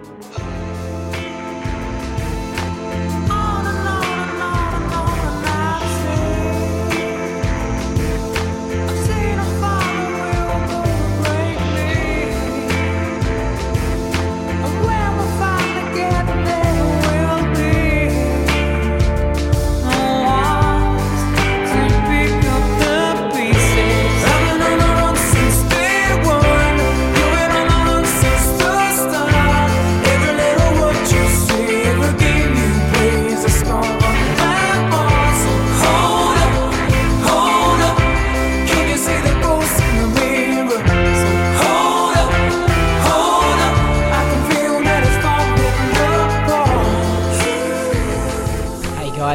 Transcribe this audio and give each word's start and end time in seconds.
Hey 0.00 0.47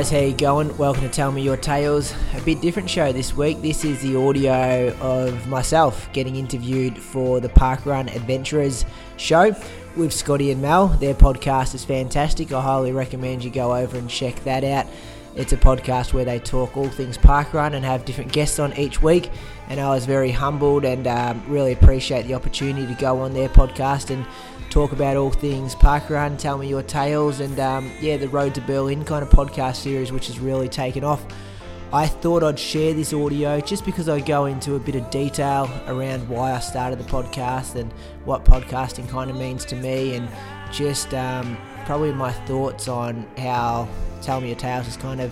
guys, 0.03 0.11
how 0.11 0.17
you 0.17 0.33
going? 0.33 0.75
Welcome 0.77 1.03
to 1.03 1.09
Tell 1.09 1.31
Me 1.31 1.41
Your 1.41 1.55
Tales. 1.55 2.13
A 2.35 2.41
bit 2.41 2.59
different 2.59 2.89
show 2.89 3.13
this 3.13 3.33
week. 3.37 3.61
This 3.61 3.85
is 3.85 4.01
the 4.01 4.17
audio 4.17 4.93
of 4.99 5.47
myself 5.47 6.11
getting 6.11 6.35
interviewed 6.35 6.97
for 6.97 7.39
the 7.39 7.47
Parkrun 7.47 8.13
Adventurers 8.13 8.83
show 9.15 9.55
with 9.95 10.11
Scotty 10.11 10.51
and 10.51 10.61
Mel. 10.61 10.89
Their 10.89 11.13
podcast 11.13 11.73
is 11.73 11.85
fantastic. 11.85 12.51
I 12.51 12.59
highly 12.59 12.91
recommend 12.91 13.45
you 13.45 13.49
go 13.49 13.73
over 13.73 13.95
and 13.97 14.09
check 14.09 14.35
that 14.43 14.65
out. 14.65 14.87
It's 15.37 15.53
a 15.53 15.57
podcast 15.57 16.11
where 16.11 16.25
they 16.25 16.39
talk 16.39 16.75
all 16.75 16.89
things 16.89 17.17
parkrun 17.17 17.73
and 17.73 17.85
have 17.85 18.03
different 18.03 18.33
guests 18.33 18.59
on 18.59 18.77
each 18.77 19.01
week. 19.01 19.31
And 19.69 19.79
I 19.79 19.88
was 19.89 20.05
very 20.05 20.31
humbled 20.31 20.83
and 20.83 21.07
um, 21.07 21.41
really 21.47 21.71
appreciate 21.71 22.27
the 22.27 22.33
opportunity 22.33 22.85
to 22.85 22.99
go 22.99 23.19
on 23.19 23.33
their 23.33 23.47
podcast 23.47 24.09
and 24.09 24.25
talk 24.73 24.91
about 24.91 25.16
all 25.16 25.29
things 25.29 25.75
parkrun, 25.75 26.35
tell 26.35 26.57
me 26.57 26.67
your 26.67 26.81
tales, 26.81 27.41
and 27.41 27.59
um, 27.59 27.91
yeah, 28.02 28.17
the 28.17 28.27
Road 28.27 28.55
to 28.55 28.61
Berlin 28.61 29.05
kind 29.05 29.21
of 29.21 29.29
podcast 29.29 29.75
series, 29.75 30.11
which 30.11 30.25
has 30.25 30.39
really 30.39 30.67
taken 30.67 31.03
off. 31.03 31.23
I 31.91 32.07
thought 32.07 32.43
I'd 32.43 32.57
share 32.57 32.95
this 32.95 33.13
audio 33.13 33.59
just 33.59 33.85
because 33.85 34.09
I 34.09 34.19
go 34.19 34.45
into 34.45 34.73
a 34.73 34.79
bit 34.79 34.95
of 34.95 35.11
detail 35.11 35.69
around 35.85 36.27
why 36.27 36.53
I 36.53 36.59
started 36.59 36.97
the 36.97 37.03
podcast 37.03 37.75
and 37.75 37.94
what 38.25 38.45
podcasting 38.45 39.07
kind 39.07 39.29
of 39.29 39.38
means 39.38 39.63
to 39.66 39.75
me, 39.75 40.16
and 40.16 40.27
just 40.71 41.13
um, 41.13 41.55
probably 41.85 42.11
my 42.11 42.31
thoughts 42.31 42.88
on 42.88 43.27
how 43.38 43.88
Tell 44.23 44.41
Me 44.41 44.47
Your 44.47 44.57
Tales 44.57 44.88
has 44.88 44.97
kind 44.97 45.21
of 45.21 45.31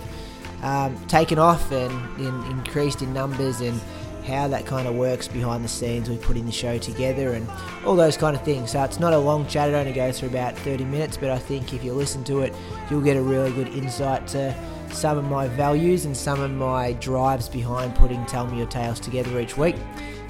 um, 0.62 0.96
taken 1.06 1.40
off 1.40 1.72
and 1.72 2.20
in, 2.20 2.44
increased 2.52 3.02
in 3.02 3.12
numbers 3.12 3.60
and 3.60 3.80
how 4.24 4.48
that 4.48 4.66
kind 4.66 4.86
of 4.86 4.94
works 4.94 5.28
behind 5.28 5.64
the 5.64 5.68
scenes 5.68 6.08
with 6.08 6.22
putting 6.22 6.46
the 6.46 6.52
show 6.52 6.78
together 6.78 7.32
and 7.32 7.48
all 7.84 7.96
those 7.96 8.16
kind 8.16 8.36
of 8.36 8.42
things. 8.42 8.72
So 8.72 8.82
it's 8.84 9.00
not 9.00 9.12
a 9.12 9.18
long 9.18 9.46
chat, 9.46 9.68
it 9.68 9.74
only 9.74 9.92
goes 9.92 10.20
for 10.20 10.26
about 10.26 10.56
30 10.58 10.84
minutes, 10.84 11.16
but 11.16 11.30
I 11.30 11.38
think 11.38 11.74
if 11.74 11.84
you 11.84 11.92
listen 11.92 12.24
to 12.24 12.40
it, 12.40 12.54
you'll 12.90 13.02
get 13.02 13.16
a 13.16 13.22
really 13.22 13.52
good 13.52 13.68
insight 13.68 14.26
to 14.28 14.54
some 14.90 15.18
of 15.18 15.24
my 15.24 15.48
values 15.48 16.04
and 16.04 16.16
some 16.16 16.40
of 16.40 16.50
my 16.50 16.92
drives 16.94 17.48
behind 17.48 17.94
putting 17.94 18.24
Tell 18.26 18.46
Me 18.46 18.58
Your 18.58 18.66
Tales 18.66 19.00
together 19.00 19.40
each 19.40 19.56
week. 19.56 19.76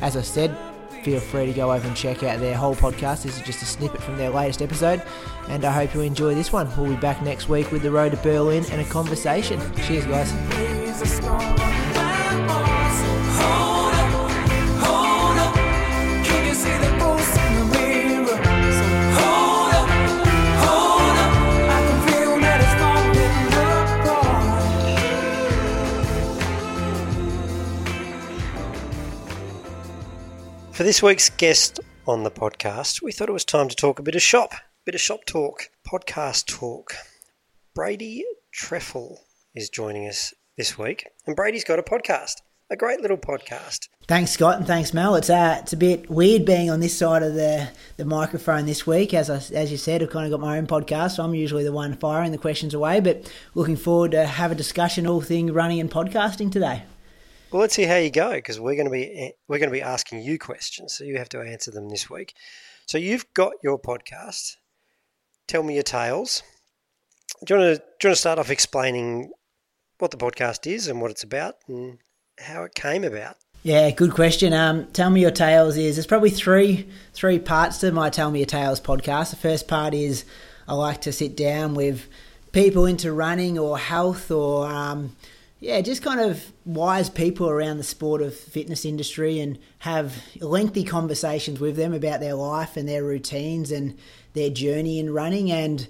As 0.01 0.17
I 0.17 0.23
said, 0.23 0.57
feel 1.03 1.21
free 1.21 1.47
to 1.47 1.53
go 1.53 1.73
over 1.73 1.87
and 1.87 1.97
check 1.97 2.23
out 2.23 2.39
their 2.41 2.57
whole 2.57 2.77
podcast. 2.77 3.25
This 3.25 3.39
is 3.39 3.45
just 3.45 3.63
a 3.63 3.67
snippet 3.67 4.03
from 4.03 4.17
their 4.17 4.31
latest 4.31 4.63
episode, 4.63 5.03
and 5.49 5.65
I 5.65 5.73
hope 5.73 5.95
you 5.95 6.01
enjoy 6.01 6.35
this 6.35 6.53
one. 6.53 6.71
We'll 6.77 6.95
be 6.95 6.97
back 6.97 7.23
next 7.23 7.49
week 7.49 7.73
with 7.73 7.83
the 7.83 7.91
road 7.91 8.13
to 8.13 8.19
Berlin 8.19 8.65
and 8.71 8.81
a 8.81 8.85
conversation. 8.85 9.61
Cheers, 9.85 10.07
guys. 10.07 11.72
For 30.83 30.87
this 30.87 31.01
week's 31.01 31.31
guest 31.31 31.79
on 32.09 32.25
the 32.25 32.31
podcast, 32.33 33.03
we 33.03 33.13
thought 33.13 33.29
it 33.29 33.33
was 33.33 33.45
time 33.45 33.69
to 33.69 33.77
talk 33.77 34.01
a 34.01 34.03
bit 34.03 34.17
of 34.17 34.21
shop, 34.23 34.53
bit 34.85 34.97
of 34.97 35.01
shop 35.01 35.21
talk, 35.27 35.71
podcast 35.87 36.47
talk. 36.47 36.95
Brady 37.73 38.25
Treffel 38.53 39.19
is 39.55 39.71
joining 39.71 40.09
us 40.09 40.35
this 40.57 40.77
week, 40.77 41.07
and 41.25 41.37
Brady's 41.37 41.63
got 41.63 41.79
a 41.79 41.85
podcast, 41.85 42.43
a 42.69 42.75
great 42.75 43.01
little 43.01 43.17
podcast. 43.17 43.91
Thanks, 44.09 44.33
Scott, 44.33 44.57
and 44.57 44.67
thanks, 44.67 44.93
Mel. 44.93 45.15
It's 45.15 45.31
uh, 45.31 45.59
it's 45.61 45.73
a 45.73 45.77
bit 45.77 46.11
weird 46.11 46.45
being 46.45 46.69
on 46.69 46.81
this 46.81 46.99
side 46.99 47.23
of 47.23 47.35
the, 47.35 47.69
the 47.97 48.05
microphone 48.05 48.67
this 48.67 48.85
week. 48.85 49.15
As 49.15 49.31
I, 49.31 49.37
as 49.55 49.71
you 49.71 49.77
said, 49.77 50.03
I've 50.03 50.11
kind 50.11 50.25
of 50.25 50.33
got 50.33 50.45
my 50.45 50.59
own 50.59 50.67
podcast, 50.67 51.13
so 51.13 51.23
I'm 51.23 51.37
usually 51.37 51.63
the 51.63 51.71
one 51.71 51.95
firing 51.95 52.33
the 52.33 52.39
questions 52.39 52.75
away. 52.75 52.99
But 52.99 53.33
looking 53.55 53.77
forward 53.77 54.11
to 54.11 54.27
have 54.27 54.51
a 54.51 54.57
discussion 54.57 55.07
all 55.07 55.21
thing 55.21 55.53
running 55.53 55.79
and 55.79 55.89
podcasting 55.89 56.51
today. 56.51 56.83
Well, 57.53 57.61
let's 57.61 57.75
see 57.75 57.83
how 57.83 57.97
you 57.97 58.11
go 58.11 58.33
because 58.33 58.59
we're 58.59 58.77
going 58.77 58.87
to 58.87 58.91
be 58.91 59.35
we're 59.47 59.59
going 59.59 59.69
to 59.69 59.75
be 59.75 59.83
asking 59.83 60.23
you 60.23 60.39
questions, 60.39 60.95
so 60.95 61.05
you 61.05 61.19
have 61.19 61.29
to 61.29 61.43
answer 61.43 61.71
them 61.71 61.91
this 61.91 62.09
week. 62.09 62.35
So 62.87 62.97
you've 62.97 63.27
got 63.35 63.53
your 63.63 63.79
podcast. 63.79 64.57
Tell 65.49 65.63
me 65.63 65.75
your 65.75 65.83
tales. 65.83 66.43
Do 67.45 67.53
you 67.53 67.61
want 67.61 67.77
to 67.77 67.79
do 67.79 67.83
you 67.83 68.09
want 68.09 68.17
to 68.17 68.21
start 68.21 68.39
off 68.39 68.49
explaining 68.49 69.33
what 69.99 70.13
the 70.13 70.17
podcast 70.17 70.67
is 70.67 70.89
and 70.89 71.03
what 71.03 71.11
it's 71.11 71.25
about 71.25 71.57
and 71.69 71.99
how 72.39 72.65
it 72.65 72.75
came 72.75 73.05
about? 73.05 73.37
Yeah, 73.63 73.91
good 73.91 74.13
question. 74.13 74.55
Um, 74.55 74.87
Tell 74.87 75.11
me 75.11 75.21
your 75.21 75.31
tales 75.31 75.77
is 75.77 75.97
there's 75.97 76.07
probably 76.07 76.31
three 76.31 76.89
three 77.13 77.39
parts 77.39 77.81
to 77.81 77.93
my 77.93 78.09
Tell 78.09 78.31
me 78.31 78.39
your 78.39 78.47
tales 78.47 78.81
podcast. 78.81 79.29
The 79.29 79.37
first 79.37 79.69
part 79.69 79.93
is 79.93 80.25
I 80.67 80.73
like 80.73 81.03
to 81.03 81.13
sit 81.13 81.37
down 81.37 81.75
with 81.75 82.09
people 82.53 82.87
into 82.87 83.13
running 83.13 83.59
or 83.59 83.77
health 83.77 84.31
or 84.31 84.67
um, 84.67 85.15
yeah, 85.63 85.81
just 85.81 86.03
kind 86.03 86.21
of 86.21 86.53
wise 86.65 87.09
people 87.09 87.49
around 87.49 87.79
the 87.79 87.85
sport 87.85 88.21
of 88.21 88.35
fitness 88.35 88.85
industry 88.85 89.39
and 89.39 89.61
have 89.79 90.21
lengthy 90.41 90.83
conversations 90.83 91.61
with 91.61 91.77
them 91.77 91.95
about 91.95 92.19
their 92.19 92.35
life 92.35 92.77
and 92.77 92.89
their 92.89 93.05
routines 93.05 93.71
and 93.71 93.97
their 94.33 94.51
journey 94.51 94.99
in 94.99 95.13
running. 95.13 95.53
And 95.53 95.87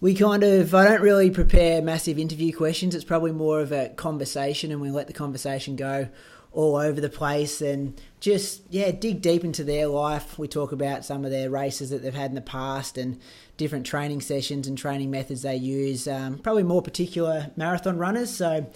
we 0.00 0.14
kind 0.14 0.42
of, 0.42 0.74
I 0.74 0.84
don't 0.84 1.02
really 1.02 1.30
prepare 1.30 1.82
massive 1.82 2.18
interview 2.18 2.56
questions. 2.56 2.94
It's 2.94 3.04
probably 3.04 3.32
more 3.32 3.60
of 3.60 3.70
a 3.70 3.90
conversation 3.90 4.72
and 4.72 4.80
we 4.80 4.90
let 4.90 5.08
the 5.08 5.12
conversation 5.12 5.76
go 5.76 6.08
all 6.50 6.76
over 6.76 6.98
the 6.98 7.10
place 7.10 7.60
and 7.60 8.00
just, 8.18 8.62
yeah, 8.70 8.92
dig 8.92 9.20
deep 9.20 9.44
into 9.44 9.62
their 9.62 9.88
life. 9.88 10.38
We 10.38 10.48
talk 10.48 10.72
about 10.72 11.04
some 11.04 11.26
of 11.26 11.30
their 11.30 11.50
races 11.50 11.90
that 11.90 12.02
they've 12.02 12.14
had 12.14 12.30
in 12.30 12.34
the 12.34 12.40
past 12.40 12.96
and 12.96 13.20
different 13.58 13.84
training 13.84 14.22
sessions 14.22 14.66
and 14.66 14.78
training 14.78 15.10
methods 15.10 15.42
they 15.42 15.56
use. 15.56 16.08
Um, 16.08 16.38
probably 16.38 16.62
more 16.62 16.80
particular 16.80 17.50
marathon 17.56 17.98
runners. 17.98 18.30
So, 18.30 18.70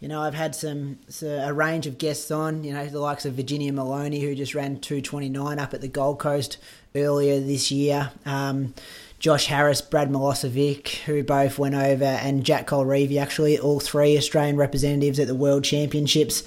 you 0.00 0.08
know, 0.08 0.22
I've 0.22 0.34
had 0.34 0.54
some 0.54 0.98
so 1.08 1.28
a 1.28 1.52
range 1.52 1.86
of 1.86 1.98
guests 1.98 2.30
on. 2.30 2.64
You 2.64 2.72
know, 2.72 2.86
the 2.86 2.98
likes 2.98 3.26
of 3.26 3.34
Virginia 3.34 3.72
Moloney, 3.72 4.20
who 4.20 4.34
just 4.34 4.54
ran 4.54 4.80
229 4.80 5.58
up 5.58 5.74
at 5.74 5.82
the 5.82 5.88
Gold 5.88 6.18
Coast 6.18 6.56
earlier 6.94 7.38
this 7.38 7.70
year. 7.70 8.10
Um, 8.24 8.74
Josh 9.18 9.46
Harris, 9.46 9.82
Brad 9.82 10.08
Milosevic, 10.08 11.02
who 11.04 11.22
both 11.22 11.58
went 11.58 11.74
over, 11.74 12.04
and 12.04 12.42
Jack 12.42 12.66
Colreavy, 12.66 13.20
actually, 13.20 13.58
all 13.58 13.78
three 13.78 14.16
Australian 14.16 14.56
representatives 14.56 15.18
at 15.18 15.26
the 15.26 15.34
World 15.34 15.62
Championships 15.62 16.42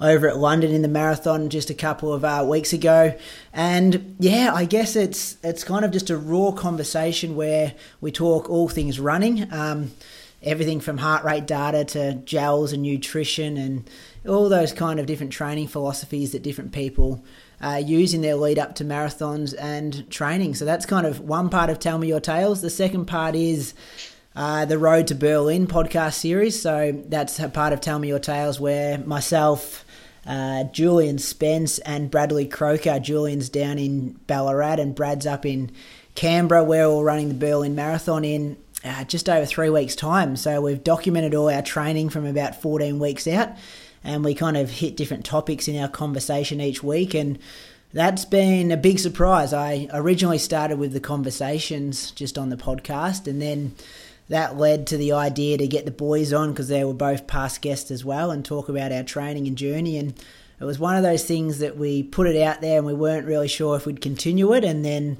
over 0.00 0.28
at 0.28 0.36
London 0.36 0.74
in 0.74 0.82
the 0.82 0.88
marathon 0.88 1.48
just 1.48 1.70
a 1.70 1.74
couple 1.74 2.12
of 2.12 2.24
uh, 2.24 2.44
weeks 2.46 2.72
ago. 2.72 3.16
And 3.52 4.16
yeah, 4.18 4.52
I 4.52 4.64
guess 4.64 4.96
it's 4.96 5.36
it's 5.44 5.62
kind 5.62 5.84
of 5.84 5.92
just 5.92 6.10
a 6.10 6.16
raw 6.16 6.50
conversation 6.50 7.36
where 7.36 7.74
we 8.00 8.10
talk 8.10 8.50
all 8.50 8.68
things 8.68 8.98
running. 8.98 9.50
Um, 9.52 9.92
everything 10.46 10.80
from 10.80 10.96
heart 10.96 11.24
rate 11.24 11.46
data 11.46 11.84
to 11.84 12.14
gels 12.24 12.72
and 12.72 12.82
nutrition 12.82 13.56
and 13.56 13.90
all 14.26 14.48
those 14.48 14.72
kind 14.72 15.00
of 15.00 15.06
different 15.06 15.32
training 15.32 15.66
philosophies 15.66 16.32
that 16.32 16.42
different 16.42 16.72
people 16.72 17.24
uh, 17.60 17.82
use 17.84 18.14
in 18.14 18.22
their 18.22 18.36
lead 18.36 18.58
up 18.58 18.74
to 18.76 18.84
marathons 18.84 19.54
and 19.58 20.08
training. 20.10 20.54
So 20.54 20.64
that's 20.64 20.86
kind 20.86 21.06
of 21.06 21.20
one 21.20 21.48
part 21.48 21.68
of 21.68 21.78
Tell 21.78 21.98
Me 21.98 22.08
Your 22.08 22.20
Tales. 22.20 22.62
The 22.62 22.70
second 22.70 23.06
part 23.06 23.34
is 23.34 23.74
uh, 24.36 24.64
the 24.66 24.78
Road 24.78 25.08
to 25.08 25.14
Berlin 25.14 25.66
podcast 25.66 26.14
series. 26.14 26.60
So 26.60 27.02
that's 27.08 27.38
a 27.40 27.48
part 27.48 27.72
of 27.72 27.80
Tell 27.80 27.98
Me 27.98 28.08
Your 28.08 28.18
Tales 28.18 28.60
where 28.60 28.98
myself, 28.98 29.84
uh, 30.26 30.64
Julian 30.64 31.18
Spence, 31.18 31.78
and 31.80 32.10
Bradley 32.10 32.46
Croker. 32.46 33.00
Julian's 33.00 33.48
down 33.48 33.78
in 33.78 34.12
Ballarat 34.26 34.78
and 34.78 34.94
Brad's 34.94 35.26
up 35.26 35.44
in 35.44 35.72
Canberra. 36.14 36.62
We're 36.62 36.86
all 36.86 37.02
running 37.02 37.28
the 37.28 37.34
Berlin 37.34 37.74
Marathon 37.74 38.24
in 38.24 38.58
uh, 38.86 39.04
just 39.04 39.28
over 39.28 39.44
three 39.44 39.70
weeks' 39.70 39.96
time. 39.96 40.36
So 40.36 40.60
we've 40.60 40.82
documented 40.82 41.34
all 41.34 41.50
our 41.50 41.62
training 41.62 42.10
from 42.10 42.24
about 42.24 42.62
14 42.62 42.98
weeks 42.98 43.26
out 43.26 43.50
and 44.06 44.24
we 44.24 44.34
kind 44.34 44.56
of 44.56 44.70
hit 44.70 44.96
different 44.96 45.24
topics 45.24 45.68
in 45.68 45.76
our 45.80 45.88
conversation 45.88 46.60
each 46.60 46.82
week. 46.82 47.12
And 47.12 47.38
that's 47.92 48.24
been 48.24 48.70
a 48.70 48.76
big 48.76 48.98
surprise. 48.98 49.52
I 49.52 49.88
originally 49.92 50.38
started 50.38 50.78
with 50.78 50.92
the 50.92 51.00
conversations 51.00 52.12
just 52.12 52.38
on 52.38 52.50
the 52.50 52.56
podcast, 52.56 53.26
and 53.26 53.42
then 53.42 53.74
that 54.28 54.56
led 54.56 54.86
to 54.88 54.96
the 54.96 55.12
idea 55.12 55.58
to 55.58 55.66
get 55.66 55.84
the 55.84 55.90
boys 55.90 56.32
on 56.32 56.50
because 56.50 56.68
they 56.68 56.84
were 56.84 56.94
both 56.94 57.26
past 57.26 57.62
guests 57.62 57.90
as 57.90 58.04
well 58.04 58.30
and 58.30 58.44
talk 58.44 58.68
about 58.68 58.92
our 58.92 59.02
training 59.02 59.46
and 59.46 59.56
journey. 59.56 59.98
And 59.98 60.14
it 60.60 60.64
was 60.64 60.78
one 60.78 60.96
of 60.96 61.02
those 61.02 61.24
things 61.24 61.58
that 61.58 61.76
we 61.76 62.02
put 62.02 62.26
it 62.26 62.40
out 62.40 62.60
there 62.60 62.78
and 62.78 62.86
we 62.86 62.94
weren't 62.94 63.26
really 63.26 63.48
sure 63.48 63.76
if 63.76 63.86
we'd 63.86 64.00
continue 64.00 64.52
it. 64.52 64.64
And 64.64 64.84
then 64.84 65.16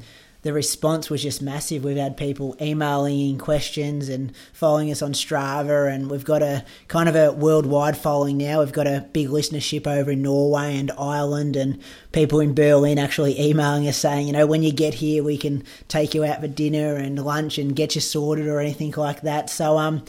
the 0.47 0.53
response 0.53 1.11
was 1.11 1.25
just 1.25 1.43
massive. 1.43 1.83
We've 1.83 1.97
had 1.97 2.17
people 2.17 2.57
emailing 2.61 3.31
in 3.31 3.37
questions 3.37 4.09
and 4.09 4.33
following 4.53 4.93
us 4.93 5.03
on 5.03 5.13
Strava, 5.13 5.93
and 5.93 6.09
we've 6.09 6.25
got 6.25 6.41
a 6.41 6.65
kind 6.87 7.09
of 7.09 7.17
a 7.17 7.33
worldwide 7.33 7.97
following 7.97 8.39
now. 8.39 8.61
We've 8.61 8.73
got 8.73 8.87
a 8.87 9.09
big 9.13 9.27
listenership 9.27 9.89
over 9.89 10.13
in 10.13 10.23
Norway 10.23 10.79
and 10.79 10.93
Ireland, 10.97 11.57
and 11.57 11.83
people 12.13 12.39
in 12.39 12.55
Berlin 12.55 12.97
actually 12.97 13.41
emailing 13.41 13.89
us 13.89 13.99
saying, 13.99 14.29
you 14.29 14.33
know, 14.33 14.47
when 14.47 14.63
you 14.63 14.71
get 14.71 14.95
here, 14.95 15.25
we 15.25 15.37
can 15.37 15.65
take 15.89 16.15
you 16.15 16.25
out 16.25 16.41
for 16.41 16.47
dinner 16.47 16.95
and 16.95 17.19
lunch 17.25 17.59
and 17.59 17.75
get 17.75 17.97
you 17.97 18.01
sorted 18.01 18.47
or 18.47 18.61
anything 18.61 18.95
like 18.97 19.23
that. 19.23 19.51
So, 19.51 19.79
um, 19.79 20.05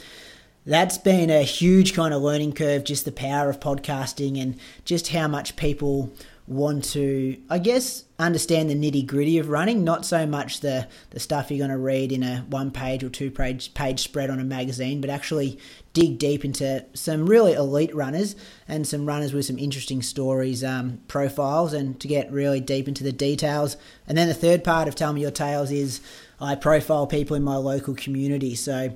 that's 0.68 1.00
been 1.00 1.32
a 1.32 1.42
huge 1.42 1.96
kind 1.96 2.14
of 2.14 2.22
learning 2.22 2.54
curve, 2.54 2.84
just 2.84 3.06
the 3.06 3.12
power 3.12 3.50
of 3.50 3.60
podcasting 3.60 4.40
and 4.40 4.60
just 4.86 5.08
how 5.08 5.28
much 5.28 5.56
people 5.56 6.14
want 6.48 6.86
to, 6.86 7.38
I 7.50 7.60
guess, 7.60 8.06
understand 8.18 8.70
the 8.70 8.76
nitty 8.76 9.06
gritty 9.06 9.38
of 9.38 9.50
running, 9.50 9.84
not 9.84 10.06
so 10.06 10.26
much 10.26 10.62
the, 10.62 10.88
the 11.10 11.20
stuff 11.20 11.52
you're 11.52 11.60
going 11.60 11.70
to 11.70 11.78
read 11.78 12.12
in 12.12 12.24
a 12.24 12.46
one 12.50 12.72
page 12.72 13.04
or 13.04 13.10
two 13.10 13.30
page, 13.30 13.74
page 13.74 14.00
spread 14.00 14.30
on 14.30 14.40
a 14.40 14.46
magazine, 14.46 15.02
but 15.02 15.10
actually 15.10 15.60
dig 15.92 16.18
deep 16.18 16.46
into 16.46 16.86
some 16.94 17.26
really 17.26 17.52
elite 17.52 17.94
runners 17.94 18.36
and 18.68 18.88
some 18.88 19.06
runners 19.06 19.34
with 19.34 19.46
some 19.46 19.60
interesting 19.60 20.02
stories, 20.02 20.64
um, 20.64 21.02
profiles, 21.10 21.74
and 21.74 22.00
to 22.00 22.08
get 22.08 22.32
really 22.32 22.62
deep 22.62 22.88
into 22.88 23.04
the 23.04 23.12
details. 23.12 23.76
And 24.08 24.18
then 24.18 24.30
the 24.30 24.34
third 24.34 24.64
part 24.64 24.88
of 24.88 24.96
Tell 24.96 25.12
Me 25.12 25.22
Your 25.22 25.32
Tales 25.32 25.70
is 25.70 26.00
I 26.40 26.56
profile 26.56 27.08
people 27.08 27.36
in 27.36 27.44
my 27.44 27.58
local 27.58 27.94
community. 27.94 28.56
So, 28.56 28.96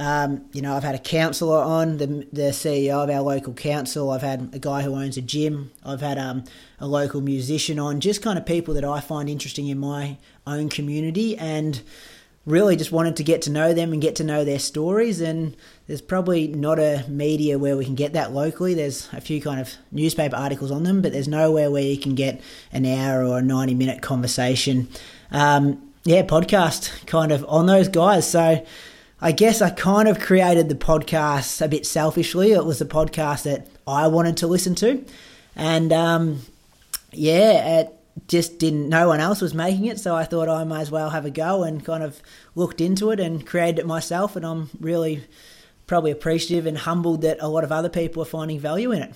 um, 0.00 0.46
you 0.52 0.62
know, 0.62 0.74
I've 0.74 0.82
had 0.82 0.94
a 0.94 0.98
councillor 0.98 1.62
on, 1.62 1.98
the, 1.98 2.06
the 2.32 2.50
CEO 2.52 3.04
of 3.04 3.10
our 3.10 3.20
local 3.20 3.52
council. 3.52 4.10
I've 4.10 4.22
had 4.22 4.48
a 4.54 4.58
guy 4.58 4.80
who 4.80 4.94
owns 4.94 5.18
a 5.18 5.20
gym. 5.20 5.72
I've 5.84 6.00
had 6.00 6.16
um, 6.16 6.44
a 6.78 6.86
local 6.86 7.20
musician 7.20 7.78
on, 7.78 8.00
just 8.00 8.22
kind 8.22 8.38
of 8.38 8.46
people 8.46 8.72
that 8.74 8.84
I 8.84 9.00
find 9.00 9.28
interesting 9.28 9.68
in 9.68 9.78
my 9.78 10.16
own 10.46 10.70
community 10.70 11.36
and 11.36 11.82
really 12.46 12.76
just 12.76 12.90
wanted 12.90 13.14
to 13.16 13.22
get 13.22 13.42
to 13.42 13.50
know 13.50 13.74
them 13.74 13.92
and 13.92 14.00
get 14.00 14.16
to 14.16 14.24
know 14.24 14.42
their 14.42 14.58
stories. 14.58 15.20
And 15.20 15.54
there's 15.86 16.00
probably 16.00 16.48
not 16.48 16.78
a 16.78 17.04
media 17.06 17.58
where 17.58 17.76
we 17.76 17.84
can 17.84 17.94
get 17.94 18.14
that 18.14 18.32
locally. 18.32 18.72
There's 18.72 19.06
a 19.12 19.20
few 19.20 19.42
kind 19.42 19.60
of 19.60 19.74
newspaper 19.92 20.34
articles 20.34 20.70
on 20.70 20.82
them, 20.82 21.02
but 21.02 21.12
there's 21.12 21.28
nowhere 21.28 21.70
where 21.70 21.82
you 21.82 21.98
can 21.98 22.14
get 22.14 22.40
an 22.72 22.86
hour 22.86 23.22
or 23.22 23.40
a 23.40 23.42
90 23.42 23.74
minute 23.74 24.00
conversation. 24.00 24.88
Um, 25.30 25.92
yeah, 26.04 26.22
podcast 26.22 27.06
kind 27.06 27.32
of 27.32 27.44
on 27.46 27.66
those 27.66 27.88
guys. 27.88 28.26
So, 28.26 28.64
I 29.22 29.32
guess 29.32 29.60
I 29.60 29.68
kind 29.68 30.08
of 30.08 30.18
created 30.18 30.70
the 30.70 30.74
podcast 30.74 31.60
a 31.60 31.68
bit 31.68 31.86
selfishly. 31.86 32.52
It 32.52 32.64
was 32.64 32.80
a 32.80 32.86
podcast 32.86 33.42
that 33.42 33.68
I 33.86 34.06
wanted 34.06 34.38
to 34.38 34.46
listen 34.46 34.74
to. 34.76 35.04
And 35.54 35.92
um, 35.92 36.40
yeah, 37.12 37.80
it 37.80 37.94
just 38.28 38.58
didn't, 38.58 38.88
no 38.88 39.08
one 39.08 39.20
else 39.20 39.42
was 39.42 39.52
making 39.52 39.86
it. 39.86 40.00
So 40.00 40.16
I 40.16 40.24
thought 40.24 40.48
I 40.48 40.64
might 40.64 40.80
as 40.80 40.90
well 40.90 41.10
have 41.10 41.26
a 41.26 41.30
go 41.30 41.64
and 41.64 41.84
kind 41.84 42.02
of 42.02 42.22
looked 42.54 42.80
into 42.80 43.10
it 43.10 43.20
and 43.20 43.46
created 43.46 43.80
it 43.80 43.86
myself. 43.86 44.36
And 44.36 44.46
I'm 44.46 44.70
really 44.80 45.24
probably 45.86 46.12
appreciative 46.12 46.64
and 46.64 46.78
humbled 46.78 47.20
that 47.22 47.36
a 47.40 47.48
lot 47.48 47.64
of 47.64 47.72
other 47.72 47.90
people 47.90 48.22
are 48.22 48.26
finding 48.26 48.58
value 48.58 48.90
in 48.90 49.02
it. 49.02 49.14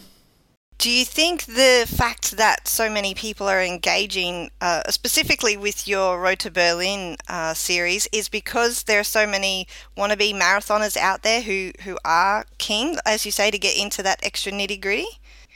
Do 0.77 0.91
you 0.91 1.05
think 1.05 1.45
the 1.45 1.87
fact 1.89 2.37
that 2.37 2.67
so 2.67 2.91
many 2.91 3.15
people 3.15 3.49
are 3.49 3.63
engaging, 3.63 4.51
uh, 4.61 4.83
specifically 4.91 5.57
with 5.57 5.87
your 5.89 6.21
Road 6.21 6.41
to 6.41 6.51
Berlin 6.51 7.17
uh, 7.29 7.55
series, 7.55 8.09
is 8.13 8.29
because 8.29 8.83
there 8.83 9.01
are 9.01 9.05
so 9.05 9.27
many 9.27 9.67
wannabe 9.97 10.35
marathoners 10.35 10.97
out 10.97 11.23
there 11.23 11.43
who, 11.43 11.71
who 11.85 11.97
are 12.05 12.45
keen, 12.59 12.97
as 13.07 13.25
you 13.25 13.33
say, 13.33 13.51
to 13.51 13.59
get 13.59 13.79
into 13.79 14.03
that 14.03 14.19
extra 14.23 14.53
nitty 14.53 14.81
gritty? 14.81 15.07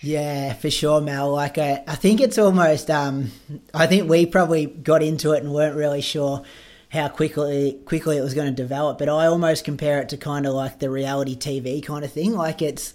Yeah, 0.01 0.53
for 0.53 0.71
sure, 0.71 1.01
Mel. 1.01 1.33
Like, 1.33 1.59
I, 1.59 1.83
I 1.87 1.97
think 1.97 2.21
it's 2.21 2.39
almost, 2.39 2.89
um, 2.89 3.33
I 3.75 3.87
think 3.87 4.09
we 4.09 4.25
probably 4.27 4.67
got 4.67 5.03
into 5.03 5.33
it 5.33 5.43
and 5.43 5.53
weren't 5.53 5.77
really 5.77 6.01
sure 6.01 6.45
how 6.91 7.09
quickly 7.09 7.79
quickly 7.85 8.17
it 8.17 8.23
was 8.23 8.33
going 8.33 8.49
to 8.49 8.55
develop. 8.55 8.99
But 8.99 9.09
I 9.11 9.27
almost 9.27 9.65
compare 9.65 10.01
it 10.01 10.09
to 10.11 10.17
kind 10.17 10.47
of 10.47 10.55
like 10.55 10.79
the 10.79 10.89
reality 10.89 11.37
TV 11.37 11.85
kind 11.85 12.05
of 12.05 12.13
thing. 12.13 12.35
Like, 12.35 12.63
it's 12.63 12.95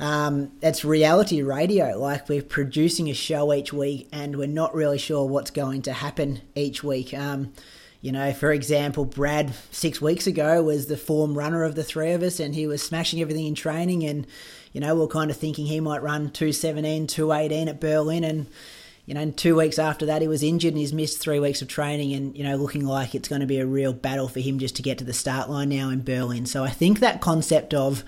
um, 0.00 0.52
it's 0.62 0.84
reality 0.84 1.42
radio. 1.42 1.98
Like 1.98 2.28
we're 2.28 2.42
producing 2.42 3.08
a 3.10 3.14
show 3.14 3.52
each 3.52 3.72
week, 3.72 4.08
and 4.12 4.36
we're 4.36 4.46
not 4.46 4.74
really 4.74 4.98
sure 4.98 5.26
what's 5.26 5.50
going 5.50 5.82
to 5.82 5.92
happen 5.92 6.40
each 6.54 6.82
week. 6.82 7.12
Um, 7.12 7.52
you 8.00 8.10
know, 8.10 8.32
for 8.32 8.50
example, 8.50 9.04
Brad 9.04 9.52
six 9.70 10.00
weeks 10.00 10.26
ago 10.26 10.62
was 10.62 10.86
the 10.86 10.96
form 10.96 11.36
runner 11.36 11.64
of 11.64 11.74
the 11.74 11.84
three 11.84 12.12
of 12.12 12.22
us, 12.22 12.40
and 12.40 12.54
he 12.54 12.66
was 12.66 12.82
smashing 12.82 13.20
everything 13.20 13.46
in 13.46 13.54
training. 13.54 14.02
And 14.04 14.26
you 14.72 14.80
know, 14.80 14.94
we 14.94 15.02
we're 15.02 15.08
kind 15.08 15.30
of 15.30 15.36
thinking 15.36 15.66
he 15.66 15.80
might 15.80 16.02
run 16.02 16.30
217, 16.30 17.06
218 17.06 17.68
at 17.68 17.78
Berlin, 17.78 18.24
and 18.24 18.46
you 19.04 19.12
know, 19.12 19.30
two 19.32 19.56
weeks 19.56 19.78
after 19.78 20.06
that, 20.06 20.22
he 20.22 20.28
was 20.28 20.42
injured 20.42 20.72
and 20.72 20.78
he's 20.78 20.92
missed 20.92 21.18
three 21.18 21.40
weeks 21.40 21.60
of 21.60 21.68
training, 21.68 22.14
and 22.14 22.34
you 22.34 22.42
know, 22.42 22.56
looking 22.56 22.86
like 22.86 23.14
it's 23.14 23.28
going 23.28 23.42
to 23.42 23.46
be 23.46 23.58
a 23.58 23.66
real 23.66 23.92
battle 23.92 24.28
for 24.28 24.40
him 24.40 24.58
just 24.58 24.76
to 24.76 24.82
get 24.82 24.96
to 24.96 25.04
the 25.04 25.12
start 25.12 25.50
line 25.50 25.68
now 25.68 25.90
in 25.90 26.02
Berlin. 26.02 26.46
So 26.46 26.64
I 26.64 26.70
think 26.70 27.00
that 27.00 27.20
concept 27.20 27.74
of 27.74 28.02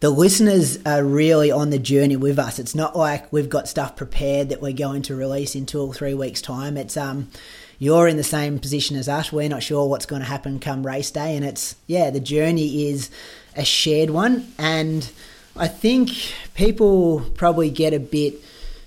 the 0.00 0.10
listeners 0.10 0.78
are 0.86 1.04
really 1.04 1.50
on 1.50 1.70
the 1.70 1.78
journey 1.78 2.16
with 2.16 2.38
us. 2.38 2.58
It's 2.58 2.74
not 2.74 2.96
like 2.96 3.30
we've 3.32 3.50
got 3.50 3.68
stuff 3.68 3.96
prepared 3.96 4.48
that 4.48 4.62
we're 4.62 4.72
going 4.72 5.02
to 5.02 5.14
release 5.14 5.54
in 5.54 5.66
two 5.66 5.80
or 5.80 5.92
three 5.92 6.14
weeks' 6.14 6.40
time. 6.40 6.78
It's 6.78 6.96
um, 6.96 7.30
you're 7.78 8.08
in 8.08 8.16
the 8.16 8.24
same 8.24 8.58
position 8.58 8.96
as 8.96 9.08
us. 9.08 9.30
We're 9.30 9.48
not 9.48 9.62
sure 9.62 9.86
what's 9.88 10.06
going 10.06 10.22
to 10.22 10.28
happen 10.28 10.58
come 10.58 10.86
race 10.86 11.10
day, 11.10 11.36
and 11.36 11.44
it's 11.44 11.76
yeah, 11.86 12.08
the 12.10 12.20
journey 12.20 12.88
is 12.88 13.10
a 13.54 13.64
shared 13.64 14.10
one, 14.10 14.50
and 14.58 15.10
I 15.54 15.68
think 15.68 16.10
people 16.54 17.20
probably 17.34 17.70
get 17.70 17.92
a 17.92 18.00
bit 18.00 18.34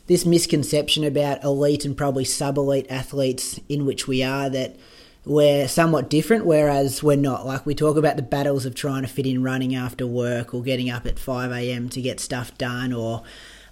this 0.08 0.26
misconception 0.26 1.04
about 1.04 1.44
elite 1.44 1.86
and 1.86 1.96
probably 1.96 2.26
sub 2.26 2.58
elite 2.58 2.88
athletes 2.90 3.60
in 3.70 3.86
which 3.86 4.08
we 4.08 4.24
are 4.24 4.50
that 4.50 4.76
we're 5.26 5.68
somewhat 5.68 6.10
different, 6.10 6.46
whereas 6.46 7.02
we're 7.02 7.16
not. 7.16 7.46
Like 7.46 7.66
we 7.66 7.76
talk 7.76 7.98
about 7.98 8.16
the 8.16 8.22
battles 8.22 8.66
of 8.66 8.76
trying 8.76 9.04
to 9.04 9.08
fit 9.08 9.26
in 9.26 9.44
running 9.44 9.76
after 9.76 10.06
work 10.06 10.54
or 10.54 10.62
getting 10.62 10.90
up 10.90 11.06
at 11.06 11.20
5 11.20 11.52
a.m. 11.52 11.90
to 11.90 12.02
get 12.02 12.20
stuff 12.20 12.58
done 12.58 12.92
or 12.94 13.24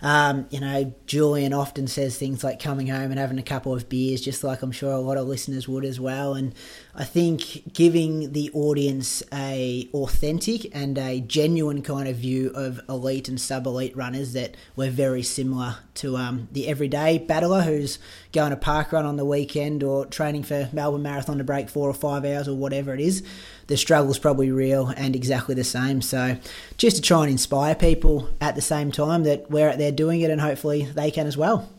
um, 0.03 0.47
you 0.49 0.59
know, 0.59 0.93
Julian 1.05 1.53
often 1.53 1.85
says 1.87 2.17
things 2.17 2.43
like 2.43 2.59
coming 2.59 2.87
home 2.87 3.11
and 3.11 3.19
having 3.19 3.37
a 3.37 3.43
couple 3.43 3.73
of 3.73 3.87
beers, 3.87 4.21
just 4.21 4.43
like 4.43 4.63
I'm 4.63 4.71
sure 4.71 4.91
a 4.91 4.99
lot 4.99 5.17
of 5.17 5.27
listeners 5.27 5.67
would 5.67 5.85
as 5.85 5.99
well. 5.99 6.33
And 6.33 6.55
I 6.95 7.03
think 7.03 7.71
giving 7.73 8.33
the 8.33 8.49
audience 8.53 9.21
a 9.31 9.87
authentic 9.93 10.75
and 10.75 10.97
a 10.97 11.19
genuine 11.19 11.83
kind 11.83 12.09
of 12.09 12.15
view 12.15 12.51
of 12.55 12.81
elite 12.89 13.29
and 13.29 13.39
sub 13.39 13.67
elite 13.67 13.95
runners 13.95 14.33
that 14.33 14.57
we're 14.75 14.89
very 14.89 15.21
similar 15.21 15.77
to 15.95 16.17
um, 16.17 16.47
the 16.51 16.67
everyday 16.67 17.19
battler 17.19 17.61
who's 17.61 17.99
going 18.31 18.51
a 18.51 18.57
park 18.57 18.91
run 18.91 19.05
on 19.05 19.17
the 19.17 19.25
weekend 19.25 19.83
or 19.83 20.05
training 20.05 20.43
for 20.43 20.69
Melbourne 20.71 21.03
Marathon 21.03 21.37
to 21.37 21.43
break 21.43 21.69
four 21.69 21.89
or 21.89 21.93
five 21.93 22.25
hours 22.25 22.47
or 22.47 22.55
whatever 22.55 22.93
it 22.93 22.99
is 22.99 23.23
the 23.71 23.77
struggle's 23.77 24.19
probably 24.19 24.51
real 24.51 24.87
and 24.97 25.15
exactly 25.15 25.55
the 25.55 25.63
same. 25.63 26.01
So 26.01 26.37
just 26.75 26.97
to 26.97 27.01
try 27.01 27.21
and 27.21 27.31
inspire 27.31 27.73
people 27.73 28.29
at 28.41 28.55
the 28.55 28.61
same 28.61 28.91
time 28.91 29.23
that 29.23 29.49
we're 29.49 29.69
out 29.69 29.77
there 29.77 29.93
doing 29.93 30.19
it 30.19 30.29
and 30.29 30.41
hopefully 30.41 30.83
they 30.93 31.09
can 31.09 31.25
as 31.25 31.37
well. 31.37 31.69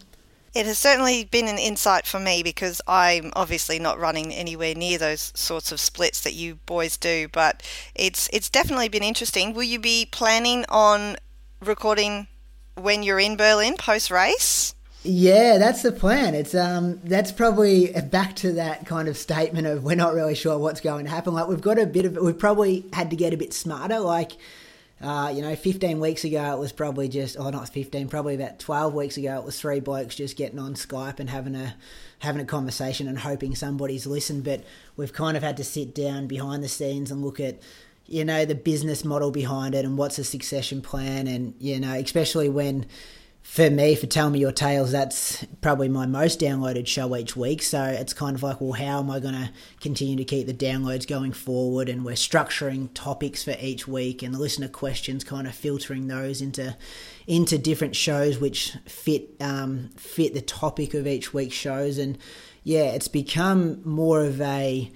It 0.55 0.65
has 0.65 0.79
certainly 0.79 1.25
been 1.25 1.49
an 1.49 1.59
insight 1.59 2.07
for 2.07 2.19
me 2.19 2.43
because 2.43 2.81
I'm 2.87 3.31
obviously 3.37 3.79
not 3.79 3.99
running 3.99 4.33
anywhere 4.33 4.75
near 4.75 4.97
those 4.97 5.33
sorts 5.35 5.71
of 5.71 5.81
splits 5.81 6.23
that 6.23 6.33
you 6.33 6.57
boys 6.67 6.97
do, 6.97 7.29
but 7.29 7.63
it's 7.95 8.29
it's 8.33 8.51
definitely 8.51 8.89
been 8.89 9.03
interesting. 9.03 9.53
Will 9.53 9.63
you 9.63 9.79
be 9.79 10.07
planning 10.11 10.65
on 10.71 11.17
recording 11.61 12.27
when 12.75 13.03
you're 13.03 13.21
in 13.21 13.37
Berlin 13.37 13.77
post 13.79 14.11
race? 14.11 14.75
Yeah, 15.05 15.59
that's 15.59 15.83
the 15.83 15.91
plan. 15.91 16.35
It's 16.35 16.55
um, 16.55 17.01
that's 17.03 17.33
probably 17.33 17.93
back 18.11 18.37
to 18.37 18.53
that 18.53 18.87
kind 18.87 19.09
of 19.09 19.17
statement 19.17 19.67
of 19.67 19.83
we're 19.83 19.97
not 19.97 20.15
really 20.15 20.37
sure 20.37 20.57
what's 20.59 20.81
going 20.81 21.07
to 21.07 21.11
happen. 21.11 21.35
Like 21.35 21.49
we've 21.49 21.61
got 21.61 21.79
a 21.79 21.87
bit 21.87 22.05
of, 22.05 22.17
we've 22.19 22.39
probably 22.39 22.85
had 22.93 23.11
to 23.11 23.17
get 23.17 23.35
a 23.35 23.37
bit 23.37 23.53
smarter. 23.53 23.99
Like 23.99 24.33
Uh, 25.03 25.33
you 25.35 25.43
know, 25.43 25.57
15 25.57 25.99
weeks 25.99 26.23
ago 26.23 26.55
it 26.55 26.59
was 26.61 26.71
probably 26.71 27.09
just, 27.09 27.37
oh, 27.37 27.51
not 27.51 27.69
15, 27.69 28.09
probably 28.09 28.37
about 28.37 28.61
12 28.61 28.95
weeks 28.95 29.17
ago 29.17 29.37
it 29.37 29.45
was 29.45 29.59
three 29.59 29.81
blokes 29.81 30.15
just 30.15 30.37
getting 30.37 30.61
on 30.61 30.75
Skype 30.75 31.19
and 31.19 31.29
having 31.29 31.57
a 31.57 31.75
having 32.21 32.41
a 32.41 32.45
conversation 32.45 33.09
and 33.09 33.19
hoping 33.19 33.57
somebody's 33.57 34.07
listened. 34.07 34.45
But 34.45 34.63
we've 34.97 35.13
kind 35.13 35.37
of 35.37 35.43
had 35.43 35.57
to 35.57 35.65
sit 35.65 35.93
down 35.93 36.29
behind 36.29 36.63
the 36.63 36.69
scenes 36.69 37.11
and 37.11 37.21
look 37.25 37.41
at, 37.41 37.59
you 38.07 38.25
know, 38.25 38.45
the 38.45 38.55
business 38.55 39.05
model 39.05 39.33
behind 39.33 39.75
it 39.75 39.85
and 39.85 39.99
what's 39.99 40.21
a 40.21 40.25
succession 40.25 40.81
plan, 40.83 41.27
and 41.27 41.55
you 41.59 41.81
know, 41.81 41.95
especially 41.95 42.49
when 42.49 42.87
for 43.43 43.69
me, 43.69 43.95
for 43.97 44.07
Tell 44.07 44.31
Me 44.31 44.39
Your 44.39 44.53
Tales, 44.53 44.93
that's 44.93 45.45
probably 45.61 45.89
my 45.89 46.07
most 46.07 46.41
downloaded 46.41 46.87
show 46.87 47.15
each 47.17 47.37
week. 47.37 47.61
So 47.63 47.83
it's 47.85 48.15
kind 48.15 48.37
of 48.37 48.43
like, 48.43 48.61
well, 48.61 48.73
how 48.73 49.01
am 49.01 49.11
I 49.11 49.19
going 49.19 49.35
to 49.35 49.51
continue 49.81 50.17
to 50.17 50.25
keep 50.25 50.47
the 50.47 50.55
downloads 50.55 51.07
going 51.07 51.33
forward? 51.33 51.89
And 51.89 52.05
we're 52.05 52.15
structuring 52.15 52.89
topics 52.95 53.43
for 53.43 53.55
each 53.61 53.89
week 53.89 54.23
and 54.23 54.33
the 54.33 54.39
listener 54.39 54.69
questions, 54.69 55.25
kind 55.25 55.47
of 55.47 55.55
filtering 55.55 56.07
those 56.07 56.41
into 56.41 56.77
into 57.27 57.57
different 57.57 57.95
shows 57.95 58.39
which 58.39 58.77
fit 58.87 59.31
um, 59.41 59.91
fit 59.97 60.35
the 60.35 60.41
topic 60.41 60.95
of 60.95 61.07
each 61.07 61.35
week's 61.35 61.55
shows. 61.55 61.99
And 61.99 62.19
yeah, 62.65 62.93
it's 62.93 63.09
become 63.09 63.83
more 63.85 64.25
of 64.25 64.41
a 64.41 64.91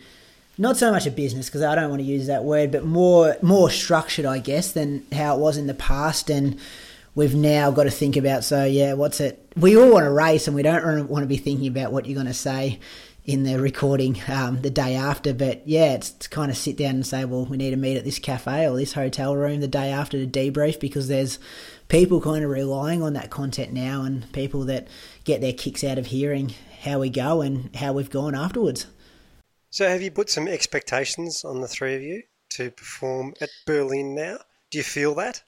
not 0.57 0.76
so 0.76 0.91
much 0.91 1.07
a 1.07 1.11
business 1.11 1.47
because 1.47 1.62
I 1.62 1.75
don't 1.75 1.91
want 1.91 2.00
to 2.00 2.07
use 2.07 2.29
that 2.29 2.45
word, 2.45 2.71
but 2.71 2.85
more 2.85 3.37
more 3.43 3.71
structured, 3.71 4.25
I 4.25 4.38
guess, 4.38 4.73
than 4.73 5.05
how 5.12 5.37
it 5.37 5.41
was 5.41 5.57
in 5.57 5.67
the 5.67 5.75
past. 5.75 6.31
And 6.31 6.59
we've 7.17 7.35
now 7.35 7.73
got 7.73 7.85
to 7.85 7.91
think 7.91 8.17
about. 8.17 8.45
So 8.45 8.65
yeah, 8.65 8.93
what's 8.93 9.19
it? 9.19 9.53
We 9.57 9.77
all 9.77 9.91
want 9.91 10.05
to 10.05 10.11
race, 10.11 10.47
and 10.47 10.55
we 10.55 10.63
don't 10.63 11.09
want 11.09 11.25
to 11.25 11.27
be 11.27 11.39
thinking 11.39 11.67
about 11.67 11.91
what 11.91 12.07
you're 12.07 12.15
going 12.15 12.29
to 12.29 12.35
say 12.35 12.79
in 13.25 13.43
the 13.43 13.59
recording 13.59 14.21
um, 14.29 14.63
the 14.63 14.71
day 14.71 14.95
after. 14.95 15.35
But 15.35 15.67
yeah, 15.67 15.95
it's 15.95 16.11
to 16.13 16.29
kind 16.29 16.49
of 16.49 16.57
sit 16.57 16.77
down 16.77 16.95
and 16.95 17.07
say, 17.07 17.25
well, 17.25 17.45
we 17.45 17.57
need 17.57 17.71
to 17.71 17.77
meet 17.77 17.97
at 17.97 18.05
this 18.05 18.21
cafe 18.21 18.69
or 18.69 18.77
this 18.77 18.93
hotel 18.93 19.35
room 19.35 19.61
the 19.61 19.67
day 19.67 19.91
after 19.91 20.25
to 20.25 20.31
debrief 20.31 20.79
because 20.79 21.09
there's 21.09 21.41
people 21.89 22.21
kind 22.21 22.45
of 22.45 22.51
relying 22.51 23.03
on 23.03 23.15
that 23.15 23.31
content 23.31 23.73
now, 23.73 24.03
and 24.03 24.33
people 24.33 24.65
that 24.67 24.87
get 25.25 25.41
their 25.41 25.55
kicks 25.55 25.83
out 25.83 25.99
of 25.99 26.07
hearing 26.07 26.55
how 26.83 27.01
we 27.01 27.11
go 27.11 27.41
and 27.41 27.75
how 27.75 27.93
we've 27.93 28.11
gone 28.11 28.35
afterwards. 28.35 28.87
So, 29.71 29.89
have 29.89 30.03
you 30.03 30.11
put 30.11 30.31
some 30.31 30.47
expectations 30.47 31.45
on 31.45 31.61
the 31.61 31.69
three 31.69 31.95
of 31.97 32.03
you 32.03 32.23
to 32.51 32.71
perform 32.71 33.35
at 33.41 33.51
Berlin 33.67 34.15
now? 34.15 34.39
Do 34.71 34.79
you 34.79 34.85
feel 34.85 35.15
that? 35.17 35.43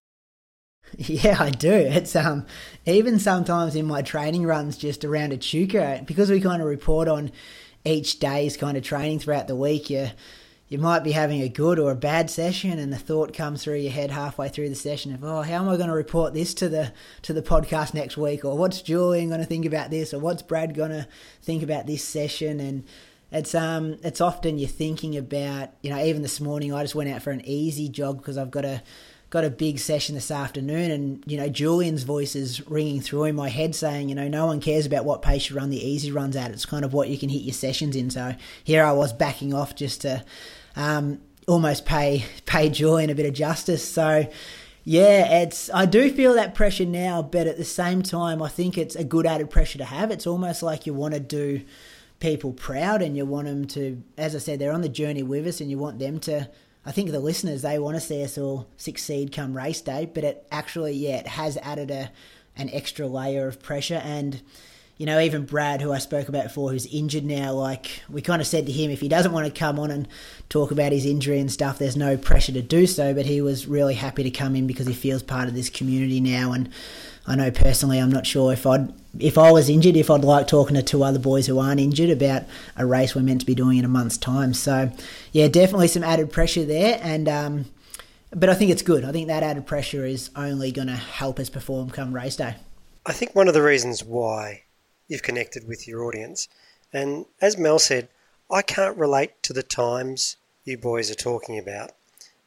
Yeah, 0.96 1.36
I 1.38 1.50
do. 1.50 1.72
It's 1.72 2.16
um 2.16 2.46
even 2.86 3.18
sometimes 3.18 3.76
in 3.76 3.86
my 3.86 4.02
training 4.02 4.44
runs 4.44 4.76
just 4.76 5.04
around 5.04 5.32
Echuca 5.32 6.02
because 6.06 6.30
we 6.30 6.40
kind 6.40 6.62
of 6.62 6.68
report 6.68 7.08
on 7.08 7.30
each 7.84 8.18
day's 8.18 8.56
kind 8.56 8.76
of 8.76 8.82
training 8.82 9.20
throughout 9.20 9.48
the 9.48 9.56
week. 9.56 9.90
You 9.90 10.10
you 10.68 10.76
might 10.76 11.02
be 11.02 11.12
having 11.12 11.40
a 11.40 11.48
good 11.48 11.78
or 11.78 11.90
a 11.90 11.96
bad 11.96 12.28
session, 12.30 12.78
and 12.78 12.92
the 12.92 12.98
thought 12.98 13.32
comes 13.32 13.64
through 13.64 13.76
your 13.76 13.92
head 13.92 14.10
halfway 14.10 14.50
through 14.50 14.68
the 14.68 14.74
session 14.74 15.14
of, 15.14 15.24
oh, 15.24 15.40
how 15.40 15.62
am 15.62 15.68
I 15.68 15.76
going 15.76 15.88
to 15.88 15.94
report 15.94 16.34
this 16.34 16.52
to 16.54 16.68
the 16.68 16.92
to 17.22 17.32
the 17.32 17.42
podcast 17.42 17.94
next 17.94 18.16
week, 18.18 18.44
or 18.44 18.56
what's 18.56 18.82
Julian 18.82 19.28
going 19.28 19.40
to 19.40 19.46
think 19.46 19.64
about 19.64 19.90
this, 19.90 20.12
or 20.12 20.18
what's 20.18 20.42
Brad 20.42 20.74
going 20.74 20.90
to 20.90 21.08
think 21.42 21.62
about 21.62 21.86
this 21.86 22.04
session, 22.04 22.60
and 22.60 22.84
it's 23.30 23.54
um 23.54 23.96
it's 24.02 24.20
often 24.20 24.58
you're 24.58 24.68
thinking 24.68 25.16
about 25.16 25.70
you 25.82 25.90
know 25.90 26.02
even 26.02 26.22
this 26.22 26.40
morning 26.40 26.72
I 26.72 26.82
just 26.82 26.94
went 26.94 27.10
out 27.10 27.22
for 27.22 27.30
an 27.30 27.42
easy 27.44 27.88
jog 27.88 28.18
because 28.18 28.38
I've 28.38 28.50
got 28.50 28.64
a 28.64 28.82
got 29.30 29.44
a 29.44 29.50
big 29.50 29.78
session 29.78 30.14
this 30.14 30.30
afternoon, 30.30 30.90
and 30.90 31.24
you 31.26 31.36
know 31.36 31.48
Julian's 31.48 32.02
voice 32.02 32.34
is 32.34 32.66
ringing 32.68 33.00
through 33.00 33.24
in 33.24 33.36
my 33.36 33.48
head, 33.48 33.74
saying, 33.74 34.08
you 34.08 34.14
know, 34.14 34.28
no 34.28 34.46
one 34.46 34.60
cares 34.60 34.86
about 34.86 35.04
what 35.04 35.22
pace 35.22 35.50
you 35.50 35.56
run 35.56 35.70
the 35.70 35.84
easy 35.84 36.10
runs 36.10 36.36
at. 36.36 36.50
It's 36.50 36.66
kind 36.66 36.84
of 36.84 36.92
what 36.92 37.08
you 37.08 37.18
can 37.18 37.28
hit 37.28 37.42
your 37.42 37.54
sessions 37.54 37.96
in. 37.96 38.10
So 38.10 38.34
here 38.64 38.84
I 38.84 38.92
was 38.92 39.12
backing 39.12 39.52
off 39.52 39.74
just 39.74 40.02
to 40.02 40.24
um, 40.76 41.20
almost 41.46 41.84
pay 41.84 42.24
pay 42.46 42.68
Julian 42.68 43.10
a 43.10 43.14
bit 43.14 43.26
of 43.26 43.34
justice. 43.34 43.86
So. 43.86 44.30
Yeah, 44.84 45.42
it's 45.42 45.68
I 45.68 45.84
do 45.84 46.10
feel 46.10 46.32
that 46.34 46.54
pressure 46.54 46.86
now, 46.86 47.20
but 47.20 47.46
at 47.46 47.58
the 47.58 47.64
same 47.64 48.02
time, 48.02 48.40
I 48.40 48.48
think 48.48 48.78
it's 48.78 48.96
a 48.96 49.04
good 49.04 49.26
added 49.26 49.50
pressure 49.50 49.76
to 49.76 49.84
have. 49.84 50.10
It's 50.10 50.26
almost 50.26 50.62
like 50.62 50.86
you 50.86 50.94
want 50.94 51.12
to 51.12 51.20
do 51.20 51.60
people 52.20 52.52
proud 52.52 53.02
and 53.02 53.14
you 53.14 53.26
want 53.26 53.46
them 53.46 53.66
to, 53.66 54.02
as 54.16 54.34
I 54.34 54.38
said, 54.38 54.58
they're 54.58 54.72
on 54.72 54.80
the 54.80 54.88
journey 54.88 55.22
with 55.22 55.46
us 55.46 55.60
and 55.60 55.70
you 55.70 55.76
want 55.76 55.98
them 55.98 56.18
to 56.20 56.48
I 56.88 56.90
think 56.90 57.10
the 57.10 57.20
listeners 57.20 57.60
they 57.60 57.78
want 57.78 57.96
to 57.96 58.00
see 58.00 58.24
us 58.24 58.38
all 58.38 58.66
succeed 58.78 59.30
come 59.30 59.54
race 59.54 59.82
day, 59.82 60.10
but 60.12 60.24
it 60.24 60.46
actually 60.50 60.94
yeah 60.94 61.16
it 61.18 61.26
has 61.26 61.58
added 61.58 61.90
a 61.90 62.10
an 62.56 62.70
extra 62.72 63.06
layer 63.06 63.46
of 63.46 63.60
pressure. 63.60 64.00
And 64.02 64.40
you 64.96 65.04
know 65.04 65.20
even 65.20 65.44
Brad 65.44 65.82
who 65.82 65.92
I 65.92 65.98
spoke 65.98 66.30
about 66.30 66.44
before 66.44 66.70
who's 66.70 66.86
injured 66.86 67.26
now 67.26 67.52
like 67.52 68.00
we 68.08 68.22
kind 68.22 68.40
of 68.40 68.48
said 68.48 68.64
to 68.64 68.72
him 68.72 68.90
if 68.90 69.02
he 69.02 69.08
doesn't 69.08 69.32
want 69.32 69.46
to 69.46 69.52
come 69.52 69.78
on 69.78 69.90
and 69.90 70.08
talk 70.48 70.70
about 70.70 70.92
his 70.92 71.04
injury 71.04 71.38
and 71.38 71.52
stuff 71.52 71.78
there's 71.78 71.94
no 71.94 72.16
pressure 72.16 72.52
to 72.52 72.62
do 72.62 72.86
so. 72.86 73.12
But 73.12 73.26
he 73.26 73.42
was 73.42 73.66
really 73.66 73.94
happy 73.94 74.22
to 74.22 74.30
come 74.30 74.56
in 74.56 74.66
because 74.66 74.86
he 74.86 74.94
feels 74.94 75.22
part 75.22 75.46
of 75.46 75.54
this 75.54 75.68
community 75.68 76.22
now. 76.22 76.52
And 76.52 76.70
I 77.28 77.34
know 77.34 77.50
personally 77.50 77.98
I'm 77.98 78.10
not 78.10 78.26
sure 78.26 78.52
if 78.52 78.66
I'd 78.66 78.92
if 79.20 79.36
I 79.36 79.50
was 79.50 79.68
injured, 79.68 79.96
if 79.96 80.10
I'd 80.10 80.24
like 80.24 80.46
talking 80.46 80.74
to 80.76 80.82
two 80.82 81.02
other 81.02 81.18
boys 81.18 81.46
who 81.46 81.58
aren't 81.58 81.80
injured 81.80 82.10
about 82.10 82.44
a 82.76 82.86
race 82.86 83.14
we're 83.14 83.22
meant 83.22 83.40
to 83.40 83.46
be 83.46 83.54
doing 83.54 83.78
in 83.78 83.84
a 83.84 83.88
month's 83.88 84.16
time. 84.16 84.54
So, 84.54 84.90
yeah, 85.32 85.48
definitely 85.48 85.88
some 85.88 86.04
added 86.04 86.32
pressure 86.32 86.64
there, 86.64 86.98
and 87.02 87.28
um, 87.28 87.64
but 88.34 88.48
I 88.48 88.54
think 88.54 88.70
it's 88.70 88.82
good. 88.82 89.04
I 89.04 89.12
think 89.12 89.28
that 89.28 89.42
added 89.42 89.66
pressure 89.66 90.06
is 90.06 90.30
only 90.36 90.72
going 90.72 90.88
to 90.88 90.96
help 90.96 91.38
us 91.38 91.50
perform 91.50 91.90
come 91.90 92.14
race 92.14 92.36
day. 92.36 92.56
I 93.04 93.12
think 93.12 93.34
one 93.34 93.48
of 93.48 93.54
the 93.54 93.62
reasons 93.62 94.04
why 94.04 94.62
you've 95.06 95.22
connected 95.22 95.66
with 95.66 95.86
your 95.86 96.04
audience, 96.04 96.48
and 96.92 97.26
as 97.40 97.58
Mel 97.58 97.78
said, 97.78 98.08
I 98.50 98.62
can't 98.62 98.96
relate 98.96 99.42
to 99.44 99.52
the 99.52 99.62
times 99.62 100.36
you 100.64 100.78
boys 100.78 101.10
are 101.10 101.14
talking 101.14 101.58
about, 101.58 101.92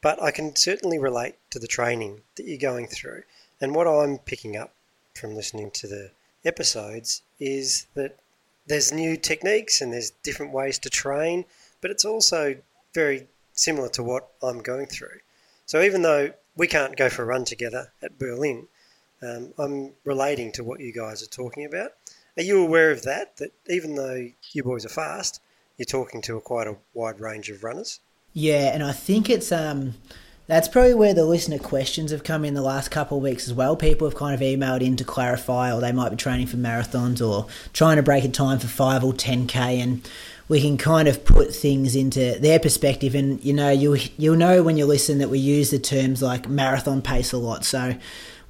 but 0.00 0.20
I 0.22 0.30
can 0.30 0.56
certainly 0.56 0.98
relate 0.98 1.36
to 1.50 1.58
the 1.58 1.68
training 1.68 2.22
that 2.36 2.46
you're 2.46 2.58
going 2.58 2.86
through. 2.86 3.22
And 3.62 3.76
what 3.76 3.86
I'm 3.86 4.18
picking 4.18 4.56
up 4.56 4.74
from 5.14 5.36
listening 5.36 5.70
to 5.70 5.86
the 5.86 6.10
episodes 6.44 7.22
is 7.38 7.86
that 7.94 8.18
there's 8.66 8.92
new 8.92 9.16
techniques 9.16 9.80
and 9.80 9.92
there's 9.92 10.10
different 10.10 10.52
ways 10.52 10.80
to 10.80 10.90
train, 10.90 11.44
but 11.80 11.92
it's 11.92 12.04
also 12.04 12.56
very 12.92 13.28
similar 13.52 13.88
to 13.90 14.02
what 14.02 14.28
I'm 14.42 14.58
going 14.58 14.86
through. 14.86 15.20
So 15.66 15.80
even 15.80 16.02
though 16.02 16.32
we 16.56 16.66
can't 16.66 16.96
go 16.96 17.08
for 17.08 17.22
a 17.22 17.26
run 17.26 17.44
together 17.44 17.92
at 18.02 18.18
Berlin, 18.18 18.66
um, 19.22 19.54
I'm 19.56 19.92
relating 20.04 20.50
to 20.52 20.64
what 20.64 20.80
you 20.80 20.92
guys 20.92 21.22
are 21.22 21.26
talking 21.26 21.64
about. 21.64 21.92
Are 22.36 22.42
you 22.42 22.60
aware 22.64 22.90
of 22.90 23.04
that? 23.04 23.36
That 23.36 23.52
even 23.68 23.94
though 23.94 24.28
you 24.52 24.64
boys 24.64 24.84
are 24.84 24.88
fast, 24.88 25.40
you're 25.76 25.86
talking 25.86 26.20
to 26.22 26.36
a 26.36 26.40
quite 26.40 26.66
a 26.66 26.76
wide 26.94 27.20
range 27.20 27.48
of 27.48 27.62
runners. 27.62 28.00
Yeah, 28.32 28.74
and 28.74 28.82
I 28.82 28.92
think 28.92 29.30
it's 29.30 29.52
um, 29.52 29.94
that's 30.52 30.68
probably 30.68 30.92
where 30.92 31.14
the 31.14 31.24
listener 31.24 31.58
questions 31.58 32.10
have 32.10 32.24
come 32.24 32.44
in 32.44 32.52
the 32.52 32.60
last 32.60 32.90
couple 32.90 33.16
of 33.16 33.22
weeks 33.22 33.48
as 33.48 33.54
well. 33.54 33.74
People 33.74 34.06
have 34.06 34.14
kind 34.14 34.34
of 34.34 34.40
emailed 34.40 34.82
in 34.82 34.96
to 34.96 35.04
clarify, 35.04 35.72
or 35.72 35.80
they 35.80 35.92
might 35.92 36.10
be 36.10 36.16
training 36.16 36.46
for 36.46 36.58
marathons 36.58 37.26
or 37.26 37.46
trying 37.72 37.96
to 37.96 38.02
break 38.02 38.22
a 38.22 38.28
time 38.28 38.58
for 38.58 38.66
5 38.66 39.02
or 39.02 39.14
10k, 39.14 39.56
and 39.56 40.06
we 40.48 40.60
can 40.60 40.76
kind 40.76 41.08
of 41.08 41.24
put 41.24 41.54
things 41.54 41.96
into 41.96 42.38
their 42.38 42.58
perspective. 42.58 43.14
And 43.14 43.42
you 43.42 43.54
know, 43.54 43.70
you 43.70 43.96
you'll 44.18 44.36
know 44.36 44.62
when 44.62 44.76
you 44.76 44.84
listen 44.84 45.16
that 45.18 45.30
we 45.30 45.38
use 45.38 45.70
the 45.70 45.78
terms 45.78 46.20
like 46.20 46.46
marathon 46.46 47.00
pace 47.00 47.32
a 47.32 47.38
lot. 47.38 47.64
So 47.64 47.96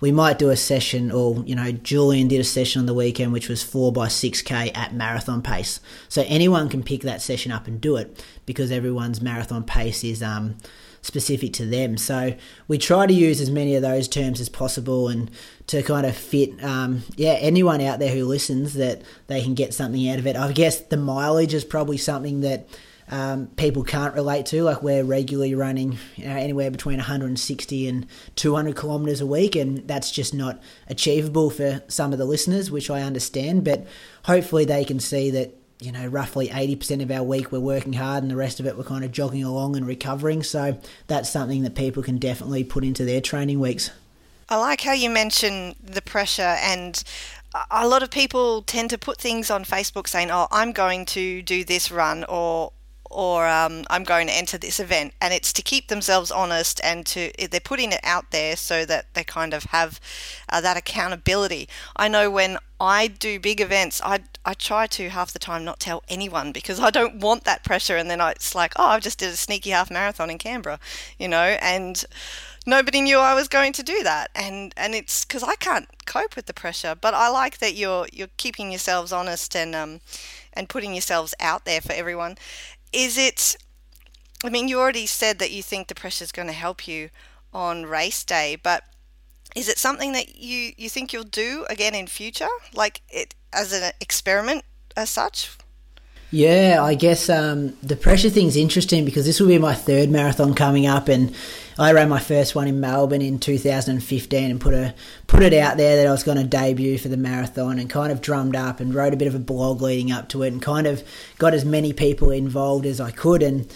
we 0.00 0.10
might 0.10 0.40
do 0.40 0.50
a 0.50 0.56
session, 0.56 1.12
or 1.12 1.44
you 1.46 1.54
know, 1.54 1.70
Julian 1.70 2.26
did 2.26 2.40
a 2.40 2.44
session 2.44 2.80
on 2.80 2.86
the 2.86 2.94
weekend 2.94 3.32
which 3.32 3.48
was 3.48 3.62
four 3.62 3.92
by 3.92 4.08
six 4.08 4.42
k 4.42 4.72
at 4.72 4.92
marathon 4.92 5.40
pace. 5.40 5.78
So 6.08 6.24
anyone 6.26 6.68
can 6.68 6.82
pick 6.82 7.02
that 7.02 7.22
session 7.22 7.52
up 7.52 7.68
and 7.68 7.80
do 7.80 7.94
it 7.94 8.24
because 8.44 8.72
everyone's 8.72 9.20
marathon 9.20 9.62
pace 9.62 10.02
is 10.02 10.20
um 10.20 10.56
specific 11.02 11.52
to 11.54 11.66
them. 11.66 11.96
So 11.96 12.34
we 12.68 12.78
try 12.78 13.06
to 13.06 13.12
use 13.12 13.40
as 13.40 13.50
many 13.50 13.74
of 13.74 13.82
those 13.82 14.08
terms 14.08 14.40
as 14.40 14.48
possible 14.48 15.08
and 15.08 15.30
to 15.66 15.82
kind 15.82 16.06
of 16.06 16.16
fit, 16.16 16.62
um, 16.64 17.02
yeah, 17.16 17.32
anyone 17.32 17.80
out 17.80 17.98
there 17.98 18.14
who 18.14 18.24
listens 18.24 18.74
that 18.74 19.02
they 19.26 19.42
can 19.42 19.54
get 19.54 19.74
something 19.74 20.08
out 20.08 20.20
of 20.20 20.26
it. 20.26 20.36
I 20.36 20.52
guess 20.52 20.80
the 20.80 20.96
mileage 20.96 21.54
is 21.54 21.64
probably 21.64 21.98
something 21.98 22.40
that. 22.40 22.66
Um, 23.08 23.48
people 23.56 23.82
can't 23.82 24.14
relate 24.14 24.46
to. 24.46 24.62
Like 24.62 24.82
we're 24.82 25.04
regularly 25.04 25.54
running 25.54 25.98
you 26.16 26.24
know, 26.24 26.36
anywhere 26.36 26.70
between 26.70 26.96
160 26.96 27.86
and 27.86 28.06
200 28.36 28.74
kilometers 28.74 29.20
a 29.20 29.26
week, 29.26 29.54
and 29.54 29.86
that's 29.86 30.10
just 30.10 30.32
not 30.32 30.62
achievable 30.88 31.50
for 31.50 31.82
some 31.88 32.12
of 32.14 32.18
the 32.18 32.24
listeners, 32.24 32.70
which 32.70 32.88
I 32.88 33.02
understand. 33.02 33.64
But 33.64 33.86
hopefully, 34.24 34.64
they 34.64 34.84
can 34.86 34.98
see 34.98 35.30
that 35.32 35.61
you 35.82 35.92
know, 35.92 36.06
roughly 36.06 36.48
80% 36.48 37.02
of 37.02 37.10
our 37.10 37.22
week 37.22 37.52
we're 37.52 37.60
working 37.60 37.94
hard 37.94 38.22
and 38.22 38.30
the 38.30 38.36
rest 38.36 38.60
of 38.60 38.66
it 38.66 38.76
we're 38.76 38.84
kind 38.84 39.04
of 39.04 39.12
jogging 39.12 39.44
along 39.44 39.76
and 39.76 39.86
recovering. 39.86 40.42
So 40.42 40.78
that's 41.06 41.30
something 41.30 41.62
that 41.62 41.74
people 41.74 42.02
can 42.02 42.18
definitely 42.18 42.64
put 42.64 42.84
into 42.84 43.04
their 43.04 43.20
training 43.20 43.60
weeks. 43.60 43.90
I 44.48 44.56
like 44.56 44.82
how 44.82 44.92
you 44.92 45.10
mention 45.10 45.74
the 45.82 46.02
pressure 46.02 46.56
and 46.60 47.02
a 47.70 47.86
lot 47.86 48.02
of 48.02 48.10
people 48.10 48.62
tend 48.62 48.90
to 48.90 48.98
put 48.98 49.18
things 49.18 49.50
on 49.50 49.64
Facebook 49.64 50.08
saying, 50.08 50.30
"Oh, 50.30 50.48
I'm 50.50 50.72
going 50.72 51.04
to 51.06 51.42
do 51.42 51.64
this 51.64 51.90
run," 51.90 52.24
or 52.28 52.72
or 53.12 53.46
um, 53.46 53.84
I'm 53.90 54.04
going 54.04 54.26
to 54.26 54.32
enter 54.32 54.58
this 54.58 54.80
event, 54.80 55.12
and 55.20 55.32
it's 55.34 55.52
to 55.52 55.62
keep 55.62 55.88
themselves 55.88 56.30
honest 56.30 56.80
and 56.82 57.04
to 57.06 57.30
they're 57.50 57.60
putting 57.60 57.92
it 57.92 58.00
out 58.02 58.30
there 58.30 58.56
so 58.56 58.84
that 58.86 59.12
they 59.14 59.24
kind 59.24 59.54
of 59.54 59.64
have 59.64 60.00
uh, 60.48 60.60
that 60.60 60.76
accountability. 60.76 61.68
I 61.96 62.08
know 62.08 62.30
when 62.30 62.58
I 62.80 63.06
do 63.06 63.38
big 63.38 63.60
events, 63.60 64.00
I 64.04 64.20
I 64.44 64.54
try 64.54 64.86
to 64.88 65.10
half 65.10 65.32
the 65.32 65.38
time 65.38 65.64
not 65.64 65.78
tell 65.78 66.02
anyone 66.08 66.50
because 66.52 66.80
I 66.80 66.90
don't 66.90 67.16
want 67.16 67.44
that 67.44 67.64
pressure, 67.64 67.96
and 67.96 68.10
then 68.10 68.20
I, 68.20 68.32
it's 68.32 68.54
like, 68.54 68.72
oh, 68.76 68.86
I 68.86 68.98
just 68.98 69.18
did 69.18 69.30
a 69.30 69.36
sneaky 69.36 69.70
half 69.70 69.90
marathon 69.90 70.30
in 70.30 70.38
Canberra, 70.38 70.80
you 71.18 71.28
know, 71.28 71.56
and 71.60 72.04
nobody 72.66 73.00
knew 73.00 73.18
I 73.18 73.34
was 73.34 73.48
going 73.48 73.72
to 73.74 73.82
do 73.82 74.02
that, 74.02 74.30
and 74.34 74.72
and 74.76 74.94
it's 74.94 75.24
because 75.24 75.42
I 75.42 75.54
can't 75.56 75.88
cope 76.06 76.34
with 76.34 76.46
the 76.46 76.54
pressure. 76.54 76.94
But 77.00 77.14
I 77.14 77.28
like 77.28 77.58
that 77.58 77.74
you're 77.74 78.06
you're 78.12 78.28
keeping 78.36 78.70
yourselves 78.70 79.12
honest 79.12 79.54
and 79.54 79.74
um 79.74 80.00
and 80.52 80.68
putting 80.68 80.92
yourselves 80.92 81.34
out 81.40 81.64
there 81.64 81.80
for 81.80 81.92
everyone. 81.92 82.36
Is 82.92 83.16
it? 83.16 83.56
I 84.44 84.48
mean, 84.48 84.68
you 84.68 84.78
already 84.78 85.06
said 85.06 85.38
that 85.38 85.52
you 85.52 85.62
think 85.62 85.88
the 85.88 85.94
pressure 85.94 86.24
is 86.24 86.32
going 86.32 86.48
to 86.48 86.54
help 86.54 86.88
you 86.88 87.10
on 87.54 87.86
race 87.86 88.24
day, 88.24 88.56
but 88.60 88.84
is 89.54 89.68
it 89.68 89.78
something 89.78 90.12
that 90.12 90.36
you 90.36 90.72
you 90.76 90.88
think 90.88 91.12
you'll 91.12 91.24
do 91.24 91.66
again 91.68 91.94
in 91.94 92.06
future, 92.06 92.48
like 92.74 93.02
it 93.08 93.34
as 93.52 93.72
an 93.72 93.92
experiment 94.00 94.64
as 94.96 95.10
such? 95.10 95.50
Yeah, 96.30 96.82
I 96.82 96.94
guess 96.94 97.28
um, 97.28 97.76
the 97.82 97.94
pressure 97.94 98.30
thing's 98.30 98.56
interesting 98.56 99.04
because 99.04 99.26
this 99.26 99.38
will 99.38 99.48
be 99.48 99.58
my 99.58 99.74
third 99.74 100.08
marathon 100.08 100.54
coming 100.54 100.86
up, 100.86 101.08
and 101.08 101.34
I 101.78 101.92
ran 101.92 102.08
my 102.08 102.20
first 102.20 102.54
one 102.54 102.68
in 102.68 102.80
Melbourne 102.80 103.22
in 103.22 103.38
2015 103.38 104.50
and 104.50 104.60
put 104.60 104.74
a 104.74 104.94
put 105.26 105.42
it 105.42 105.54
out 105.54 105.76
there 105.76 105.96
that 105.96 106.06
I 106.06 106.12
was 106.12 106.22
going 106.22 106.38
to 106.38 106.44
debut 106.44 106.98
for 106.98 107.08
the 107.08 107.16
marathon, 107.16 107.78
and 107.78 107.88
kind 107.88 108.12
of 108.12 108.20
drummed 108.20 108.56
up 108.56 108.80
and 108.80 108.94
wrote 108.94 109.14
a 109.14 109.16
bit 109.16 109.28
of 109.28 109.34
a 109.34 109.38
blog 109.38 109.80
leading 109.80 110.12
up 110.12 110.28
to 110.30 110.42
it, 110.42 110.52
and 110.52 110.60
kind 110.60 110.86
of 110.86 111.02
got 111.38 111.54
as 111.54 111.64
many 111.64 111.92
people 111.92 112.30
involved 112.30 112.86
as 112.86 113.00
I 113.00 113.10
could, 113.10 113.42
and 113.42 113.72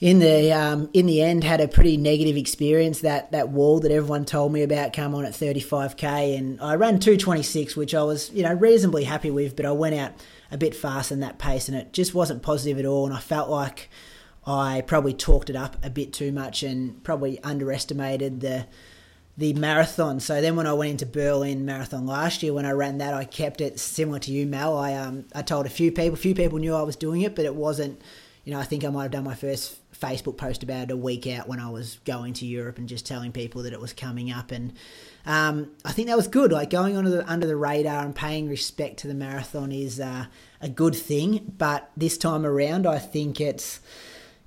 in 0.00 0.18
the 0.18 0.52
um, 0.52 0.88
in 0.92 1.06
the 1.06 1.22
end 1.22 1.44
had 1.44 1.60
a 1.60 1.68
pretty 1.68 1.96
negative 1.96 2.36
experience. 2.36 3.00
That 3.00 3.30
that 3.32 3.50
wall 3.50 3.80
that 3.80 3.92
everyone 3.92 4.24
told 4.24 4.52
me 4.52 4.62
about 4.62 4.92
came 4.92 5.14
on 5.14 5.24
at 5.24 5.32
35k, 5.32 6.36
and 6.36 6.60
I 6.60 6.74
ran 6.74 6.98
226, 6.98 7.76
which 7.76 7.94
I 7.94 8.02
was 8.02 8.30
you 8.32 8.42
know 8.42 8.54
reasonably 8.54 9.04
happy 9.04 9.30
with, 9.30 9.56
but 9.56 9.66
I 9.66 9.72
went 9.72 9.94
out 9.94 10.12
a 10.50 10.58
bit 10.58 10.74
faster 10.74 11.14
than 11.14 11.20
that 11.20 11.38
pace, 11.38 11.68
and 11.68 11.76
it 11.76 11.92
just 11.92 12.14
wasn't 12.14 12.42
positive 12.42 12.78
at 12.78 12.86
all. 12.86 13.06
And 13.06 13.14
I 13.14 13.20
felt 13.20 13.50
like 13.50 13.88
I 14.46 14.82
probably 14.86 15.14
talked 15.14 15.50
it 15.50 15.56
up 15.56 15.76
a 15.84 15.90
bit 15.90 16.12
too 16.12 16.32
much 16.32 16.62
and 16.62 17.02
probably 17.04 17.42
underestimated 17.42 18.40
the 18.40 18.66
the 19.36 19.52
marathon. 19.54 20.20
So 20.20 20.40
then 20.40 20.56
when 20.56 20.66
I 20.66 20.74
went 20.74 20.90
into 20.90 21.06
Berlin 21.06 21.64
Marathon 21.64 22.06
last 22.06 22.42
year, 22.42 22.52
when 22.52 22.66
I 22.66 22.72
ran 22.72 22.98
that, 22.98 23.14
I 23.14 23.24
kept 23.24 23.62
it 23.62 23.80
similar 23.80 24.18
to 24.20 24.32
you, 24.32 24.46
Mel. 24.46 24.76
I 24.76 24.94
um 24.94 25.24
I 25.34 25.42
told 25.42 25.66
a 25.66 25.70
few 25.70 25.90
people, 25.92 26.14
a 26.14 26.16
few 26.16 26.34
people 26.34 26.58
knew 26.58 26.74
I 26.74 26.82
was 26.82 26.96
doing 26.96 27.22
it, 27.22 27.34
but 27.34 27.44
it 27.44 27.54
wasn't. 27.54 28.00
You 28.44 28.54
know, 28.54 28.60
I 28.60 28.64
think 28.64 28.84
I 28.84 28.88
might 28.88 29.02
have 29.02 29.12
done 29.12 29.24
my 29.24 29.34
first 29.34 29.78
Facebook 30.00 30.38
post 30.38 30.62
about 30.62 30.84
it 30.84 30.90
a 30.90 30.96
week 30.96 31.26
out 31.26 31.46
when 31.46 31.60
I 31.60 31.68
was 31.70 31.98
going 32.04 32.32
to 32.34 32.46
Europe 32.46 32.78
and 32.78 32.88
just 32.88 33.04
telling 33.06 33.32
people 33.32 33.62
that 33.62 33.74
it 33.74 33.80
was 33.80 33.92
coming 33.92 34.32
up. 34.32 34.50
And 34.50 34.72
um, 35.26 35.70
I 35.84 35.92
think 35.92 36.08
that 36.08 36.16
was 36.16 36.26
good. 36.26 36.50
Like 36.50 36.70
going 36.70 36.96
under 36.96 37.10
the, 37.10 37.30
under 37.30 37.46
the 37.46 37.54
radar 37.54 38.02
and 38.02 38.14
paying 38.14 38.48
respect 38.48 38.96
to 39.00 39.08
the 39.08 39.14
marathon 39.14 39.72
is 39.72 40.00
uh, 40.00 40.24
a 40.60 40.68
good 40.70 40.96
thing. 40.96 41.52
But 41.58 41.90
this 41.96 42.16
time 42.16 42.46
around, 42.46 42.86
I 42.86 42.98
think 42.98 43.40
it's 43.42 43.80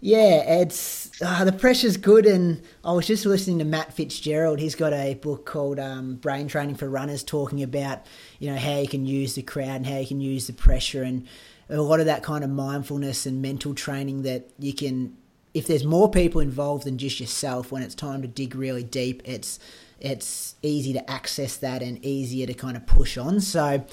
yeah, 0.03 0.59
it's 0.59 1.09
uh, 1.21 1.45
the 1.45 1.53
pressure's 1.53 1.95
good. 1.95 2.25
And 2.25 2.61
I 2.83 2.91
was 2.91 3.07
just 3.07 3.25
listening 3.25 3.59
to 3.59 3.65
Matt 3.65 3.93
Fitzgerald. 3.93 4.59
He's 4.59 4.75
got 4.75 4.91
a 4.91 5.13
book 5.13 5.45
called 5.45 5.79
um, 5.79 6.15
Brain 6.15 6.49
Training 6.49 6.75
for 6.75 6.89
Runners, 6.89 7.23
talking 7.23 7.63
about 7.63 8.05
you 8.37 8.51
know 8.51 8.57
how 8.57 8.79
you 8.79 8.87
can 8.89 9.05
use 9.05 9.35
the 9.35 9.41
crowd 9.41 9.69
and 9.69 9.87
how 9.87 9.99
you 9.99 10.07
can 10.07 10.19
use 10.19 10.47
the 10.47 10.53
pressure 10.53 11.03
and 11.03 11.25
a 11.69 11.81
lot 11.81 12.01
of 12.01 12.05
that 12.07 12.21
kind 12.21 12.43
of 12.43 12.49
mindfulness 12.49 13.25
and 13.25 13.41
mental 13.41 13.73
training 13.73 14.23
that 14.23 14.49
you 14.59 14.73
can 14.73 15.15
if 15.53 15.67
there's 15.67 15.85
more 15.85 16.11
people 16.11 16.41
involved 16.41 16.83
than 16.83 16.97
just 16.97 17.21
yourself 17.21 17.71
when 17.71 17.81
it's 17.81 17.95
time 17.95 18.21
to 18.21 18.27
dig 18.27 18.55
really 18.55 18.83
deep 18.83 19.21
it's 19.23 19.57
it's 20.03 20.55
easy 20.61 20.91
to 20.91 21.09
access 21.09 21.55
that 21.55 21.81
and 21.81 22.03
easier 22.03 22.45
to 22.45 22.53
kind 22.53 22.75
of 22.75 22.85
push 22.85 23.17
on. 23.17 23.39
So 23.39 23.85